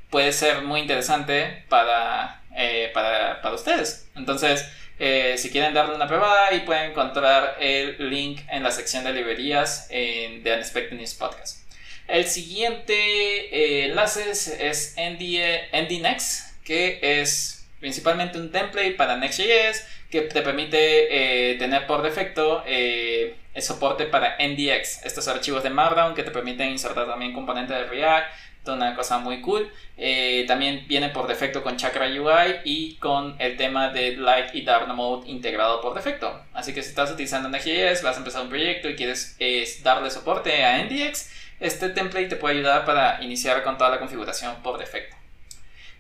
puede 0.10 0.32
ser 0.32 0.62
muy 0.62 0.82
interesante 0.82 1.66
para, 1.70 2.42
eh, 2.56 2.92
para, 2.94 3.42
para 3.42 3.56
ustedes. 3.56 4.08
Entonces, 4.16 4.66
eh, 4.98 5.36
si 5.38 5.50
quieren 5.50 5.74
darle 5.74 5.96
una 5.96 6.08
probada, 6.08 6.54
y 6.54 6.62
pueden 6.62 6.92
encontrar 6.92 7.58
el 7.60 8.10
link 8.10 8.42
en 8.50 8.64
la 8.64 8.72
sección 8.72 9.04
de 9.04 9.12
librerías 9.12 9.88
en 9.90 10.42
The 10.44 10.54
Unexpected 10.54 10.96
News 10.96 11.16
Podcast. 11.16 11.60
El 12.08 12.26
siguiente 12.26 12.94
eh, 12.94 13.86
enlace 13.86 14.32
es 14.32 14.96
NDNext, 14.98 16.64
que 16.64 17.00
es 17.02 17.68
principalmente 17.80 18.38
un 18.38 18.52
template 18.52 18.92
para 18.92 19.18
Next.js 19.18 19.86
que 20.10 20.22
te 20.22 20.42
permite 20.42 21.52
eh, 21.52 21.56
tener 21.56 21.86
por 21.88 22.02
defecto 22.02 22.64
el 22.66 23.36
soporte 23.62 24.06
para 24.06 24.38
NDX, 24.38 25.04
estos 25.04 25.28
archivos 25.28 25.64
de 25.64 25.72
Markdown 25.72 26.16
que 26.16 26.24
te 26.24 26.32
permiten 26.32 26.70
insertar 26.70 27.06
también 27.06 27.34
componentes 27.34 27.76
de 27.76 27.86
React 27.86 28.28
una 28.74 28.96
cosa 28.96 29.18
muy 29.20 29.42
cool. 29.42 29.72
Eh, 29.98 30.46
también 30.48 30.86
viene 30.88 31.10
por 31.10 31.28
defecto 31.28 31.64
con 31.64 31.78
Chakra 31.78 32.08
UI 32.08 32.62
y 32.64 32.96
con 32.96 33.36
el 33.40 33.58
tema 33.58 33.90
de 33.90 34.18
Light 34.18 34.54
y 34.54 34.64
Dark 34.64 34.88
Mode 34.94 35.30
integrado 35.30 35.82
por 35.82 35.94
defecto. 35.94 36.42
Así 36.54 36.74
que 36.74 36.82
si 36.82 36.90
estás 36.90 37.12
utilizando 37.12 37.50
Next.js, 37.50 38.04
vas 38.04 38.16
a 38.16 38.20
empezar 38.20 38.42
un 38.42 38.50
proyecto 38.50 38.90
y 38.90 38.96
quieres 38.96 39.38
darle 39.84 40.10
soporte 40.12 40.64
a 40.64 40.84
NDX, 40.84 41.30
este 41.60 41.90
template 41.90 42.28
te 42.28 42.36
puede 42.36 42.56
ayudar 42.56 42.86
para 42.86 43.24
iniciar 43.24 43.64
con 43.64 43.78
toda 43.78 43.90
la 43.90 44.00
configuración 44.00 44.62
por 44.62 44.78
defecto. 44.78 45.16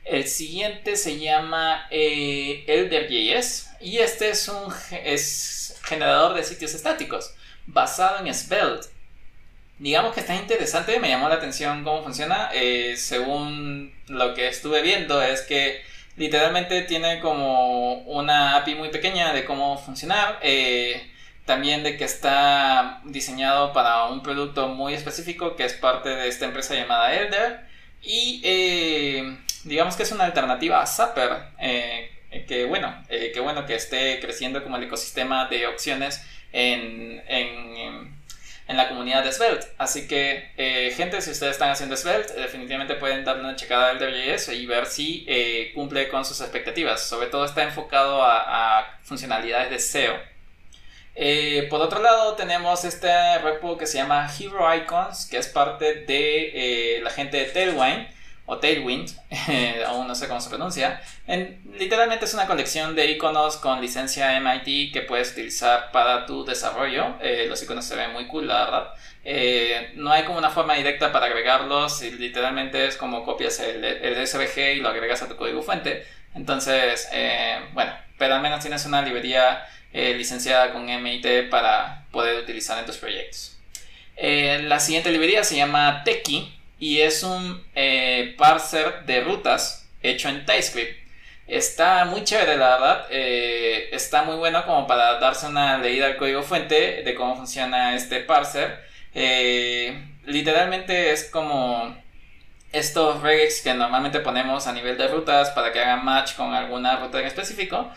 El 0.03 0.27
siguiente 0.27 0.97
se 0.97 1.17
llama 1.17 1.87
eh, 1.89 2.63
ElderJS 2.67 3.71
y 3.81 3.97
este 3.97 4.29
es 4.29 4.47
un 4.47 4.71
es 5.03 5.79
generador 5.83 6.35
de 6.35 6.43
sitios 6.43 6.75
estáticos 6.75 7.33
basado 7.65 8.23
en 8.23 8.33
Svelte 8.33 8.87
digamos 9.79 10.13
que 10.13 10.21
está 10.21 10.35
interesante, 10.35 10.99
me 10.99 11.09
llamó 11.09 11.29
la 11.29 11.35
atención 11.35 11.83
cómo 11.83 12.03
funciona. 12.03 12.49
Eh, 12.53 12.95
según 12.97 13.93
lo 14.07 14.33
que 14.33 14.47
estuve 14.47 14.81
viendo, 14.81 15.21
es 15.21 15.41
que 15.41 15.81
literalmente 16.15 16.81
tiene 16.83 17.19
como 17.19 17.99
una 18.03 18.55
API 18.57 18.75
muy 18.75 18.89
pequeña 18.89 19.33
de 19.33 19.45
cómo 19.45 19.77
funcionar. 19.77 20.39
Eh, 20.41 21.11
también 21.45 21.83
de 21.83 21.95
que 21.97 22.05
está 22.05 23.01
diseñado 23.03 23.71
para 23.71 24.05
un 24.05 24.23
producto 24.23 24.67
muy 24.67 24.95
específico 24.95 25.55
que 25.55 25.65
es 25.65 25.73
parte 25.73 26.09
de 26.09 26.27
esta 26.27 26.45
empresa 26.45 26.73
llamada 26.73 27.13
Elder. 27.13 27.65
Y 28.01 28.41
eh, 28.43 29.37
digamos 29.63 29.95
que 29.95 30.03
es 30.03 30.11
una 30.11 30.25
alternativa 30.25 30.81
a 30.81 30.87
Zapper. 30.87 31.31
que 32.47 32.65
bueno, 32.65 33.03
que 33.09 33.39
bueno 33.39 33.65
que 33.65 33.75
esté 33.75 34.19
creciendo 34.19 34.63
como 34.63 34.77
el 34.77 34.83
ecosistema 34.83 35.47
de 35.47 35.67
opciones 35.67 36.21
en, 36.55 37.23
comunidad 39.15 39.23
de 39.23 39.31
Svelte. 39.31 39.67
Así 39.77 40.07
que, 40.07 40.51
eh, 40.57 40.93
gente, 40.95 41.21
si 41.21 41.31
ustedes 41.31 41.53
están 41.53 41.69
haciendo 41.69 41.95
Svelte, 41.95 42.33
definitivamente 42.33 42.95
pueden 42.95 43.23
darle 43.23 43.43
una 43.43 43.55
checada 43.55 43.89
al 43.89 43.99
DJS 43.99 44.49
y 44.49 44.65
ver 44.65 44.85
si 44.85 45.25
eh, 45.27 45.71
cumple 45.73 46.07
con 46.09 46.25
sus 46.25 46.41
expectativas. 46.41 47.01
Sobre 47.01 47.27
todo 47.27 47.45
está 47.45 47.63
enfocado 47.63 48.21
a, 48.23 48.99
funcionalidades 49.03 49.69
de 49.69 49.79
SEO. 49.79 50.15
Eh, 51.15 51.67
por 51.69 51.79
otro 51.79 52.01
lado, 52.01 52.33
tenemos 52.35 52.83
este 52.83 53.37
repo 53.39 53.77
que 53.77 53.85
se 53.85 53.97
llama 53.99 54.29
Hero 54.37 54.73
Icons, 54.75 55.27
que 55.27 55.37
es 55.37 55.47
parte 55.47 56.01
de 56.01 56.99
la 57.03 57.09
gente 57.11 57.37
de 57.37 57.45
Tailwind 57.45 58.14
o 58.47 58.57
Tailwind, 58.57 59.09
aún 59.87 60.07
no 60.07 60.15
sé 60.15 60.27
cómo 60.27 60.39
se 60.39 60.49
pronuncia. 60.49 61.01
En, 61.25 61.61
literalmente 61.77 62.25
es 62.25 62.33
una 62.33 62.45
colección 62.45 62.95
de 62.95 63.11
iconos 63.11 63.57
con 63.57 63.81
licencia 63.81 64.39
MIT 64.39 64.93
que 64.93 65.01
puedes 65.01 65.31
utilizar 65.31 65.91
para 65.91 66.25
tu 66.25 66.45
desarrollo. 66.45 67.15
Eh, 67.21 67.45
los 67.49 67.61
iconos 67.63 67.85
se 67.85 67.95
ven 67.95 68.13
muy 68.13 68.27
cool, 68.27 68.47
la 68.47 68.65
verdad. 68.65 68.93
Eh, 69.23 69.93
no 69.95 70.11
hay 70.11 70.23
como 70.23 70.37
una 70.37 70.51
forma 70.51 70.75
directa 70.75 71.11
para 71.11 71.25
agregarlos, 71.25 72.03
y 72.03 72.11
literalmente 72.11 72.85
es 72.85 72.97
como 72.97 73.23
copias 73.23 73.59
el, 73.59 73.83
el 73.83 74.27
SVG 74.27 74.75
y 74.75 74.79
lo 74.79 74.89
agregas 74.89 75.23
a 75.23 75.27
tu 75.27 75.35
código 75.35 75.63
fuente. 75.63 76.05
Entonces, 76.35 77.09
eh, 77.11 77.59
bueno, 77.73 77.93
pero 78.19 78.35
al 78.35 78.41
menos 78.41 78.61
tienes 78.61 78.85
una 78.85 79.01
librería 79.01 79.65
licenciada 79.93 80.73
con 80.73 80.89
MIT 80.89 81.49
para 81.49 82.03
poder 82.11 82.43
utilizar 82.43 82.77
en 82.77 82.85
tus 82.85 82.97
proyectos. 82.97 83.57
la 84.17 84.77
siguiente 84.81 85.09
librería 85.09 85.41
se 85.45 85.55
llama 85.55 86.01
Teki 86.03 86.54
y 86.79 87.01
es 87.01 87.23
un 87.23 87.63
eh, 87.75 88.35
parser 88.37 89.05
de 89.05 89.21
rutas 89.21 89.87
hecho 90.01 90.29
en 90.29 90.45
TypeScript. 90.45 91.05
Está 91.47 92.05
muy 92.05 92.23
chévere, 92.23 92.57
la 92.57 92.69
verdad. 92.71 93.07
Eh, 93.11 93.89
está 93.91 94.23
muy 94.23 94.35
bueno 94.35 94.65
como 94.65 94.87
para 94.87 95.19
darse 95.19 95.47
una 95.47 95.77
leída 95.77 96.07
al 96.07 96.17
código 96.17 96.41
fuente 96.41 97.03
de 97.03 97.15
cómo 97.15 97.35
funciona 97.35 97.95
este 97.95 98.19
parser. 98.19 98.83
Eh, 99.13 99.97
literalmente 100.25 101.11
es 101.11 101.25
como 101.25 101.95
estos 102.71 103.21
regex 103.21 103.61
que 103.61 103.73
normalmente 103.73 104.19
ponemos 104.19 104.67
a 104.67 104.73
nivel 104.73 104.97
de 104.97 105.07
rutas 105.07 105.51
para 105.51 105.71
que 105.71 105.79
hagan 105.79 106.03
match 106.03 106.33
con 106.35 106.53
alguna 106.53 106.97
ruta 106.97 107.19
en 107.19 107.27
específico. 107.27 107.89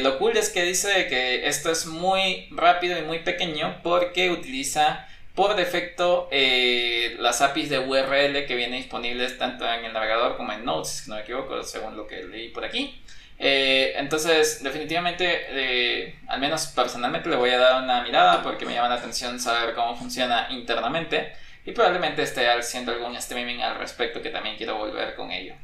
lo 0.00 0.18
cool 0.18 0.36
es 0.36 0.48
que 0.48 0.62
dice 0.62 1.06
que 1.08 1.46
esto 1.46 1.70
es 1.70 1.86
muy 1.86 2.48
rápido 2.52 2.98
y 2.98 3.02
muy 3.02 3.18
pequeño 3.18 3.80
porque 3.82 4.30
utiliza 4.30 5.06
por 5.40 5.56
defecto 5.56 6.28
eh, 6.30 7.16
las 7.18 7.40
APIs 7.40 7.70
de 7.70 7.78
URL 7.78 8.44
que 8.44 8.54
vienen 8.54 8.78
disponibles 8.78 9.38
tanto 9.38 9.66
en 9.66 9.86
el 9.86 9.92
navegador 9.94 10.36
como 10.36 10.52
en 10.52 10.66
Notes, 10.66 10.90
si 10.90 11.08
no 11.08 11.16
me 11.16 11.22
equivoco, 11.22 11.62
según 11.62 11.96
lo 11.96 12.06
que 12.06 12.24
leí 12.24 12.50
por 12.50 12.62
aquí. 12.62 13.02
Eh, 13.38 13.94
entonces, 13.96 14.62
definitivamente, 14.62 15.46
eh, 15.48 16.18
al 16.28 16.40
menos 16.40 16.66
personalmente 16.66 17.30
le 17.30 17.36
voy 17.36 17.48
a 17.48 17.58
dar 17.58 17.82
una 17.82 18.02
mirada 18.02 18.42
porque 18.42 18.66
me 18.66 18.74
llama 18.74 18.90
la 18.90 18.96
atención 18.96 19.40
saber 19.40 19.74
cómo 19.74 19.96
funciona 19.96 20.48
internamente 20.50 21.32
y 21.64 21.72
probablemente 21.72 22.20
esté 22.20 22.46
haciendo 22.50 22.92
algún 22.92 23.16
streaming 23.16 23.60
al 23.60 23.76
respecto 23.76 24.20
que 24.20 24.28
también 24.28 24.58
quiero 24.58 24.76
volver 24.76 25.14
con 25.14 25.30
ello. 25.30 25.54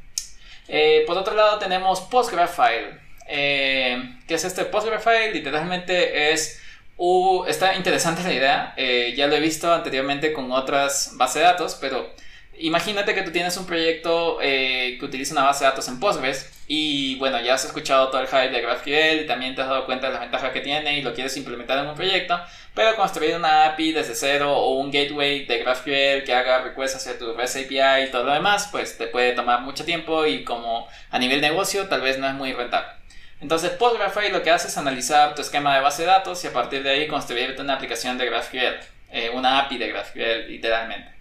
por 1.05 1.19
otro 1.19 1.35
lado 1.35 1.59
tenemos 1.59 2.01
PostgreSQL. 2.01 2.99
¿Qué 3.27 4.17
es 4.27 4.43
este 4.43 4.65
PostgreSQL? 4.65 5.33
Literalmente 5.33 6.31
es 6.33 6.63
Uh, 6.99 7.45
está 7.45 7.75
interesante 7.75 8.23
la 8.23 8.33
idea, 8.33 8.73
eh, 8.75 9.13
ya 9.15 9.27
lo 9.27 9.35
he 9.35 9.39
visto 9.39 9.71
anteriormente 9.71 10.33
con 10.33 10.51
otras 10.51 11.11
bases 11.13 11.35
de 11.35 11.41
datos, 11.41 11.77
pero 11.79 12.09
imagínate 12.57 13.13
que 13.13 13.21
tú 13.21 13.31
tienes 13.31 13.55
un 13.57 13.67
proyecto 13.67 14.39
eh, 14.41 14.97
que 14.99 15.05
utiliza 15.05 15.33
una 15.35 15.43
base 15.43 15.63
de 15.63 15.69
datos 15.69 15.87
en 15.89 15.99
Postgres 15.99 16.51
y 16.67 17.13
bueno, 17.19 17.39
ya 17.39 17.53
has 17.53 17.65
escuchado 17.65 18.09
todo 18.09 18.21
el 18.21 18.27
hype 18.27 18.49
de 18.49 18.61
GraphQL 18.61 19.21
y 19.21 19.27
también 19.27 19.53
te 19.53 19.61
has 19.61 19.69
dado 19.69 19.85
cuenta 19.85 20.07
de 20.07 20.13
las 20.13 20.21
ventajas 20.21 20.51
que 20.51 20.61
tiene 20.61 20.97
y 20.97 21.03
lo 21.03 21.13
quieres 21.13 21.37
implementar 21.37 21.77
en 21.77 21.87
un 21.87 21.95
proyecto, 21.95 22.39
pero 22.73 22.95
construir 22.95 23.35
una 23.35 23.67
API 23.67 23.91
desde 23.91 24.15
cero 24.15 24.57
o 24.57 24.79
un 24.79 24.89
gateway 24.91 25.45
de 25.45 25.59
GraphQL 25.59 26.23
que 26.25 26.33
haga 26.33 26.63
requests 26.63 26.97
hacia 26.97 27.19
tu 27.19 27.31
REST 27.33 27.57
API 27.57 28.07
y 28.07 28.11
todo 28.11 28.23
lo 28.23 28.33
demás, 28.33 28.69
pues 28.71 28.97
te 28.97 29.05
puede 29.05 29.33
tomar 29.33 29.61
mucho 29.61 29.85
tiempo 29.85 30.25
y 30.25 30.43
como 30.43 30.87
a 31.11 31.19
nivel 31.19 31.41
negocio 31.41 31.87
tal 31.87 32.01
vez 32.01 32.17
no 32.17 32.27
es 32.27 32.33
muy 32.33 32.53
rentable. 32.53 32.96
Entonces, 33.39 33.71
PostgreSQL 33.71 34.31
lo 34.31 34.41
que 34.41 34.49
hace 34.49 34.67
es 34.67 34.77
analizar 34.77 35.35
tu 35.35 35.41
esquema 35.41 35.75
de 35.75 35.81
base 35.81 36.03
de 36.03 36.07
datos 36.07 36.43
y 36.43 36.47
a 36.47 36.53
partir 36.53 36.81
de 36.81 36.89
ahí 36.89 37.07
construirte 37.07 37.61
una 37.61 37.75
aplicación 37.75 38.17
de 38.17 38.25
GraphQL, 38.25 38.79
eh, 39.11 39.29
una 39.31 39.59
API 39.59 39.77
de 39.77 39.87
GraphQL, 39.89 40.47
literalmente. 40.47 41.11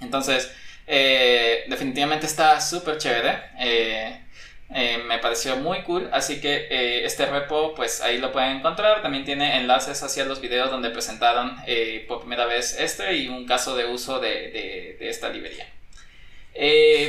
Entonces, 0.00 0.54
eh, 0.86 1.64
definitivamente 1.68 2.26
está 2.26 2.60
súper 2.60 2.98
chévere. 2.98 3.42
Eh, 3.58 4.20
me 5.06 5.18
pareció 5.18 5.56
muy 5.56 5.82
cool, 5.82 6.08
así 6.12 6.40
que 6.40 7.04
este 7.04 7.26
repo, 7.26 7.74
pues 7.74 8.00
ahí 8.02 8.18
lo 8.18 8.30
pueden 8.32 8.58
encontrar. 8.58 9.02
También 9.02 9.24
tiene 9.24 9.56
enlaces 9.56 10.02
hacia 10.02 10.24
los 10.26 10.40
videos 10.40 10.70
donde 10.70 10.90
presentaron 10.90 11.56
por 12.06 12.20
primera 12.20 12.46
vez 12.46 12.78
este 12.78 13.16
y 13.16 13.28
un 13.28 13.46
caso 13.46 13.74
de 13.74 13.86
uso 13.86 14.20
de, 14.20 14.96
de 15.00 15.08
esta 15.08 15.28
librería. 15.30 15.66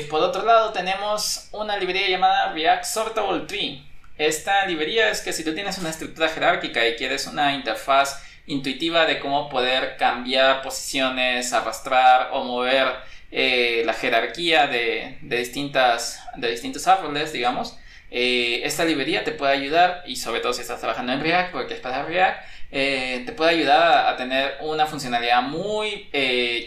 por 0.09 0.21
otro 0.21 0.43
lado, 0.43 0.71
tenemos 0.71 1.49
una 1.51 1.77
librería 1.77 2.09
llamada 2.09 2.51
React 2.53 2.83
Sortable 2.85 3.41
Tree 3.41 3.90
esta 4.17 4.65
librería 4.65 5.09
es 5.09 5.21
que 5.21 5.33
si 5.33 5.43
tú 5.43 5.53
tienes 5.53 5.77
una 5.77 5.89
estructura 5.89 6.29
jerárquica 6.29 6.87
y 6.87 6.95
quieres 6.95 7.27
una 7.27 7.55
interfaz 7.55 8.21
intuitiva 8.45 9.05
de 9.05 9.19
cómo 9.19 9.49
poder 9.49 9.97
cambiar 9.97 10.61
posiciones, 10.61 11.53
arrastrar 11.53 12.29
o 12.33 12.43
mover 12.43 12.87
eh, 13.31 13.83
la 13.85 13.93
jerarquía 13.93 14.67
de, 14.67 15.17
distintas, 15.21 16.19
de 16.35 16.51
distintos 16.51 16.87
árboles, 16.87 17.31
digamos, 17.31 17.77
eh, 18.09 18.61
esta 18.65 18.83
librería 18.83 19.23
te 19.23 19.31
puede 19.31 19.53
ayudar, 19.53 20.03
y 20.05 20.17
sobre 20.17 20.41
todo 20.41 20.53
si 20.53 20.61
estás 20.61 20.79
trabajando 20.79 21.13
en 21.13 21.21
React, 21.21 21.51
porque 21.53 21.75
es 21.75 21.79
para 21.79 22.03
React, 22.03 22.43
eh, 22.73 23.23
te 23.25 23.31
puede 23.31 23.51
ayudar 23.51 24.07
a, 24.07 24.17
tener 24.17 24.55
una 24.61 24.85
funcionalidad 24.85 25.41
muy 25.41 26.09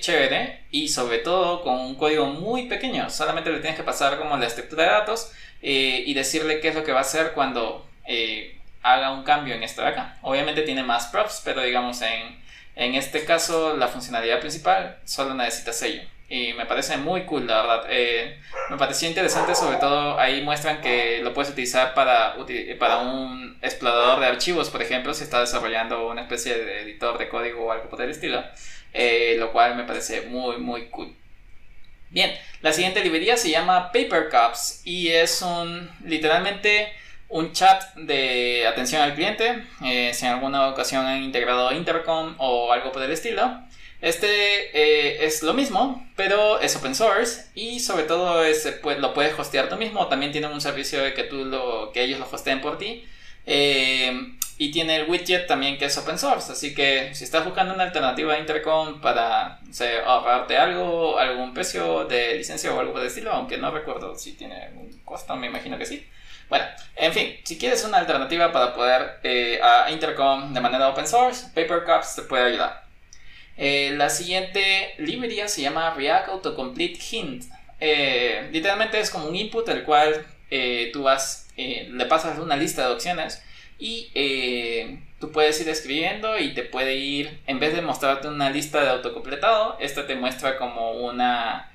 chévere 0.01 0.65
y 0.71 0.89
sobre 0.89 1.19
todo 1.19 1.63
con 1.63 1.79
un 1.81 1.95
código 1.97 2.27
muy 2.27 2.67
pequeño. 2.67 3.11
Solamente 3.11 3.51
le 3.51 3.61
tienes 3.61 3.77
que 3.77 3.85
pasar 3.85 4.19
como 4.19 4.37
la 4.37 4.47
estructura 4.47 4.85
de 4.85 4.91
datos 4.91 5.33
eh, 5.67 6.05
y 6.07 6.13
decirle 6.13 6.61
qué 6.61 6.69
es 6.69 6.75
lo 6.75 6.85
que 6.85 6.93
va 6.93 6.99
a 6.99 7.09
hacer 7.09 7.33
cuando 7.33 7.89
eh, 8.07 8.61
haga 8.83 9.13
un 9.13 9.25
cambio 9.25 9.55
en 9.55 9.63
esto 9.63 9.81
de 9.81 9.89
acá. 9.89 10.19
Obviamente 10.21 10.61
tiene 10.61 10.83
más 10.83 11.07
props, 11.07 11.41
pero 11.43 11.63
digamos 11.63 12.03
en, 12.03 12.39
en 12.77 12.95
este 12.95 13.25
caso 13.25 13.75
la 13.75 13.89
funcionalidad 13.89 14.41
principal 14.41 14.99
solo 15.07 15.33
necesita 15.33 15.73
sello. 15.73 16.03
y 16.29 16.53
me 16.53 16.67
parece 16.67 16.99
muy 16.99 17.23
cool, 17.25 17.47
la 17.47 17.63
verdad. 17.63 17.87
Eh, 17.89 18.39
me 18.69 18.77
pareció 18.77 19.09
interesante, 19.09 19.55
sobre 19.55 19.79
todo 19.79 20.19
ahí 20.19 20.43
muestran 20.43 20.83
que 20.83 21.21
lo 21.23 21.33
puedes 21.33 21.51
utilizar 21.51 21.95
para, 21.95 22.37
para 22.79 22.99
un 22.99 23.59
explorador 23.63 24.21
de 24.21 24.27
archivos, 24.27 24.69
por 24.69 24.83
ejemplo, 24.83 25.15
si 25.15 25.25
estás 25.25 25.51
desarrollando 25.51 26.09
una 26.09 26.23
especie 26.23 26.55
de 26.59 26.83
editor 26.83 27.17
de 27.17 27.31
código 27.31 27.65
o 27.67 27.73
algo 27.73 27.89
por 27.89 28.03
el 28.03 28.11
estilo, 28.11 28.45
eh, 28.93 29.37
lo 29.39 29.51
cual 29.51 29.77
me 29.77 29.85
parece 29.85 30.23
muy, 30.23 30.59
muy 30.59 30.89
cool. 30.91 31.15
Bien, 32.15 32.33
la 32.63 32.73
siguiente 32.73 33.03
librería 33.03 33.37
se 33.37 33.51
llama 33.51 33.91
Paper 33.91 34.29
Cups 34.31 34.83
y 34.85 35.09
es 35.09 35.43
un 35.43 35.91
literalmente 36.05 36.93
un 37.29 37.53
chat 37.53 37.93
de 37.97 38.69
atención 38.69 39.03
al 39.03 39.17
cliente. 39.17 39.65
Eh, 39.85 40.13
si 40.15 40.25
en 40.25 40.31
alguna 40.31 40.69
ocasión 40.69 41.05
han 41.05 41.25
integrado 41.25 41.73
Intercom 41.73 42.37
o 42.39 42.73
algo 42.73 42.93
por 42.93 43.03
el 43.03 43.11
estilo. 43.11 43.61
Este 44.01 44.27
eh, 44.75 45.25
es 45.27 45.43
lo 45.43 45.55
mismo, 45.55 46.09
pero 46.15 46.61
es 46.61 46.77
open 46.77 46.95
source 46.95 47.47
y 47.57 47.81
sobre 47.81 48.05
todo 48.05 48.45
es, 48.45 48.79
pues, 48.81 49.01
lo 49.01 49.13
puedes 49.13 49.37
hostear 49.37 49.69
tú 49.69 49.77
mismo. 49.77 50.07
También 50.07 50.31
tiene 50.31 50.47
un 50.47 50.61
servicio 50.61 51.03
de 51.03 51.15
que, 51.15 51.25
tú 51.25 51.45
lo, 51.45 51.91
que 51.93 52.05
ellos 52.05 52.21
lo 52.21 52.29
hosteen 52.31 52.61
por 52.61 52.79
ti. 52.79 53.05
Eh, 53.45 54.37
y 54.57 54.71
tiene 54.71 54.97
el 54.97 55.11
widget 55.11 55.47
también 55.47 55.79
que 55.79 55.87
es 55.87 55.99
open 55.99 56.19
source. 56.19 56.53
Así 56.53 56.75
que 56.75 57.15
si 57.15 57.25
estás 57.25 57.45
buscando 57.45 57.75
una 57.75 57.85
alternativa 57.85 58.35
a 58.35 58.39
Intercom 58.39 59.01
para 59.01 59.61
ahorrarte 60.07 60.57
algo, 60.57 61.19
algún 61.19 61.53
precio 61.55 62.05
de 62.05 62.37
licencia 62.37 62.73
o 62.73 62.81
algo 62.81 63.01
de 63.01 63.09
estilo, 63.09 63.33
aunque 63.33 63.57
no 63.57 63.71
recuerdo 63.71 64.17
si 64.17 64.33
tiene 64.33 64.71
un 64.77 64.91
costo, 65.05 65.35
me 65.37 65.49
imagino 65.49 65.79
que 65.79 65.87
sí. 65.87 66.07
Bueno, 66.49 66.67
en 66.97 67.13
fin, 67.13 67.37
si 67.43 67.59
quieres 67.59 67.85
una 67.85 67.99
alternativa 67.99 68.53
para 68.53 68.75
poder 68.75 69.19
eh, 69.23 69.61
a 69.63 69.91
Intercom 69.91 70.53
de 70.53 70.61
manera 70.61 70.89
open 70.89 71.07
source, 71.07 71.47
Papercups 71.55 72.17
te 72.17 72.23
puede 72.23 72.45
ayudar. 72.45 72.85
Eh, 73.57 73.93
la 73.97 74.11
siguiente 74.11 74.95
librería 74.99 75.49
se 75.49 75.63
llama 75.63 75.95
React 75.95 76.29
Autocomplete 76.29 76.99
Hint. 77.11 77.45
Eh, 77.81 78.49
literalmente 78.53 78.99
es 78.99 79.11
como 79.11 79.27
un 79.27 79.37
input 79.37 79.69
el 79.69 79.85
cual 79.85 80.27
eh, 80.51 80.91
tú 80.93 81.05
vas, 81.05 81.49
le 81.57 82.07
pasas 82.07 82.39
una 82.39 82.57
lista 82.57 82.87
de 82.87 82.95
opciones 82.95 83.43
y 83.85 85.01
tú 85.21 85.31
puedes 85.31 85.61
ir 85.61 85.69
escribiendo 85.69 86.39
y 86.39 86.55
te 86.55 86.63
puede 86.63 86.97
ir, 86.97 87.41
en 87.47 87.61
vez 87.61 87.75
de 87.75 87.83
mostrarte 87.83 88.29
una 88.29 88.51
lista 88.51 88.83
de 88.83 88.91
autocompletado, 88.91 89.77
esta 89.81 90.07
te 90.07 90.15
muestra 90.17 90.57
como 90.57 90.93
una, 90.93 91.71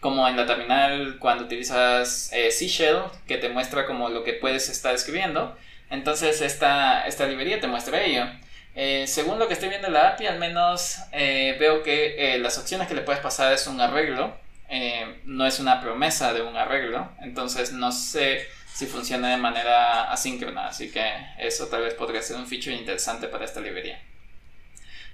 como 0.00 0.26
en 0.28 0.36
la 0.36 0.46
terminal 0.46 1.16
cuando 1.18 1.44
utilizas 1.44 2.30
C 2.30 2.66
Shell, 2.66 2.98
que 3.26 3.36
te 3.36 3.48
muestra 3.48 3.86
como 3.86 4.08
lo 4.08 4.24
que 4.24 4.32
puedes 4.34 4.68
estar 4.68 4.94
escribiendo. 4.94 5.56
Entonces 5.90 6.40
esta, 6.40 7.06
esta 7.06 7.26
librería 7.26 7.60
te 7.60 7.66
muestra 7.66 8.02
ello. 8.02 8.26
Eh, 8.74 9.06
según 9.06 9.38
lo 9.38 9.46
que 9.46 9.54
estoy 9.54 9.68
viendo 9.68 9.86
en 9.86 9.94
la 9.94 10.08
API, 10.08 10.26
al 10.26 10.38
menos 10.38 10.98
eh, 11.12 11.56
veo 11.60 11.82
que 11.82 12.34
eh, 12.34 12.38
las 12.38 12.58
opciones 12.58 12.88
que 12.88 12.94
le 12.94 13.02
puedes 13.02 13.22
pasar 13.22 13.52
es 13.52 13.66
un 13.66 13.80
arreglo, 13.80 14.36
no 15.24 15.46
es 15.46 15.60
una 15.60 15.80
promesa 15.80 16.32
de 16.32 16.42
un 16.42 16.56
arreglo, 16.56 17.08
entonces 17.20 17.72
no 17.72 17.92
sé 17.92 18.48
si 18.74 18.86
funciona 18.86 19.30
de 19.30 19.36
manera 19.36 20.10
asíncrona, 20.10 20.66
así 20.66 20.90
que 20.90 21.04
eso 21.38 21.68
tal 21.68 21.82
vez 21.82 21.94
podría 21.94 22.20
ser 22.20 22.36
un 22.36 22.46
feature 22.46 22.74
interesante 22.74 23.28
para 23.28 23.44
esta 23.44 23.60
librería. 23.60 24.02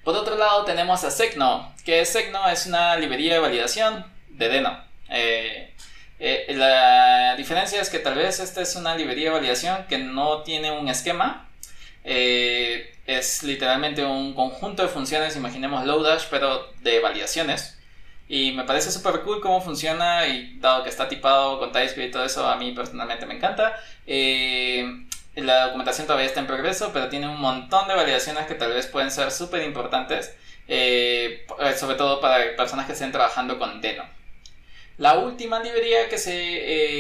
Por 0.02 0.16
otro 0.16 0.34
lado 0.36 0.64
tenemos 0.64 1.04
a 1.04 1.11
Segno, 1.11 1.74
que 1.84 2.06
Segno 2.06 2.48
es 2.48 2.64
una 2.64 2.96
librería 2.96 3.34
de 3.34 3.40
validación 3.40 4.06
de 4.28 4.48
Deno. 4.48 4.82
la 6.48 7.34
diferencia 7.36 7.82
es 7.82 7.90
que 7.90 7.98
tal 7.98 8.14
vez 8.14 8.40
esta 8.40 8.62
es 8.62 8.76
una 8.76 8.96
librería 8.96 9.26
de 9.26 9.36
validación 9.36 9.84
que 9.88 9.98
no 9.98 10.42
tiene 10.42 10.70
un 10.70 10.88
esquema, 10.88 11.46
eh, 12.02 12.94
es 13.06 13.42
literalmente 13.42 14.06
un 14.06 14.32
conjunto 14.32 14.82
de 14.82 14.88
funciones, 14.88 15.36
imaginemos 15.36 15.84
Lodash, 15.84 16.24
pero 16.30 16.72
de 16.80 17.00
validaciones. 17.00 17.80
Y 18.33 18.53
me 18.53 18.62
parece 18.62 18.93
súper 18.93 19.22
cool 19.22 19.41
cómo 19.41 19.61
funciona 19.61 20.24
y 20.28 20.57
dado 20.61 20.85
que 20.85 20.89
está 20.89 21.09
tipado 21.09 21.59
con 21.59 21.72
TypeScript 21.72 22.11
y 22.11 22.12
todo 22.12 22.24
eso, 22.24 22.49
a 22.49 22.55
mí 22.55 22.70
personalmente 22.70 23.26
me 23.26 23.35
encanta. 23.35 23.74
Eh, 24.07 24.89
la 25.35 25.66
documentación 25.66 26.07
todavía 26.07 26.28
está 26.28 26.39
en 26.39 26.47
progreso, 26.47 26.93
pero 26.93 27.09
tiene 27.09 27.26
un 27.26 27.41
montón 27.41 27.89
de 27.89 27.97
validaciones 27.97 28.47
que 28.47 28.55
tal 28.55 28.72
vez 28.72 28.87
pueden 28.87 29.11
ser 29.11 29.33
súper 29.33 29.64
importantes, 29.64 30.33
eh, 30.68 31.45
sobre 31.76 31.97
todo 31.97 32.20
para 32.20 32.55
personas 32.55 32.87
que 32.87 32.93
estén 32.93 33.11
trabajando 33.11 33.59
con 33.59 33.81
Deno. 33.81 34.05
La 34.97 35.18
última 35.18 35.59
librería 35.59 36.09
que, 36.09 36.16
se, 36.16 36.31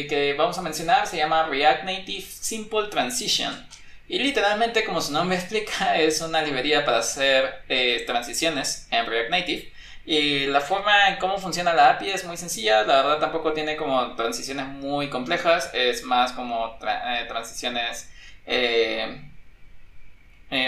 que 0.08 0.34
vamos 0.36 0.58
a 0.58 0.62
mencionar 0.62 1.06
se 1.06 1.18
llama 1.18 1.46
React 1.46 1.84
Native 1.84 2.26
Simple 2.28 2.88
Transition. 2.88 3.68
Y 4.08 4.18
literalmente, 4.18 4.84
como 4.84 5.00
su 5.00 5.12
nombre 5.12 5.36
explica, 5.38 5.96
es 5.96 6.20
una 6.22 6.42
librería 6.42 6.84
para 6.84 6.98
hacer 6.98 7.62
eh, 7.68 8.02
transiciones 8.04 8.88
en 8.90 9.06
React 9.06 9.30
Native. 9.30 9.72
Y 10.10 10.46
la 10.46 10.60
forma 10.60 11.10
en 11.10 11.18
cómo 11.18 11.38
funciona 11.38 11.72
la 11.72 11.90
API 11.90 12.10
es 12.10 12.24
muy 12.24 12.36
sencilla, 12.36 12.82
la 12.82 12.96
verdad 12.96 13.20
tampoco 13.20 13.52
tiene 13.52 13.76
como 13.76 14.16
transiciones 14.16 14.66
muy 14.66 15.08
complejas, 15.08 15.70
es 15.72 16.02
más 16.02 16.32
como 16.32 16.76
eh, 16.82 17.26
transiciones 17.28 18.10
eh, 18.44 19.20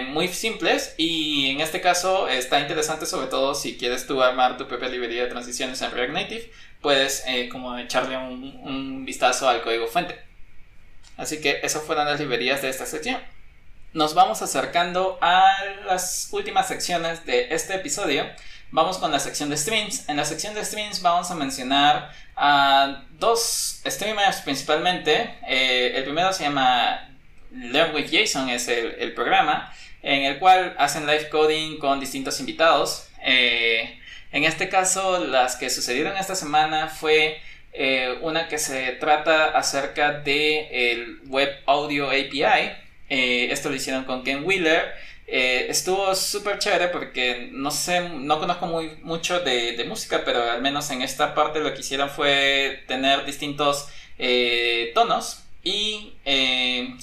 muy 0.06 0.28
simples 0.28 0.94
y 0.96 1.50
en 1.50 1.60
este 1.60 1.80
caso 1.80 2.28
está 2.28 2.60
interesante 2.60 3.04
sobre 3.04 3.26
todo 3.26 3.56
si 3.56 3.76
quieres 3.76 4.06
tú 4.06 4.22
armar 4.22 4.56
tu 4.56 4.68
propia 4.68 4.88
librería 4.88 5.24
de 5.24 5.30
transiciones 5.30 5.82
en 5.82 5.90
React 5.90 6.12
Native, 6.12 6.50
puedes 6.80 7.24
como 7.50 7.76
echarle 7.76 8.16
un, 8.16 8.60
un 8.62 9.04
vistazo 9.04 9.48
al 9.48 9.62
código 9.62 9.88
fuente. 9.88 10.20
Así 11.16 11.40
que 11.40 11.58
esas 11.64 11.82
fueron 11.82 12.06
las 12.06 12.20
librerías 12.20 12.62
de 12.62 12.68
esta 12.68 12.86
sección. 12.86 13.20
Nos 13.92 14.14
vamos 14.14 14.40
acercando 14.40 15.18
a 15.20 15.52
las 15.84 16.28
últimas 16.30 16.68
secciones 16.68 17.26
de 17.26 17.48
este 17.52 17.74
episodio. 17.74 18.24
Vamos 18.72 18.96
con 18.96 19.12
la 19.12 19.20
sección 19.20 19.50
de 19.50 19.58
streams. 19.58 20.08
En 20.08 20.16
la 20.16 20.24
sección 20.24 20.54
de 20.54 20.64
streams 20.64 21.02
vamos 21.02 21.30
a 21.30 21.34
mencionar 21.34 22.10
a 22.34 23.02
dos 23.18 23.82
streamers 23.84 24.40
principalmente. 24.40 25.34
Eh, 25.46 25.92
el 25.94 26.04
primero 26.04 26.32
se 26.32 26.44
llama 26.44 27.10
Learn 27.50 27.94
with 27.94 28.06
Jason, 28.10 28.48
es 28.48 28.68
el, 28.68 29.12
programa, 29.12 29.70
en 30.02 30.22
el 30.22 30.38
cual 30.38 30.74
hacen 30.78 31.06
live 31.06 31.28
coding 31.28 31.78
con 31.78 32.00
distintos 32.00 32.40
invitados. 32.40 33.10
Eh, 33.22 34.00
en 34.32 34.44
este 34.44 34.70
caso, 34.70 35.22
las 35.22 35.56
que 35.56 35.68
sucedieron 35.68 36.16
esta 36.16 36.34
semana 36.34 36.88
fue 36.88 37.42
eh, 37.74 38.16
una 38.22 38.48
que 38.48 38.56
se 38.56 38.92
trata 38.92 39.50
acerca 39.50 40.12
de 40.12 40.92
el 40.92 41.20
Web 41.26 41.60
Audio 41.66 42.06
API. 42.06 42.72
Esto 43.10 43.68
lo 43.68 43.74
hicieron 43.74 44.04
con 44.04 44.24
Ken 44.24 44.46
Wheeler. 44.46 44.94
Eh, 45.34 45.66
estuvo 45.70 46.14
súper 46.14 46.58
chévere 46.58 46.88
porque 46.88 47.48
no 47.52 47.70
sé, 47.70 48.06
no 48.10 48.38
conozco 48.38 48.66
muy, 48.66 48.98
mucho 49.02 49.40
de, 49.40 49.82
música, 49.88 50.22
pero 50.26 50.50
al 50.50 50.60
menos 50.60 50.90
en 50.90 51.00
esta 51.00 51.34
parte 51.34 51.60
lo 51.60 51.72
que 51.72 51.80
hicieron 51.80 52.10
fue 52.10 52.84
tener 52.86 53.24
distintos 53.24 53.88
tonos 54.94 55.42
y 55.64 56.12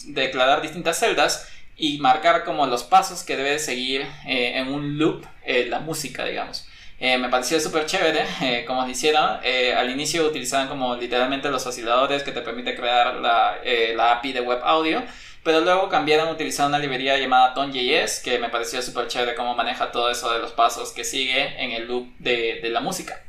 declarar 0.06 0.62
distintas 0.62 1.00
celdas 1.00 1.50
y 1.76 1.98
marcar 1.98 2.46
como 2.46 2.68
los 2.68 2.84
pasos 2.84 3.24
que 3.24 3.36
debe 3.36 3.58
seguir 3.60 4.06
en 4.26 4.68
un 4.70 4.98
loop 5.00 5.26
la 5.46 5.80
música, 5.80 6.24
digamos. 6.26 6.70
Eh, 7.02 7.18
me 7.18 7.30
pareció 7.30 7.58
súper 7.62 7.86
chévere 7.86 8.26
eh, 8.42 8.66
como 8.66 8.84
lo 8.84 8.90
hicieron. 8.90 9.40
Eh, 9.44 9.74
al 9.74 9.90
inicio 9.90 10.28
utilizaban 10.28 10.68
como 10.68 10.96
literalmente 10.96 11.50
los 11.50 11.66
osciladores 11.66 12.24
que 12.24 12.32
te 12.32 12.42
permite 12.42 12.76
crear 12.76 13.16
la, 13.16 13.58
la 13.96 14.12
API 14.14 14.34
de 14.34 14.42
web 14.42 14.60
audio. 14.64 15.04
Pero 15.50 15.62
luego 15.62 15.90
cambiaron 15.90 16.28
a 16.28 16.32
utilizar 16.34 16.68
una 16.68 16.78
librería 16.78 17.18
llamada 17.18 17.56
Tone.js 17.56 18.20
que 18.20 18.38
me 18.38 18.50
pareció 18.50 18.84
súper 18.84 19.08
chévere 19.08 19.34
cómo 19.34 19.56
maneja 19.56 19.92
todo 19.92 20.12
eso 20.12 20.32
de 20.32 20.38
los 20.38 20.52
pasos 20.52 20.92
que 20.92 21.04
sigue 21.04 21.64
en 21.64 21.72
el 21.72 21.88
loop 21.88 22.08
de, 22.20 22.62
la 22.70 22.82
música. 22.82 23.20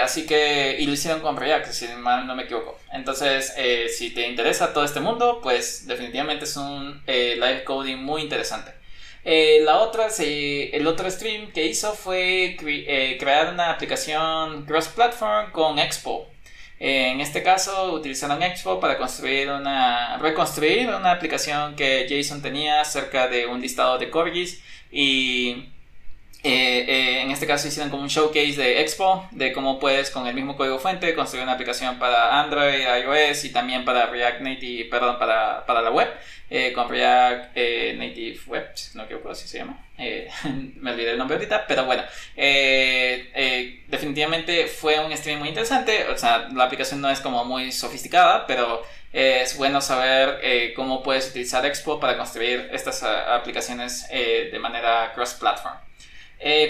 así 0.00 0.24
que, 0.24 0.76
y 0.78 0.86
lo 0.86 0.92
hicieron 0.92 1.18
con 1.18 1.36
React, 1.36 1.72
si 1.72 1.88
mal 1.88 2.28
no 2.28 2.36
me 2.36 2.44
equivoco. 2.44 2.78
Entonces, 2.92 3.52
si 3.92 4.10
te 4.10 4.28
interesa 4.28 4.72
todo 4.72 4.84
este 4.84 5.00
mundo, 5.00 5.40
pues 5.42 5.88
definitivamente 5.88 6.44
es 6.44 6.56
un 6.56 7.02
live 7.06 7.64
coding 7.64 7.96
muy 7.96 8.22
interesante. 8.22 8.70
Eh, 9.24 9.62
la 9.64 9.78
otra, 9.78 10.06
el 10.16 10.86
otro 10.86 11.10
stream 11.10 11.50
que 11.50 11.66
hizo 11.66 11.92
fue 11.94 12.56
eh, 12.60 13.16
crear 13.18 13.52
una 13.52 13.72
aplicación 13.72 14.64
cross-platform 14.64 15.50
con 15.50 15.80
Expo. 15.80 16.28
Eh, 16.84 17.12
en 17.12 17.20
este 17.20 17.44
caso 17.44 17.92
utilizaron 17.92 18.42
Expo 18.42 18.80
para 18.80 18.98
construir 18.98 19.48
una, 19.50 20.18
reconstruir 20.18 20.88
una 20.88 21.12
aplicación 21.12 21.76
que 21.76 22.06
Jason 22.10 22.42
tenía 22.42 22.80
acerca 22.80 23.28
de 23.28 23.46
un 23.46 23.60
listado 23.60 23.98
de 23.98 24.10
corgis 24.10 24.60
y 24.90 25.68
en 26.44 27.30
este 27.30 27.46
caso 27.46 27.68
hicieron 27.68 27.88
como 27.88 28.02
un 28.02 28.08
showcase 28.08 28.56
de 28.56 28.80
Expo, 28.80 29.28
de 29.30 29.52
cómo 29.52 29.78
puedes 29.78 30.10
con 30.10 30.26
el 30.26 30.34
mismo 30.34 30.56
código 30.56 30.80
fuente 30.80 31.14
construir 31.14 31.44
una 31.44 31.52
aplicación 31.52 32.00
para 32.00 32.40
Android, 32.40 32.80
iOS 32.80 33.44
y 33.44 33.52
también 33.52 33.84
para 33.84 34.06
React 34.06 34.40
Native, 34.40 34.88
perdón, 34.90 35.20
para, 35.20 35.64
para 35.64 35.82
la 35.82 35.90
web. 35.92 36.08
Eh, 36.54 36.70
con 36.74 36.86
React 36.86 37.52
eh, 37.54 37.94
Native 37.96 38.38
Web, 38.46 38.74
no 38.92 39.06
quiero 39.06 39.30
así 39.30 39.48
se 39.48 39.58
llama. 39.58 39.86
Eh, 40.02 40.28
me 40.80 40.90
olvidé 40.90 41.12
el 41.12 41.18
nombre 41.18 41.36
ahorita, 41.36 41.64
pero 41.66 41.84
bueno, 41.84 42.02
definitivamente 43.88 44.66
fue 44.66 44.98
un 44.98 45.16
stream 45.16 45.38
muy 45.38 45.48
interesante. 45.48 46.08
O 46.08 46.18
sea, 46.18 46.48
la 46.52 46.64
aplicación 46.64 47.00
no 47.00 47.08
es 47.08 47.20
como 47.20 47.44
muy 47.44 47.70
sofisticada, 47.70 48.46
pero 48.46 48.84
es 49.12 49.56
bueno 49.56 49.80
saber 49.80 50.72
cómo 50.74 51.02
puedes 51.02 51.28
utilizar 51.30 51.64
Expo 51.66 52.00
para 52.00 52.16
construir 52.16 52.70
estas 52.72 53.02
aplicaciones 53.02 54.08
de 54.08 54.58
manera 54.58 55.12
cross-platform. 55.14 55.76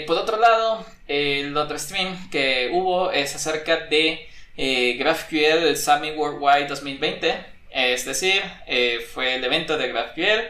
por 0.05 0.17
otro 0.17 0.37
lado, 0.37 0.85
el 1.07 1.55
otro 1.55 1.79
stream 1.79 2.29
que 2.29 2.69
hubo 2.73 3.11
es 3.11 3.33
acerca 3.35 3.77
de 3.77 4.27
GraphQL 4.57 5.75
Summit 5.77 6.17
Worldwide 6.17 6.67
2020. 6.67 7.45
Es 7.71 8.05
decir, 8.05 8.43
fue 9.13 9.35
el 9.35 9.43
evento 9.43 9.77
de 9.77 9.87
GraphQL 9.87 10.49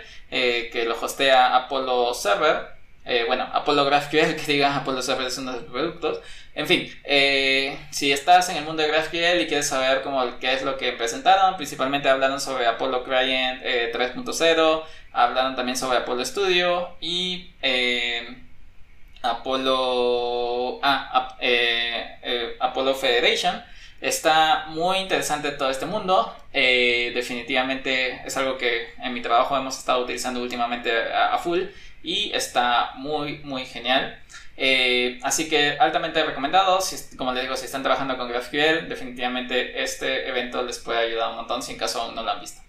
que 0.72 0.86
lo 0.88 1.00
hostea 1.00 1.56
Apollo 1.56 2.14
Server. 2.16 2.73
Bueno, 3.28 3.48
Apollo 3.52 3.86
GraphQL, 3.86 4.36
que 4.46 4.54
diga 4.54 4.76
Apollo 4.76 5.02
Server 5.02 5.28
es 5.28 5.38
uno 5.38 5.52
de 5.52 5.62
los 5.62 5.70
productos. 5.70 6.20
En 6.56 6.68
fin, 6.68 6.88
eh, 7.04 7.80
si 7.90 8.12
estás 8.12 8.48
en 8.50 8.58
el 8.58 8.64
mundo 8.64 8.84
de 8.84 8.90
GraphQL 8.90 9.42
y 9.42 9.48
quieres 9.48 9.68
saber 9.68 10.04
cómo, 10.04 10.24
qué 10.40 10.54
es 10.54 10.62
lo 10.62 10.78
que 10.78 10.92
presentaron, 10.92 11.58
principalmente 11.58 12.10
hablaron 12.10 12.40
sobre 12.40 12.68
Apollo 12.68 13.04
Client 13.04 13.64
3.0, 13.64 14.80
eh, 14.80 14.84
hablaron 15.14 15.56
también 15.56 15.76
sobre 15.76 15.98
Apollo 15.98 16.24
Studio 16.24 16.96
y 17.02 17.54
eh, 17.64 18.38
Apollo, 19.24 20.80
ah, 20.84 21.38
Apollo 22.60 22.94
Federation. 22.94 23.64
Está 24.00 24.66
muy 24.68 24.98
interesante 24.98 25.52
todo 25.52 25.72
este 25.72 25.88
mundo. 25.88 26.36
definitivamente 26.52 28.22
es 28.26 28.38
algo 28.38 28.58
que 28.60 28.94
en 29.02 29.14
mi 29.14 29.22
trabajo 29.22 29.58
hemos 29.58 29.80
estado 29.80 30.04
utilizando 30.04 30.42
últimamente 30.42 30.92
a 31.12 31.38
full 31.40 31.62
y 32.04 32.32
está 32.34 32.92
muy, 32.96 33.40
muy 33.40 33.66
genial. 33.66 34.20
Eh, 34.56 35.20
así 35.24 35.50
que 35.50 35.78
altamente 35.80 36.24
recomendado, 36.24 36.80
si, 36.82 37.18
como 37.18 37.34
les 37.34 37.44
digo, 37.44 37.58
si 37.58 37.66
están 37.66 37.82
trabajando 37.82 38.18
con 38.18 38.30
GraphQL, 38.30 38.88
definitivamente 38.88 39.82
este 39.82 40.28
evento 40.28 40.62
les 40.62 40.78
puede 40.78 41.00
ayudar 41.00 41.32
un 41.32 41.38
montón 41.38 41.64
si 41.64 41.72
en 41.72 41.80
caso 41.80 42.02
aún 42.02 42.14
no 42.14 42.24
lo 42.24 42.32
han 42.32 42.42
visto. 42.42 42.62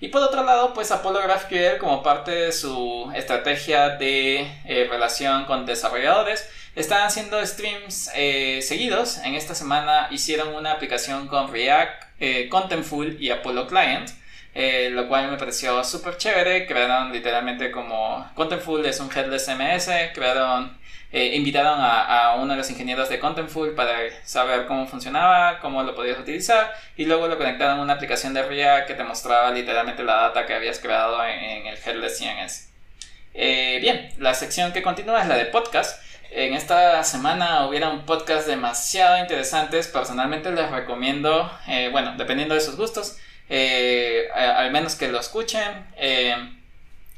Y 0.00 0.08
por 0.08 0.20
otro 0.20 0.42
lado, 0.44 0.74
pues 0.74 0.90
Apollo 0.90 1.22
GraphQL 1.22 1.78
como 1.78 2.02
parte 2.02 2.32
de 2.32 2.52
su 2.52 3.10
estrategia 3.14 3.90
de 3.90 4.40
eh, 4.66 4.88
relación 4.90 5.44
con 5.44 5.64
desarrolladores, 5.64 6.48
están 6.74 7.02
haciendo 7.02 7.44
streams 7.46 8.10
eh, 8.14 8.60
seguidos. 8.62 9.18
En 9.18 9.34
esta 9.34 9.54
semana 9.54 10.08
hicieron 10.10 10.54
una 10.54 10.72
aplicación 10.72 11.28
con 11.28 11.52
React, 11.52 12.02
Contentful 12.50 13.16
y 13.20 13.30
Apollo 13.30 13.66
Client. 13.66 14.10
Lo 14.54 15.08
cual 15.08 15.30
me 15.30 15.36
pareció 15.36 15.82
súper 15.84 16.16
chévere. 16.16 16.66
Crearon 16.66 17.12
literalmente 17.12 17.70
como 17.70 18.30
Contentful 18.34 18.84
es 18.86 19.00
un 19.00 19.10
headless 19.10 19.48
MS, 19.48 19.90
crearon 20.14 20.82
eh, 21.14 21.36
invitaron 21.36 21.78
a, 21.78 22.36
uno 22.38 22.54
de 22.54 22.56
los 22.56 22.70
ingenieros 22.70 23.10
de 23.10 23.18
Contentful 23.18 23.74
para 23.74 23.98
saber 24.24 24.66
cómo 24.66 24.86
funcionaba, 24.86 25.58
cómo 25.58 25.82
lo 25.82 25.94
podías 25.94 26.18
utilizar 26.18 26.72
y 26.96 27.04
luego 27.04 27.28
lo 27.28 27.36
conectaron 27.36 27.78
a 27.78 27.82
una 27.82 27.92
aplicación 27.92 28.32
de 28.32 28.42
React 28.42 28.88
que 28.88 28.94
te 28.94 29.04
mostraba 29.04 29.50
literalmente 29.50 30.02
la 30.02 30.14
data 30.14 30.46
que 30.46 30.54
habías 30.54 30.78
creado 30.78 31.22
en, 31.26 31.66
el 31.66 31.76
headless 31.84 32.16
CNS. 32.16 32.70
Eh, 33.34 33.78
bien, 33.82 34.08
la 34.16 34.32
sección 34.32 34.72
que 34.72 34.82
continúa 34.82 35.20
es 35.20 35.28
la 35.28 35.36
de 35.36 35.44
podcast. 35.44 36.02
En 36.30 36.54
esta 36.54 37.04
semana 37.04 37.66
hubieron 37.66 38.06
podcasts 38.06 38.46
demasiado 38.46 39.18
interesantes. 39.18 39.88
Personalmente 39.88 40.50
les 40.50 40.70
recomiendo, 40.70 41.52
eh, 41.68 41.90
bueno, 41.92 42.14
dependiendo 42.16 42.54
de 42.54 42.62
sus 42.62 42.76
gustos, 42.76 43.18
menos 44.72 44.96
que 44.96 45.08
lo 45.08 45.20
escuchen. 45.20 45.86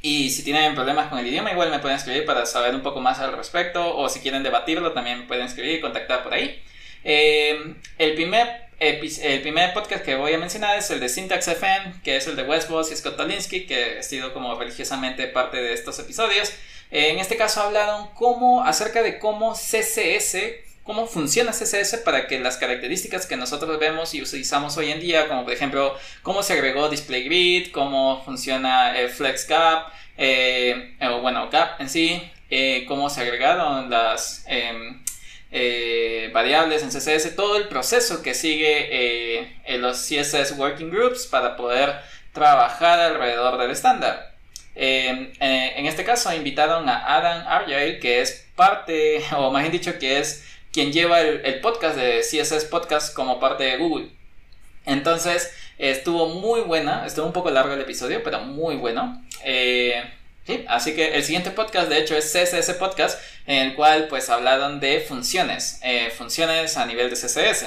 Y 0.05 0.29
si 0.29 0.45
tienen 0.45 0.75
problemas 0.75 1.09
con 1.09 1.19
el 1.19 1.27
idioma, 1.27 1.51
igual 1.51 1.71
me 1.71 1.79
pueden 1.79 1.97
escribir 1.97 2.27
para 2.27 2.45
saber 2.45 2.75
un 2.75 2.83
poco 2.83 3.01
más 3.01 3.21
al 3.21 3.35
respecto. 3.35 3.97
O 3.97 4.11
si 4.11 4.21
quieren 4.21 4.43
debatirlo, 4.43 4.93
también 4.93 5.21
me 5.21 5.25
pueden 5.25 5.47
escribir 5.47 5.79
y 5.79 5.81
contactar 5.81 6.23
por 6.23 6.35
ahí. 6.35 6.63
Eh, 7.05 7.75
el, 7.97 8.15
primer, 8.15 8.67
el 8.81 9.41
primer 9.41 9.73
podcast 9.73 10.05
que 10.05 10.15
voy 10.15 10.35
a 10.35 10.39
mencionar 10.39 10.77
es 10.77 10.91
el 10.91 11.01
de 11.01 11.09
Syntax 11.09 11.49
FM, 11.49 12.03
que 12.05 12.17
es 12.17 12.27
el 12.27 12.37
de 12.37 12.43
Wes 12.43 12.69
Boss 12.69 12.93
y 12.93 12.97
Scott 12.97 13.17
Tolinsky, 13.17 13.65
que 13.65 14.01
ha 14.01 14.03
sido 14.03 14.35
como 14.35 14.55
religiosamente 14.59 15.27
parte 15.27 15.57
de 15.57 15.73
estos 15.73 15.99
episodios. 15.99 16.51
Eh, 16.91 17.09
en 17.09 17.19
este 17.19 17.39
caso 17.39 17.63
hablaron 17.63 18.11
cómo, 18.13 18.63
acerca 18.63 19.03
de 19.03 19.19
cómo 19.19 19.55
CSS 19.55 20.37
cómo 20.85 21.07
funciona 21.07 21.51
CSS 21.51 21.99
para 22.05 22.27
que 22.29 22.39
las 22.39 22.59
características 22.59 23.27
que 23.27 23.37
nosotros 23.37 23.79
vemos 23.81 24.15
y 24.15 24.23
utilizamos 24.23 24.77
hoy 24.77 24.93
en 24.93 25.01
día, 25.01 25.29
como 25.29 25.45
por 25.45 25.53
ejemplo 25.53 25.97
cómo 26.23 26.43
se 26.43 26.53
agregó 26.53 26.89
display 26.89 27.25
grid, 27.25 27.73
cómo 27.73 28.23
funciona 28.23 28.97
el 28.99 29.09
flex 29.09 29.49
gap, 29.49 29.89
eh, 30.19 30.95
o 31.01 31.21
bueno, 31.21 31.49
gap 31.51 31.81
en 31.81 31.89
sí, 31.89 32.23
eh, 32.51 32.85
cómo 32.87 33.09
se 33.09 33.23
agregaron 33.23 33.91
las 33.91 34.45
em, 34.47 35.03
eh, 35.51 36.31
variables 36.35 36.83
en 36.83 36.91
CSS, 36.91 37.35
todo 37.35 37.57
el 37.57 37.69
proceso 37.69 38.23
que 38.23 38.35
sigue 38.35 39.49
en 39.65 39.81
los 39.81 39.97
CSS 39.99 40.53
Working 40.59 40.91
Groups 40.91 41.27
para 41.27 41.57
poder 41.57 41.95
trabajar 42.33 43.01
alrededor 43.01 43.59
del 43.59 43.71
estándar. 43.71 44.35
Em, 44.77 45.33
en 45.41 45.87
este 45.87 46.05
caso 46.05 46.35
invitaron 46.35 46.89
a 46.89 47.17
Adam 47.17 47.47
Argyle, 47.47 48.01
que 48.01 48.21
es 48.21 48.45
parte, 48.55 49.25
o 49.37 49.51
más 49.51 49.63
bien 49.63 49.73
dicho, 49.73 49.99
que 49.99 50.19
es 50.19 50.45
quien 50.75 50.93
lleva 50.93 51.21
el, 51.21 51.61
podcast 51.61 51.97
de 51.97 52.21
CSS 52.21 52.65
Podcast 52.65 53.15
como 53.15 53.39
parte 53.39 53.63
de 53.63 53.77
Google. 53.77 54.09
Entonces, 54.85 55.55
estuvo 55.79 56.27
muy 56.27 56.63
buena, 56.63 57.07
estuvo 57.07 57.27
un 57.27 57.33
poco 57.33 57.49
largo 57.49 57.73
el 57.73 57.81
episodio, 57.81 58.25
pero 58.25 58.41
muy 58.41 58.75
bueno. 58.75 59.25
Eh, 59.45 60.03
sí, 60.45 60.65
así 60.67 60.97
que 60.97 61.15
el 61.15 61.23
siguiente 61.23 61.53
podcast, 61.53 61.89
de 61.89 62.01
hecho, 62.01 62.17
es 62.17 62.25
CSS 62.33 62.75
Podcast, 62.75 63.23
en 63.47 63.69
el 63.69 63.75
cual 63.77 64.09
pues 64.09 64.29
hablaron 64.31 64.81
de 64.81 64.99
funciones, 64.99 65.79
eh, 65.85 66.11
funciones 66.11 66.77
a 66.77 66.87
nivel 66.87 67.09
de 67.09 67.15
CSS. 67.15 67.67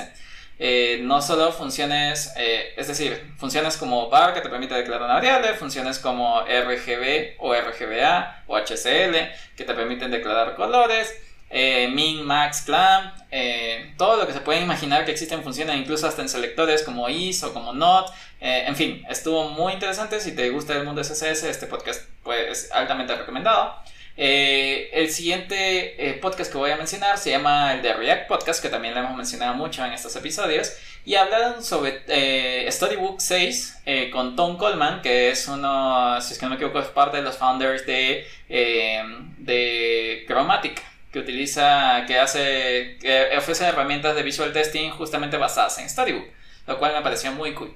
Eh, 0.60 1.00
no 1.02 1.22
solo 1.22 1.54
funciones, 1.54 2.34
es 2.36 2.88
decir, 2.90 3.36
funciones 3.38 3.78
como 3.78 4.10
var 4.10 4.34
que 4.34 4.42
te 4.42 4.50
permite 4.50 4.74
declarar 4.74 5.04
una 5.04 5.14
variable, 5.14 5.54
funciones 5.54 5.98
como 6.00 6.42
RGB 6.42 7.36
o 7.38 7.54
RGBA 7.56 8.44
o 8.48 8.58
HCL 8.58 9.16
que 9.56 9.64
te 9.64 9.74
permiten 9.74 10.12
declarar 10.12 10.56
colores, 10.56 11.16
eh, 11.50 11.88
min, 11.88 12.26
max, 12.26 12.64
clam, 12.66 13.14
eh, 13.32 13.94
todo 13.98 14.18
lo 14.18 14.28
que 14.28 14.34
se 14.34 14.42
pueden 14.42 14.64
imaginar 14.64 15.06
que 15.06 15.12
existen 15.12 15.44
funciones 15.44 15.78
incluso 15.78 16.06
hasta 16.06 16.22
en 16.22 16.28
selectores 16.28 16.84
como 16.84 17.08
is 17.08 17.42
o 17.44 17.54
como 17.54 17.74
not. 17.74 18.12
Eh, 18.42 18.66
en 18.68 18.76
fin, 18.76 19.06
estuvo 19.10 19.50
muy 19.50 19.74
interesante. 19.74 20.20
Si 20.20 20.36
te 20.36 20.50
gusta 20.50 20.74
el 20.74 20.84
mundo 20.84 21.02
de 21.02 21.08
CSS, 21.08 21.44
este 21.44 21.68
podcast 21.68 22.04
pues, 22.24 22.66
es 22.66 22.72
altamente 22.72 23.16
recomendado. 23.16 23.76
el 24.18 25.10
siguiente 25.12 26.20
podcast 26.22 26.52
que 26.52 26.58
voy 26.58 26.72
a 26.72 26.76
mencionar 26.76 27.18
se 27.18 27.30
llama 27.30 27.74
el 27.74 27.82
de 27.82 27.94
React 27.94 28.28
Podcast, 28.28 28.62
que 28.62 28.70
también 28.70 28.94
lo 28.96 29.02
hemos 29.02 29.16
mencionado 29.16 29.54
mucho 29.54 29.86
en 29.86 29.94
estos 29.94 30.16
episodios. 30.16 30.74
Y 31.06 31.16
hablaron 31.16 31.64
sobre 31.64 32.70
Storybook 32.70 33.22
6 33.22 33.84
con 34.12 34.36
Tom 34.36 34.58
Coleman, 34.58 35.02
que 35.02 35.30
es 35.30 35.48
uno, 35.48 36.20
si 36.20 36.34
es 36.34 36.40
que 36.40 36.46
no 36.46 36.50
me 36.50 36.56
equivoco, 36.56 36.80
es 36.80 36.88
parte 36.88 37.18
de 37.18 37.24
los 37.24 37.38
founders 37.38 37.86
de, 37.86 38.28
de 38.50 40.26
Chromatic 40.28 40.97
que 41.18 41.24
utiliza, 41.24 42.06
que 42.06 42.20
hace, 42.20 42.98
que 43.02 43.36
ofrece 43.38 43.66
herramientas 43.66 44.16
de 44.16 44.24
visual 44.24 44.54
testing 44.54 44.92
justamente 44.92 45.38
basadas 45.38 45.80
en 45.80 45.90
Storybook, 45.90 46.28
lo 46.68 46.78
cual 46.78 46.94
me 46.94 47.02
pareció 47.02 47.32
muy 47.32 47.54
cool. 47.54 47.76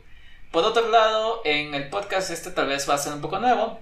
Por 0.52 0.64
otro 0.64 0.90
lado, 0.90 1.42
en 1.44 1.74
el 1.74 1.90
podcast 1.90 2.30
este 2.30 2.52
tal 2.52 2.68
vez 2.68 2.88
va 2.90 2.96
a 2.96 2.98
ser 2.98 3.14
un 3.14 3.22
poco 3.22 3.40
nuevo, 3.40 3.80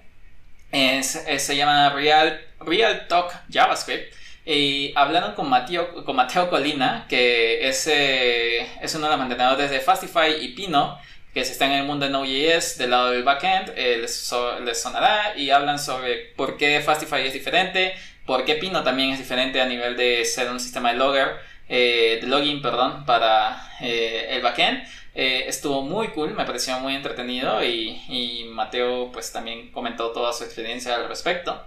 se 0.71 1.55
llama 1.55 1.89
Real, 1.89 2.39
Real 2.61 3.07
Talk 3.07 3.33
JavaScript, 3.49 4.13
y 4.45 4.93
hablaron 4.95 5.35
con 5.35 5.49
Mateo, 5.49 6.05
con 6.05 6.15
Mateo 6.15 6.49
Colina, 6.49 7.05
que 7.09 7.67
es, 7.67 7.85
eh, 7.87 8.67
es 8.81 8.95
uno 8.95 9.05
de 9.05 9.11
los 9.11 9.19
mantenedores 9.19 9.69
de 9.69 9.79
Fastify 9.79 10.37
y 10.39 10.49
Pino, 10.49 10.97
que 11.33 11.43
si 11.43 11.51
están 11.51 11.71
en 11.71 11.79
el 11.79 11.85
mundo 11.85 12.05
de 12.05 12.11
Node.js 12.11 12.77
del 12.77 12.91
lado 12.91 13.11
del 13.11 13.23
backend, 13.23 13.73
eh, 13.75 13.97
les, 13.97 14.33
les, 14.63 14.81
sonará 14.81 15.33
y 15.35 15.51
hablan 15.51 15.77
sobre 15.77 16.33
por 16.35 16.57
qué 16.57 16.81
Fastify 16.81 17.27
es 17.27 17.33
diferente, 17.33 17.93
porque 18.29 18.53
Pino 18.53 18.83
también 18.83 19.09
es 19.09 19.17
diferente 19.17 19.59
a 19.59 19.65
nivel 19.65 19.97
de 19.97 20.23
ser 20.23 20.51
un 20.51 20.59
sistema 20.59 20.91
de 20.91 20.99
logger, 20.99 21.39
eh, 21.67 22.19
de 22.21 22.27
login, 22.27 22.61
perdón, 22.61 23.03
para 23.03 23.59
eh, 23.81 24.27
el 24.29 24.43
backend. 24.43 24.83
Eh, 25.15 25.45
estuvo 25.47 25.81
muy 25.81 26.09
cool, 26.09 26.35
me 26.35 26.45
pareció 26.45 26.79
muy 26.79 26.93
entretenido 26.93 27.63
y, 27.63 27.99
y, 28.07 28.43
Mateo 28.51 29.11
pues 29.11 29.31
también 29.31 29.71
comentó 29.71 30.11
toda 30.11 30.31
su 30.31 30.43
experiencia 30.43 30.93
al 30.93 31.07
respecto. 31.07 31.59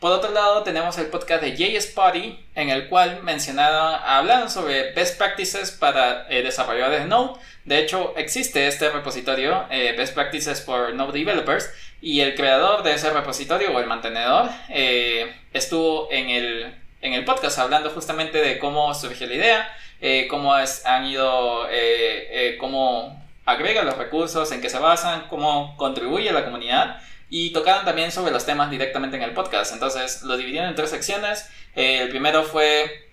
Por 0.00 0.12
otro 0.12 0.30
lado 0.30 0.62
tenemos 0.62 0.96
el 0.96 1.08
podcast 1.08 1.42
de 1.42 1.54
JS 1.54 1.88
Party 1.88 2.42
en 2.54 2.70
el 2.70 2.88
cual 2.88 3.22
mencionaron, 3.22 4.00
hablaron 4.02 4.48
sobre 4.48 4.92
best 4.92 5.18
practices 5.18 5.72
para 5.72 6.24
desarrolladores 6.24 7.00
de 7.00 7.06
Node. 7.06 7.38
De 7.66 7.80
hecho 7.80 8.14
existe 8.16 8.66
este 8.66 8.88
repositorio, 8.88 9.66
Best 9.68 10.14
Practices 10.14 10.64
for 10.64 10.94
Node 10.94 11.18
Developers, 11.18 11.68
y 12.00 12.20
el 12.20 12.34
creador 12.34 12.82
de 12.82 12.94
ese 12.94 13.10
repositorio 13.10 13.72
o 13.72 13.78
el 13.78 13.86
mantenedor 13.86 14.48
eh, 14.70 15.36
estuvo 15.52 16.10
en 16.10 16.30
el, 16.30 16.74
en 17.02 17.12
el 17.12 17.26
podcast 17.26 17.58
hablando 17.58 17.90
justamente 17.90 18.38
de 18.38 18.58
cómo 18.58 18.94
surgió 18.94 19.26
la 19.26 19.34
idea, 19.34 19.76
eh, 20.00 20.28
cómo 20.30 20.54
han 20.54 21.04
ido, 21.04 21.66
eh, 21.70 22.56
cómo 22.58 23.22
agrega 23.44 23.82
los 23.82 23.98
recursos, 23.98 24.50
en 24.50 24.62
qué 24.62 24.70
se 24.70 24.78
basan, 24.78 25.26
cómo 25.28 25.76
contribuye 25.76 26.30
a 26.30 26.32
la 26.32 26.46
comunidad 26.46 27.02
y 27.30 27.50
tocaron 27.52 27.84
también 27.84 28.10
sobre 28.12 28.32
los 28.32 28.44
temas 28.44 28.70
directamente 28.70 29.16
en 29.16 29.22
el 29.22 29.32
podcast. 29.32 29.72
Entonces 29.72 30.22
lo 30.22 30.36
dividieron 30.36 30.68
en 30.68 30.74
tres 30.74 30.90
secciones. 30.90 31.48
el 31.74 32.08
primero 32.10 32.42
fue 32.42 33.08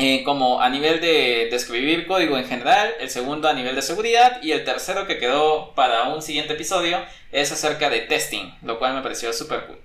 eh, 0.00 0.22
como 0.22 0.60
a 0.60 0.70
nivel 0.70 1.00
de, 1.00 1.48
escribir 1.48 2.06
código 2.06 2.38
en 2.38 2.46
general, 2.46 2.94
el 3.00 3.10
segundo 3.10 3.48
a 3.48 3.52
nivel 3.52 3.74
de 3.74 3.82
seguridad 3.82 4.40
y 4.42 4.52
el 4.52 4.64
tercero 4.64 5.08
que 5.08 5.18
quedó 5.18 5.74
para 5.74 6.04
un 6.04 6.22
siguiente 6.22 6.52
episodio 6.52 7.04
es 7.32 7.50
acerca 7.50 7.90
de 7.90 8.02
testing, 8.02 8.54
lo 8.62 8.78
cual 8.78 8.94
me 8.94 9.02
pareció 9.02 9.32
súper 9.32 9.66
cool. 9.66 9.78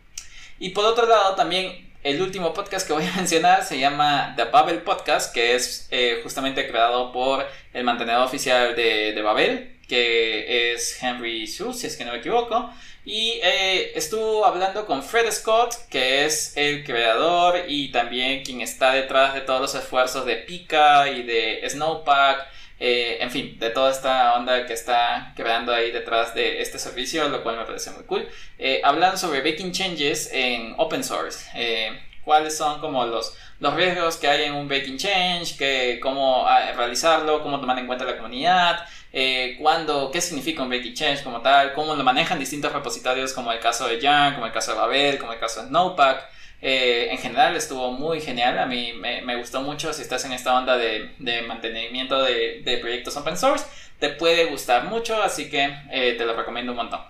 Y 0.60 0.70
por 0.70 0.86
otro 0.86 1.08
lado 1.08 1.34
también 1.34 1.92
el 2.04 2.22
último 2.22 2.54
podcast 2.54 2.86
que 2.86 2.94
voy 2.94 3.06
a 3.08 3.12
mencionar 3.16 3.64
se 3.64 3.80
llama 3.80 4.36
The 4.36 4.46
Babel 4.46 4.84
Podcast, 4.84 5.34
que 5.34 5.56
es 5.56 5.88
eh, 5.90 6.20
justamente 6.22 6.68
creado 6.68 7.12
por 7.12 7.48
el 7.74 7.84
mantenedor 7.84 8.28
oficial 8.28 8.76
de 8.76 9.20
Babel, 9.24 9.74
que 9.94 10.74
es 10.74 10.98
Henry 11.04 11.46
Xu, 11.46 11.72
si 11.72 11.86
es 11.86 11.96
que 11.96 12.04
no 12.04 12.14
me 12.14 12.18
equivoco. 12.18 12.74
Y 13.06 13.39
eh, 13.44 13.91
estuvo 13.94 14.44
hablando 14.44 14.88
con 14.88 15.04
Fred 15.04 15.30
Scott, 15.32 15.76
que 15.88 16.26
es 16.26 16.58
el 16.58 16.84
creador 16.84 17.66
y 17.68 17.91
también 17.91 18.44
quien 18.44 18.62
está 18.62 18.94
detrás 18.94 19.36
de 19.36 19.41
todos 19.41 19.62
los 19.62 19.76
esfuerzos 19.76 20.26
de 20.26 20.38
Pika 20.38 21.08
y 21.10 21.22
de 21.22 21.62
Snowpack. 21.70 22.48
Eh, 22.80 23.20
en 23.22 23.30
fin, 23.30 23.60
de 23.60 23.70
toda 23.70 23.91
esta 23.91 24.34
onda 24.34 24.66
que 24.66 24.74
está 24.74 25.32
creando 25.36 25.72
ahí 25.72 25.91
detrás 25.91 26.34
de 26.34 26.60
este 26.60 26.80
servicio, 26.80 27.30
lo 27.30 27.44
cual 27.44 27.58
me 27.58 27.66
parece 27.66 27.91
muy 27.91 28.06
cool. 28.06 28.28
Eh, 28.58 28.82
hablan 28.84 29.16
sobre 29.20 29.41
baking 29.41 29.74
changes 29.74 30.32
en 30.34 30.74
open 30.78 31.04
source. 31.04 31.52
cuáles 32.24 32.58
son 32.58 32.80
como 32.80 33.06
los, 33.06 33.36
los 33.60 33.74
riesgos 33.76 34.18
que 34.18 34.28
hay 34.28 34.46
en 34.46 34.56
un 34.56 34.68
baking 34.68 34.98
change, 34.98 35.56
que, 35.56 36.00
cómo 36.02 36.48
ah, 36.48 36.72
realizarlo, 36.76 37.44
cómo 37.44 37.60
tomar 37.60 37.78
en 37.78 37.86
cuenta 37.86 38.06
la 38.06 38.16
comunidad, 38.16 38.88
eh, 39.16 39.59
qué 40.11 40.22
significa 40.22 40.64
un 40.64 40.70
breaking 40.70 40.95
change 40.95 41.24
como 41.24 41.39
tal, 41.41 41.74
cómo 41.74 41.95
lo 41.95 42.03
manejan 42.03 42.39
distintos 42.39 42.74
repositorios 42.74 43.32
como 43.34 43.51
el 43.51 43.59
caso 43.59 43.88
de 43.88 44.01
Jan, 44.01 44.34
como 44.34 44.47
el 44.47 44.51
caso 44.51 44.72
de 44.72 44.80
Babel, 44.80 45.20
como 45.20 45.34
el 45.34 45.39
caso 45.39 45.61
de 45.61 45.68
Snowpack. 45.68 46.26
Eh, 46.61 47.09
en 47.11 47.18
general 47.20 47.55
estuvo 47.55 47.91
muy 47.91 48.22
genial, 48.22 48.57
a 48.57 48.66
mí 48.66 48.93
me, 48.93 49.36
gustó 49.36 49.61
mucho 49.61 49.93
si 49.93 50.01
estás 50.01 50.24
en 50.26 50.32
esta 50.32 50.55
onda 50.57 50.78
de, 50.78 51.11
mantenimiento 51.45 52.24
de, 52.24 52.78
proyectos 52.82 53.16
open 53.18 53.38
source, 53.38 53.66
te 53.99 54.09
puede 54.09 54.45
gustar 54.45 54.86
mucho, 54.86 55.22
así 55.22 55.49
que 55.49 55.76
eh, 55.91 56.16
te 56.18 56.26
lo 56.26 56.36
recomiendo 56.36 56.72
un 56.72 56.78
montón. 56.78 57.01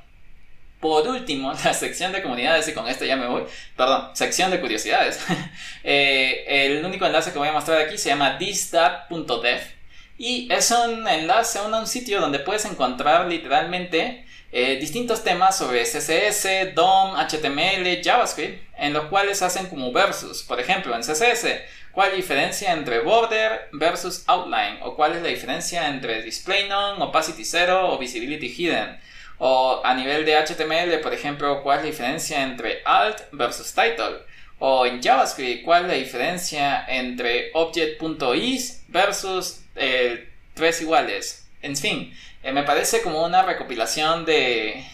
Por 0.80 1.08
último, 1.08 1.54
la 1.64 1.74
sección 1.74 2.12
de 2.12 2.22
comunidades, 2.22 2.68
y 2.68 2.74
con 2.74 2.88
esto 2.88 3.06
ya 3.06 3.16
me 3.16 3.28
voy, 3.28 3.44
perdón, 3.78 4.10
sección 4.14 4.52
de 4.52 4.60
curiosidades. 4.60 5.24
el 5.84 6.84
único 6.84 7.06
enlace 7.06 7.32
que 7.32 7.40
voy 7.40 7.48
a 7.48 7.54
mostrar 7.54 7.80
aquí 7.80 7.98
se 7.98 8.10
llama 8.10 8.38
distat.dev 8.38 9.83
y 10.18 10.52
es 10.52 10.72
un 10.72 11.08
enlace 11.08 11.60
a 11.60 11.64
un 11.64 11.88
sitio 11.88 12.22
donde 12.22 12.40
puedes 12.40 12.66
encontrar 12.66 13.28
literalmente 13.28 14.26
eh, 14.56 14.78
distintos 14.80 15.24
temas 15.24 15.58
sobre 15.58 15.82
CSS, 15.82 16.76
DOM, 16.76 17.16
HTML, 17.16 18.04
JavaScript, 18.04 18.64
en 18.78 18.94
los 18.94 19.06
cuales 19.06 19.42
hacen 19.42 19.66
como 19.66 19.92
versus. 19.92 20.44
Por 20.44 20.60
ejemplo, 20.60 20.96
en 20.96 21.02
CSS, 21.02 21.48
¿cuál 21.92 22.10
es 22.10 22.14
la 22.14 22.18
diferencia 22.18 22.72
entre 22.72 23.00
border 23.00 23.70
versus 23.72 24.24
outline? 24.28 24.78
¿O 24.84 24.96
cuál 24.96 25.14
es 25.16 25.24
la 25.24 25.30
diferencia 25.30 25.88
entre 25.90 26.22
display 26.22 26.70
none, 26.70 27.02
opacity 27.02 27.44
0 27.44 27.94
o 27.94 27.98
visibility 27.98 28.48
hidden? 28.48 29.00
O 29.40 29.82
a 29.84 29.96
nivel 29.96 30.24
de 30.24 30.36
HTML, 30.36 31.00
por 31.02 31.16
ejemplo, 31.16 31.64
¿cuál 31.64 31.80
es 31.80 31.86
la 31.86 31.90
diferencia 31.90 32.44
entre 32.44 32.84
alt 32.86 33.24
versus 33.32 33.74
title? 33.74 34.20
O 34.60 34.86
en 34.86 35.02
JavaScript, 35.02 35.66
¿cuál 35.66 35.86
es 35.86 35.88
la 35.88 35.96
diferencia 35.96 36.86
entre 36.88 37.50
object.is 37.56 38.84
versus 38.88 39.63
eh, 39.76 40.30
tres 40.54 40.82
iguales. 40.82 41.48
En 41.62 41.76
fin, 41.78 42.14
eh, 42.44 42.52
me 42.52 42.64
parece 42.64 43.02
como 43.02 43.24
una 43.26 43.44
recopilación 43.44 44.26
de, 44.26 44.86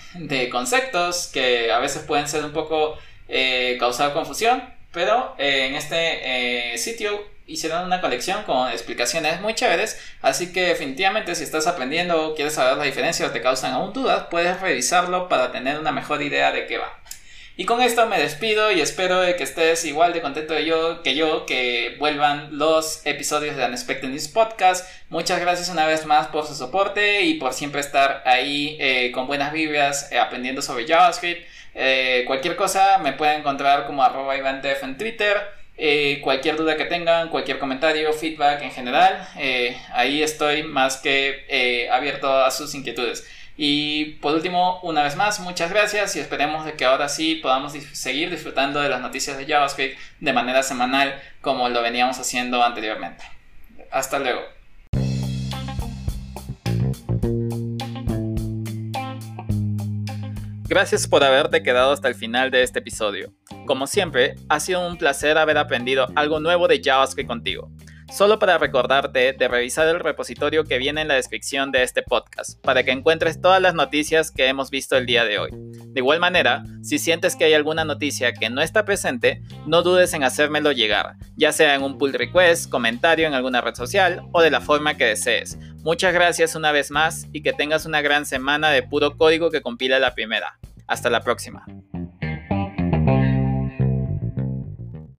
conceptos 0.51 1.27
que 1.27 1.71
a 1.71 1.79
veces 1.79 2.03
pueden 2.03 2.27
ser 2.27 2.43
un 2.45 2.53
poco 2.53 2.97
eh, 3.27 3.77
causar 3.79 4.13
confusión, 4.13 4.63
pero 4.91 5.35
en 5.37 5.75
este 5.75 6.77
sitio 6.77 7.23
hicieron 7.45 7.85
una 7.85 8.01
colección 8.01 8.43
con 8.43 8.69
explicaciones 8.69 9.41
muy 9.41 9.55
chéveres, 9.55 9.99
así 10.21 10.53
que 10.53 10.67
definitivamente 10.67 11.35
si 11.35 11.43
estás 11.43 11.67
aprendiendo 11.67 12.29
o 12.29 12.35
quieres 12.35 12.53
saber 12.53 12.77
la 12.77 12.83
diferencia 12.83 13.25
o 13.25 13.31
te 13.31 13.41
causan 13.41 13.73
aún 13.73 13.93
dudas, 13.93 14.27
puedes 14.29 14.59
revisarlo 14.61 15.27
para 15.27 15.51
tener 15.51 15.79
una 15.79 15.91
mejor 15.91 16.21
idea 16.21 16.51
de 16.51 16.67
qué 16.67 16.77
va. 16.77 16.98
Y 17.59 17.65
con 17.65 17.81
esto 17.81 18.05
me 18.07 18.17
despido 18.17 18.71
y 18.71 18.79
espero 18.79 19.19
que 19.35 19.43
estés 19.43 19.83
igual 19.83 20.13
de 20.13 20.21
contento 20.21 20.53
de 20.53 20.63
yo, 20.63 21.03
que 21.03 21.13
yo, 21.13 21.45
que 21.45 21.97
vuelvan 21.99 22.57
los 22.57 23.05
episodios 23.05 23.57
de 23.57 23.65
Unexpected 23.65 24.07
News 24.07 24.29
Podcast. 24.29 24.89
Muchas 25.09 25.41
gracias 25.41 25.67
una 25.67 25.85
vez 25.85 26.05
más 26.05 26.27
por 26.27 26.47
su 26.47 26.55
soporte 26.55 27.23
y 27.23 27.33
por 27.33 27.51
siempre 27.51 27.81
estar 27.81 28.23
ahí 28.25 28.77
eh, 28.79 29.11
con 29.11 29.27
buenas 29.27 29.51
vibrias 29.51 30.09
eh, 30.09 30.19
aprendiendo 30.19 30.61
sobre 30.61 30.87
JavaScript. 30.87 31.45
Eh, 31.75 32.23
cualquier 32.27 32.55
cosa 32.55 32.97
me 32.99 33.11
pueden 33.11 33.41
encontrar 33.41 33.85
como 33.85 34.03
arroba 34.03 34.37
IvanDef 34.37 34.81
en 34.83 34.97
Twitter. 34.97 35.35
cualquier 36.21 36.55
duda 36.55 36.77
que 36.77 36.85
tengan, 36.85 37.27
cualquier 37.27 37.59
comentario, 37.59 38.13
feedback 38.13 38.61
en 38.61 38.71
general, 38.71 39.27
ahí 39.91 40.23
estoy 40.23 40.63
más 40.63 40.95
que 40.97 41.89
abierto 41.91 42.31
a 42.33 42.51
sus 42.51 42.73
inquietudes. 42.73 43.25
Y 43.61 44.13
por 44.21 44.35
último, 44.35 44.79
una 44.83 45.03
vez 45.03 45.17
más, 45.17 45.41
muchas 45.41 45.69
gracias 45.69 46.15
y 46.15 46.21
esperemos 46.21 46.63
de 46.63 46.75
que 46.75 46.85
ahora 46.85 47.09
sí 47.09 47.35
podamos 47.35 47.73
seguir 47.91 48.29
disfrutando 48.29 48.79
de 48.79 48.87
las 48.87 49.01
noticias 49.01 49.37
de 49.37 49.45
JavaScript 49.45 49.99
de 50.21 50.31
manera 50.31 50.63
semanal 50.63 51.21
como 51.41 51.67
lo 51.67 51.81
veníamos 51.81 52.17
haciendo 52.17 52.63
anteriormente. 52.63 53.25
Hasta 53.91 54.17
luego. 54.17 54.39
Gracias 60.69 61.05
por 61.05 61.25
haberte 61.25 61.61
quedado 61.61 61.91
hasta 61.91 62.07
el 62.07 62.15
final 62.15 62.51
de 62.51 62.63
este 62.63 62.79
episodio. 62.79 63.33
Como 63.65 63.87
siempre, 63.87 64.35
ha 64.47 64.61
sido 64.61 64.87
un 64.87 64.97
placer 64.97 65.37
haber 65.37 65.57
aprendido 65.57 66.07
algo 66.15 66.39
nuevo 66.39 66.69
de 66.69 66.79
JavaScript 66.81 67.27
contigo 67.27 67.69
solo 68.11 68.39
para 68.39 68.57
recordarte 68.57 69.33
de 69.33 69.47
revisar 69.47 69.87
el 69.87 69.99
repositorio 69.99 70.63
que 70.63 70.77
viene 70.77 71.01
en 71.01 71.07
la 71.07 71.15
descripción 71.15 71.71
de 71.71 71.83
este 71.83 72.01
podcast, 72.01 72.59
para 72.61 72.83
que 72.83 72.91
encuentres 72.91 73.41
todas 73.41 73.61
las 73.61 73.73
noticias 73.73 74.31
que 74.31 74.47
hemos 74.47 74.69
visto 74.69 74.97
el 74.97 75.05
día 75.05 75.25
de 75.25 75.39
hoy. 75.39 75.51
De 75.51 75.99
igual 76.01 76.19
manera, 76.19 76.63
si 76.81 76.99
sientes 76.99 77.35
que 77.35 77.45
hay 77.45 77.53
alguna 77.53 77.85
noticia 77.85 78.33
que 78.33 78.49
no 78.49 78.61
está 78.61 78.85
presente, 78.85 79.41
no 79.65 79.81
dudes 79.81 80.13
en 80.13 80.23
hacérmelo 80.23 80.71
llegar, 80.71 81.15
ya 81.35 81.51
sea 81.51 81.75
en 81.75 81.83
un 81.83 81.97
pull 81.97 82.13
request, 82.13 82.69
comentario 82.69 83.27
en 83.27 83.33
alguna 83.33 83.61
red 83.61 83.75
social 83.75 84.21
o 84.31 84.41
de 84.41 84.51
la 84.51 84.61
forma 84.61 84.97
que 84.97 85.05
desees. 85.05 85.57
Muchas 85.83 86.13
gracias 86.13 86.55
una 86.55 86.71
vez 86.71 86.91
más 86.91 87.27
y 87.31 87.41
que 87.41 87.53
tengas 87.53 87.85
una 87.85 88.01
gran 88.01 88.25
semana 88.25 88.69
de 88.69 88.83
puro 88.83 89.17
código 89.17 89.49
que 89.49 89.61
compila 89.61 89.99
la 89.99 90.13
primera. 90.13 90.59
Hasta 90.87 91.09
la 91.09 91.21
próxima. 91.21 91.65